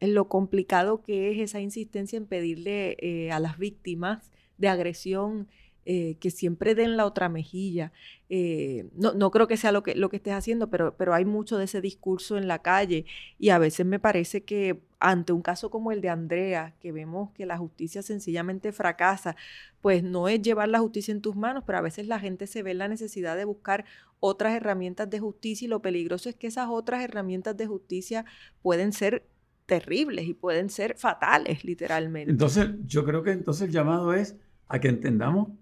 lo 0.00 0.28
complicado 0.28 1.02
que 1.02 1.30
es 1.30 1.38
esa 1.38 1.60
insistencia 1.60 2.16
en 2.16 2.26
pedirle 2.26 2.96
eh, 3.00 3.32
a 3.32 3.40
las 3.40 3.58
víctimas 3.58 4.30
de 4.58 4.68
agresión 4.68 5.48
eh, 5.86 6.16
que 6.20 6.30
siempre 6.30 6.74
den 6.74 6.96
la 6.96 7.06
otra 7.06 7.28
mejilla. 7.28 7.90
Eh, 8.28 8.88
no, 8.94 9.12
no, 9.14 9.30
creo 9.30 9.48
que 9.48 9.56
sea 9.56 9.72
lo 9.72 9.82
que, 9.82 9.94
lo 9.94 10.10
que 10.10 10.16
estés 10.16 10.34
haciendo, 10.34 10.68
pero, 10.68 10.94
pero 10.96 11.14
hay 11.14 11.24
mucho 11.24 11.56
de 11.56 11.64
ese 11.64 11.80
discurso 11.80 12.36
en 12.36 12.48
la 12.48 12.60
calle 12.60 13.06
y 13.38 13.48
a 13.48 13.58
veces 13.58 13.86
me 13.86 13.98
parece 13.98 14.42
que 14.42 14.82
ante 15.00 15.32
un 15.32 15.40
caso 15.40 15.70
como 15.70 15.90
el 15.90 16.02
de 16.02 16.10
Andrea, 16.10 16.74
que 16.80 16.92
vemos 16.92 17.30
que 17.32 17.46
la 17.46 17.56
justicia 17.56 18.02
sencillamente 18.02 18.72
fracasa, 18.72 19.36
pues 19.80 20.02
no 20.02 20.28
es 20.28 20.42
llevar 20.42 20.68
la 20.68 20.80
justicia 20.80 21.12
en 21.12 21.22
tus 21.22 21.34
manos, 21.34 21.64
pero 21.66 21.78
a 21.78 21.82
veces 21.82 22.06
la 22.06 22.20
gente 22.20 22.46
se 22.46 22.62
ve 22.62 22.72
en 22.72 22.78
la 22.78 22.88
necesidad 22.88 23.34
de 23.36 23.46
buscar 23.46 23.86
otras 24.20 24.54
herramientas 24.54 25.08
de 25.08 25.18
justicia 25.18 25.64
y 25.64 25.68
lo 25.68 25.80
peligroso 25.80 26.28
es 26.28 26.36
que 26.36 26.46
esas 26.46 26.68
otras 26.68 27.02
herramientas 27.02 27.56
de 27.56 27.66
justicia 27.66 28.26
pueden 28.62 28.92
ser 28.92 29.24
terribles 29.70 30.26
y 30.26 30.34
pueden 30.34 30.68
ser 30.68 30.96
fatales, 30.98 31.64
literalmente. 31.64 32.32
Entonces, 32.32 32.70
yo 32.86 33.04
creo 33.04 33.22
que 33.22 33.30
entonces 33.30 33.68
el 33.68 33.72
llamado 33.72 34.12
es 34.12 34.36
a 34.66 34.80
que 34.80 34.88
entendamos 34.88 35.52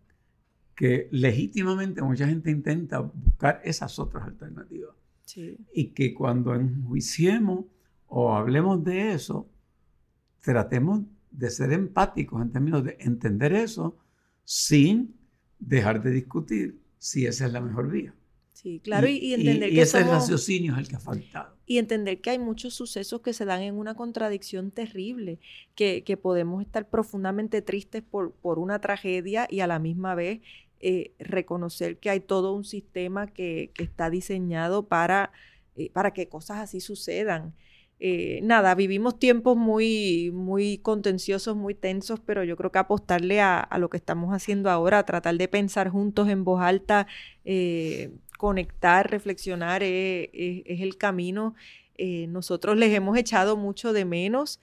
que 0.74 1.08
legítimamente 1.10 2.00
mucha 2.00 2.26
gente 2.26 2.50
intenta 2.50 3.00
buscar 3.00 3.60
esas 3.64 3.98
otras 3.98 4.24
alternativas. 4.24 4.96
Y 5.74 5.88
que 5.88 6.14
cuando 6.14 6.54
enjuiciemos 6.54 7.66
o 8.06 8.34
hablemos 8.34 8.82
de 8.82 9.12
eso, 9.12 9.46
tratemos 10.40 11.02
de 11.30 11.50
ser 11.50 11.74
empáticos 11.74 12.40
en 12.40 12.50
términos 12.50 12.82
de 12.84 12.96
entender 13.00 13.52
eso 13.52 13.98
sin 14.42 15.14
dejar 15.58 16.02
de 16.02 16.12
discutir 16.12 16.80
si 16.96 17.26
esa 17.26 17.44
es 17.44 17.52
la 17.52 17.60
mejor 17.60 17.90
vía. 17.90 18.14
Sí, 18.60 18.80
claro, 18.82 19.06
y, 19.06 19.34
entender 19.34 19.70
que 19.70 19.82
ese 19.82 20.02
raciocinio 20.02 20.72
es 20.72 20.80
el 20.80 20.88
que 20.88 20.96
ha 20.96 20.98
faltado. 20.98 21.54
Y 21.64 21.78
entender 21.78 22.20
que 22.20 22.30
hay 22.30 22.40
muchos 22.40 22.74
sucesos 22.74 23.20
que 23.20 23.32
se 23.32 23.44
dan 23.44 23.62
en 23.62 23.76
una 23.76 23.94
contradicción 23.94 24.72
terrible, 24.72 25.38
que, 25.76 26.02
que 26.02 26.16
podemos 26.16 26.60
estar 26.60 26.88
profundamente 26.90 27.62
tristes 27.62 28.02
por, 28.02 28.32
por 28.32 28.58
una 28.58 28.80
tragedia 28.80 29.46
y 29.48 29.60
a 29.60 29.68
la 29.68 29.78
misma 29.78 30.16
vez 30.16 30.40
eh, 30.80 31.12
reconocer 31.20 31.98
que 31.98 32.10
hay 32.10 32.18
todo 32.18 32.52
un 32.52 32.64
sistema 32.64 33.28
que, 33.28 33.70
está 33.78 34.10
diseñado 34.10 34.88
para, 34.88 35.30
eh, 35.76 35.90
para 35.92 36.12
que 36.12 36.28
cosas 36.28 36.56
así 36.56 36.80
sucedan. 36.80 37.54
Eh, 38.00 38.40
nada, 38.42 38.74
vivimos 38.74 39.20
tiempos 39.20 39.56
muy, 39.56 40.32
muy 40.32 40.78
contenciosos, 40.78 41.54
muy 41.54 41.76
tensos, 41.76 42.18
pero 42.18 42.42
yo 42.42 42.56
creo 42.56 42.72
que 42.72 42.80
apostarle 42.80 43.40
a, 43.40 43.68
lo 43.78 43.88
que 43.88 43.98
estamos 43.98 44.34
haciendo 44.34 44.68
ahora, 44.68 45.04
tratar 45.04 45.36
de 45.36 45.46
pensar 45.46 45.90
juntos 45.90 46.28
en 46.28 46.42
voz 46.42 46.60
alta, 46.60 47.06
conectar, 48.38 49.10
reflexionar, 49.10 49.82
es 49.82 50.30
el 50.80 50.96
camino. 50.96 51.54
nosotros 52.28 52.78
les 52.78 52.94
hemos 52.94 53.18
echado 53.18 53.58
mucho 53.58 53.92
de 53.92 54.06
menos 54.06 54.60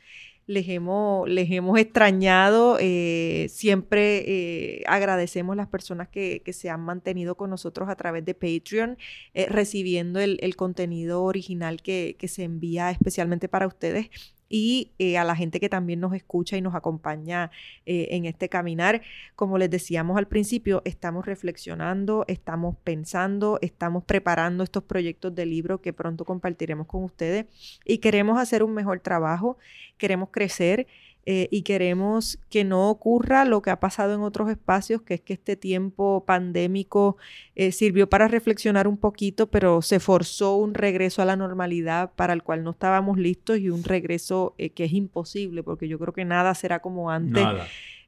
les 0.47 0.69
hemos, 0.69 1.27
les 1.29 1.49
hemos 1.51 1.79
extrañado. 1.79 2.77
Eh, 2.79 3.47
siempre 3.49 4.23
eh, 4.27 4.83
agradecemos 4.87 5.55
las 5.55 5.67
personas 5.67 6.07
que, 6.07 6.41
se 6.53 6.69
han 6.69 6.81
mantenido 6.81 7.35
con 7.35 7.49
nosotros 7.49 7.89
a 7.89 7.95
través 7.95 8.23
de 8.25 8.33
Patreon, 8.33 8.97
eh, 9.33 9.47
recibiendo 9.49 10.19
el, 10.19 10.55
contenido 10.55 11.23
original 11.23 11.81
que, 11.81 12.15
que 12.17 12.27
se 12.27 12.43
envía 12.43 12.91
especialmente 12.91 13.49
para 13.49 13.67
ustedes 13.67 14.09
y 14.49 14.91
eh, 14.99 15.17
a 15.17 15.23
la 15.23 15.35
gente 15.35 15.59
que 15.59 15.69
también 15.69 15.99
nos 15.99 16.13
escucha 16.13 16.57
y 16.57 16.61
nos 16.61 16.75
acompaña 16.75 17.51
eh, 17.85 18.07
en 18.11 18.25
este 18.25 18.49
caminar. 18.49 19.01
Como 19.35 19.57
les 19.57 19.69
decíamos 19.69 20.17
al 20.17 20.27
principio, 20.27 20.81
estamos 20.85 21.25
reflexionando, 21.25 22.25
estamos 22.27 22.75
pensando, 22.83 23.59
estamos 23.61 24.03
preparando 24.03 24.63
estos 24.63 24.83
proyectos 24.83 25.33
de 25.35 25.45
libro 25.45 25.81
que 25.81 25.93
pronto 25.93 26.25
compartiremos 26.25 26.87
con 26.87 27.03
ustedes 27.03 27.45
y 27.85 27.99
queremos 27.99 28.39
hacer 28.39 28.63
un 28.63 28.73
mejor 28.73 28.99
trabajo, 28.99 29.57
queremos 29.97 30.29
crecer 30.31 30.87
eh, 31.27 31.47
y 31.49 31.63
queremos 31.63 32.37
que 32.49 32.63
no 32.63 32.89
ocurra 32.89 33.45
lo 33.45 33.63
que 33.63 33.71
ha 33.71 33.79
pasado 33.79 34.13
en 34.13 34.21
otros 34.21 34.49
espacios, 34.49 35.01
que 35.01 35.15
es 35.15 35.21
que 35.21 35.33
este 35.33 35.55
tiempo 35.55 36.23
pandémico 36.25 37.17
eh, 37.55 37.71
sirvió 37.71 38.07
para 38.07 38.27
reflexionar 38.27 38.87
un 38.87 38.97
poquito, 38.97 39.47
pero 39.47 39.81
se 39.81 39.99
forzó 39.99 40.55
un 40.55 40.75
regreso 40.75 41.23
a 41.23 41.25
la 41.25 41.35
normalidad 41.35 42.11
para 42.15 42.33
el 42.33 42.43
cual 42.43 42.63
no 42.63 42.71
estábamos 42.71 43.17
listos 43.17 43.57
y 43.57 43.71
un 43.71 43.83
regreso 43.83 44.53
eh, 44.59 44.69
que 44.69 44.85
es 44.85 44.93
imposible, 44.93 45.63
porque 45.63 45.87
yo 45.87 45.97
creo 45.97 46.13
que 46.13 46.25
nada 46.25 46.53
será 46.53 46.79
como 46.79 47.09
antes. 47.09 47.43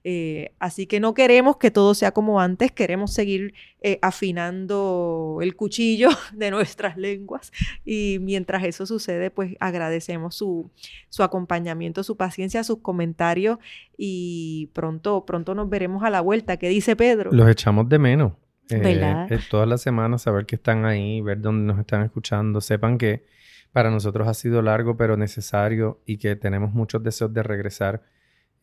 Eh, 0.10 0.54
así 0.58 0.88
que 0.88 1.02
no 1.02 1.14
queremos 1.14 1.58
que 1.58 1.70
todo 1.70 1.94
sea 1.94 2.14
como 2.14 2.40
antes, 2.40 2.72
queremos 2.72 3.12
seguir 3.14 3.54
eh, 3.82 4.00
afinando 4.02 5.40
el 5.42 5.54
cuchillo 5.58 6.08
de 6.34 6.50
nuestras 6.50 6.96
lenguas 6.96 7.52
y 7.84 8.18
mientras 8.22 8.64
eso 8.64 8.86
sucede, 8.86 9.32
pues 9.32 9.58
agradecemos 9.60 10.34
su, 10.34 10.72
su 11.10 11.24
acompañamiento, 11.24 12.04
su 12.04 12.16
paciencia, 12.16 12.64
sus 12.64 12.78
comentarios 12.78 13.58
y 13.98 14.70
pronto, 14.72 15.26
pronto 15.26 15.54
nos 15.56 15.70
veremos 15.70 16.02
a 16.04 16.10
la 16.10 16.22
vuelta. 16.22 16.56
¿Qué 16.56 16.70
dice 16.70 16.96
Pedro? 16.96 17.30
Los 17.34 17.50
echamos 17.50 17.90
de 17.90 18.00
menos. 18.00 18.32
Eh, 18.70 19.40
todas 19.50 19.68
las 19.68 19.82
semanas 19.82 20.22
saber 20.22 20.46
que 20.46 20.56
están 20.56 20.86
ahí, 20.86 21.20
ver 21.20 21.42
dónde 21.42 21.66
nos 21.66 21.82
están 21.82 22.04
escuchando, 22.04 22.62
sepan 22.62 22.98
que 22.98 23.26
para 23.74 23.92
nosotros 23.92 24.26
ha 24.30 24.34
sido 24.34 24.62
largo 24.62 24.96
pero 24.96 25.18
necesario 25.18 26.00
y 26.06 26.18
que 26.18 26.38
tenemos 26.38 26.72
muchos 26.72 27.04
deseos 27.04 27.34
de 27.34 27.44
regresar 27.44 28.04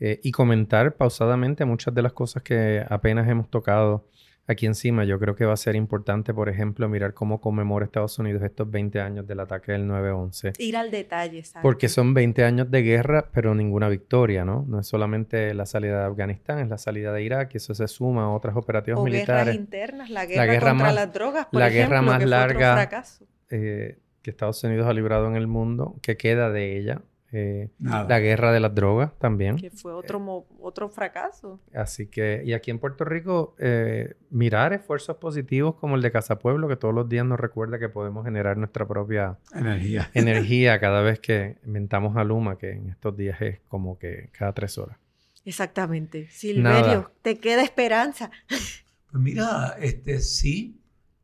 eh, 0.00 0.20
y 0.22 0.32
comentar 0.32 0.94
pausadamente 0.96 1.64
muchas 1.64 1.94
de 1.94 2.02
las 2.02 2.12
cosas 2.12 2.42
que 2.42 2.84
apenas 2.88 3.28
hemos 3.28 3.48
tocado 3.48 4.06
aquí 4.46 4.66
encima. 4.66 5.04
Yo 5.04 5.18
creo 5.18 5.34
que 5.34 5.44
va 5.44 5.54
a 5.54 5.56
ser 5.56 5.76
importante, 5.76 6.34
por 6.34 6.48
ejemplo, 6.48 6.88
mirar 6.88 7.14
cómo 7.14 7.40
conmemora 7.40 7.84
Estados 7.86 8.18
Unidos 8.18 8.42
estos 8.42 8.70
20 8.70 9.00
años 9.00 9.26
del 9.26 9.40
ataque 9.40 9.72
del 9.72 9.88
9-11. 9.88 10.52
Ir 10.58 10.76
al 10.76 10.90
detalle, 10.90 11.42
¿sabes? 11.44 11.62
Porque 11.62 11.88
son 11.88 12.14
20 12.14 12.44
años 12.44 12.70
de 12.70 12.82
guerra, 12.82 13.30
pero 13.32 13.54
ninguna 13.54 13.88
victoria, 13.88 14.44
¿no? 14.44 14.64
No 14.68 14.80
es 14.80 14.86
solamente 14.86 15.54
la 15.54 15.66
salida 15.66 16.00
de 16.00 16.06
Afganistán, 16.06 16.58
es 16.58 16.68
la 16.68 16.78
salida 16.78 17.12
de 17.12 17.22
Irak 17.22 17.50
y 17.54 17.56
eso 17.58 17.74
se 17.74 17.88
suma 17.88 18.24
a 18.24 18.30
otras 18.30 18.56
operativas 18.56 19.00
o 19.00 19.04
militares. 19.04 19.46
guerras 19.46 19.54
internas, 19.54 20.10
la 20.10 20.26
guerra, 20.26 20.70
contra 20.70 20.92
las 20.92 21.12
drogas, 21.12 21.46
por 21.46 21.60
la 21.60 21.68
ejemplo, 21.68 21.88
guerra 21.88 22.02
más 22.02 22.18
que 22.18 22.26
larga 22.26 23.04
eh, 23.50 23.98
que 24.22 24.30
Estados 24.30 24.62
Unidos 24.64 24.86
ha 24.86 24.92
librado 24.92 25.28
en 25.28 25.36
el 25.36 25.46
mundo, 25.46 25.96
que 26.02 26.16
queda 26.16 26.50
de 26.50 26.78
ella. 26.78 27.02
Eh, 27.36 27.70
la 27.80 28.20
guerra 28.20 28.52
de 28.52 28.60
las 28.60 28.72
drogas 28.74 29.18
también. 29.18 29.56
que 29.56 29.70
fue 29.70 29.92
otro, 29.92 30.20
mo- 30.20 30.46
otro 30.60 30.88
fracaso. 30.88 31.60
Así 31.74 32.06
que, 32.06 32.42
y 32.44 32.52
aquí 32.52 32.70
en 32.70 32.78
Puerto 32.78 33.04
Rico, 33.04 33.56
eh, 33.58 34.14
mirar 34.30 34.72
esfuerzos 34.72 35.16
positivos 35.16 35.74
como 35.74 35.96
el 35.96 36.02
de 36.02 36.12
Casa 36.12 36.38
Pueblo, 36.38 36.68
que 36.68 36.76
todos 36.76 36.94
los 36.94 37.08
días 37.08 37.26
nos 37.26 37.40
recuerda 37.40 37.78
que 37.80 37.88
podemos 37.88 38.24
generar 38.24 38.56
nuestra 38.56 38.86
propia 38.86 39.38
Energía. 39.52 40.10
energía 40.14 40.78
cada 40.78 41.02
vez 41.02 41.18
que 41.18 41.58
inventamos 41.66 42.16
a 42.16 42.22
Luma, 42.22 42.56
que 42.56 42.70
en 42.72 42.90
estos 42.90 43.16
días 43.16 43.40
es 43.42 43.60
como 43.68 43.98
que 43.98 44.30
cada 44.38 44.52
tres 44.52 44.78
horas. 44.78 44.96
Exactamente. 45.44 46.28
Silverio, 46.30 46.80
Nada. 46.86 47.10
te 47.22 47.38
queda 47.38 47.62
esperanza. 47.62 48.30
Pues 48.48 49.22
mira, 49.22 49.76
este 49.80 50.20
sí, 50.20 50.80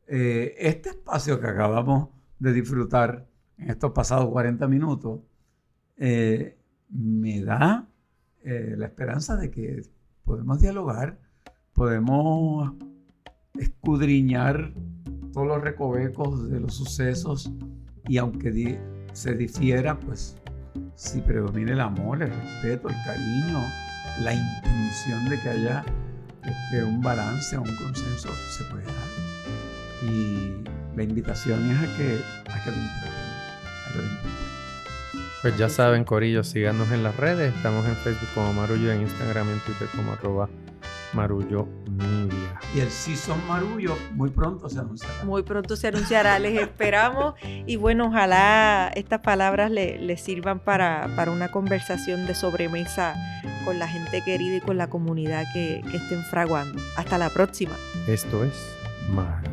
eh, 0.07 0.55
este 0.59 0.89
espacio 0.89 1.39
que 1.39 1.47
acabamos 1.47 2.09
de 2.37 2.53
disfrutar 2.53 3.25
en 3.57 3.69
estos 3.69 3.91
pasados 3.91 4.29
40 4.29 4.67
minutos 4.67 5.21
eh, 6.03 6.57
me 6.89 7.43
da 7.43 7.87
eh, 8.43 8.73
la 8.75 8.87
esperanza 8.87 9.37
de 9.37 9.51
que 9.51 9.83
podemos 10.25 10.59
dialogar, 10.59 11.19
podemos 11.73 12.73
escudriñar 13.53 14.73
todos 15.31 15.47
los 15.47 15.61
recovecos 15.61 16.49
de 16.49 16.59
los 16.59 16.73
sucesos 16.73 17.53
y 18.07 18.17
aunque 18.17 18.81
se 19.13 19.35
difiera, 19.35 19.99
pues 19.99 20.37
si 20.95 21.21
predomina 21.21 21.73
el 21.73 21.81
amor, 21.81 22.23
el 22.23 22.31
respeto, 22.31 22.89
el 22.89 22.95
cariño, 23.05 23.59
la 24.23 24.33
intención 24.33 25.29
de 25.29 25.39
que 25.39 25.49
haya 25.49 25.85
este, 26.43 26.83
un 26.83 26.99
balance, 27.01 27.55
un 27.59 27.75
consenso, 27.75 28.29
se 28.57 28.63
puede 28.71 28.85
dar. 28.85 30.11
Y 30.11 30.63
la 30.95 31.03
invitación 31.03 31.59
es 31.69 31.77
a 31.77 31.97
que, 31.97 32.17
Pues 35.41 35.57
ya 35.57 35.69
saben, 35.69 36.03
Corillo, 36.03 36.43
síganos 36.43 36.91
en 36.91 37.03
las 37.03 37.17
redes. 37.17 37.53
Estamos 37.55 37.85
en 37.87 37.95
Facebook 37.95 38.29
como 38.35 38.53
Marullo, 38.53 38.91
en 38.91 39.01
Instagram 39.01 39.49
y 39.49 39.53
en 39.53 39.59
Twitter 39.61 39.87
como 39.95 40.13
arroba 40.13 40.47
Marullo 41.13 41.67
Media. 41.89 42.59
Y 42.75 42.79
el 42.79 42.91
Season 42.91 43.39
Marullo 43.47 43.97
muy 44.11 44.29
pronto 44.29 44.69
se 44.69 44.79
anunciará. 44.79 45.23
Muy 45.23 45.41
pronto 45.41 45.75
se 45.75 45.87
anunciará, 45.87 46.37
les 46.37 46.61
esperamos. 46.61 47.33
Y 47.43 47.75
bueno, 47.75 48.07
ojalá 48.07 48.91
estas 48.95 49.21
palabras 49.21 49.71
le, 49.71 49.97
le 49.97 50.15
sirvan 50.15 50.59
para, 50.59 51.09
para 51.15 51.31
una 51.31 51.49
conversación 51.49 52.27
de 52.27 52.35
sobremesa 52.35 53.15
con 53.65 53.79
la 53.79 53.87
gente 53.87 54.21
querida 54.23 54.57
y 54.57 54.61
con 54.61 54.77
la 54.77 54.91
comunidad 54.91 55.43
que, 55.53 55.81
que 55.89 55.97
estén 55.97 56.23
fraguando. 56.23 56.79
Hasta 56.97 57.17
la 57.17 57.31
próxima. 57.31 57.73
Esto 58.07 58.43
es 58.43 58.53
Marullo. 59.09 59.50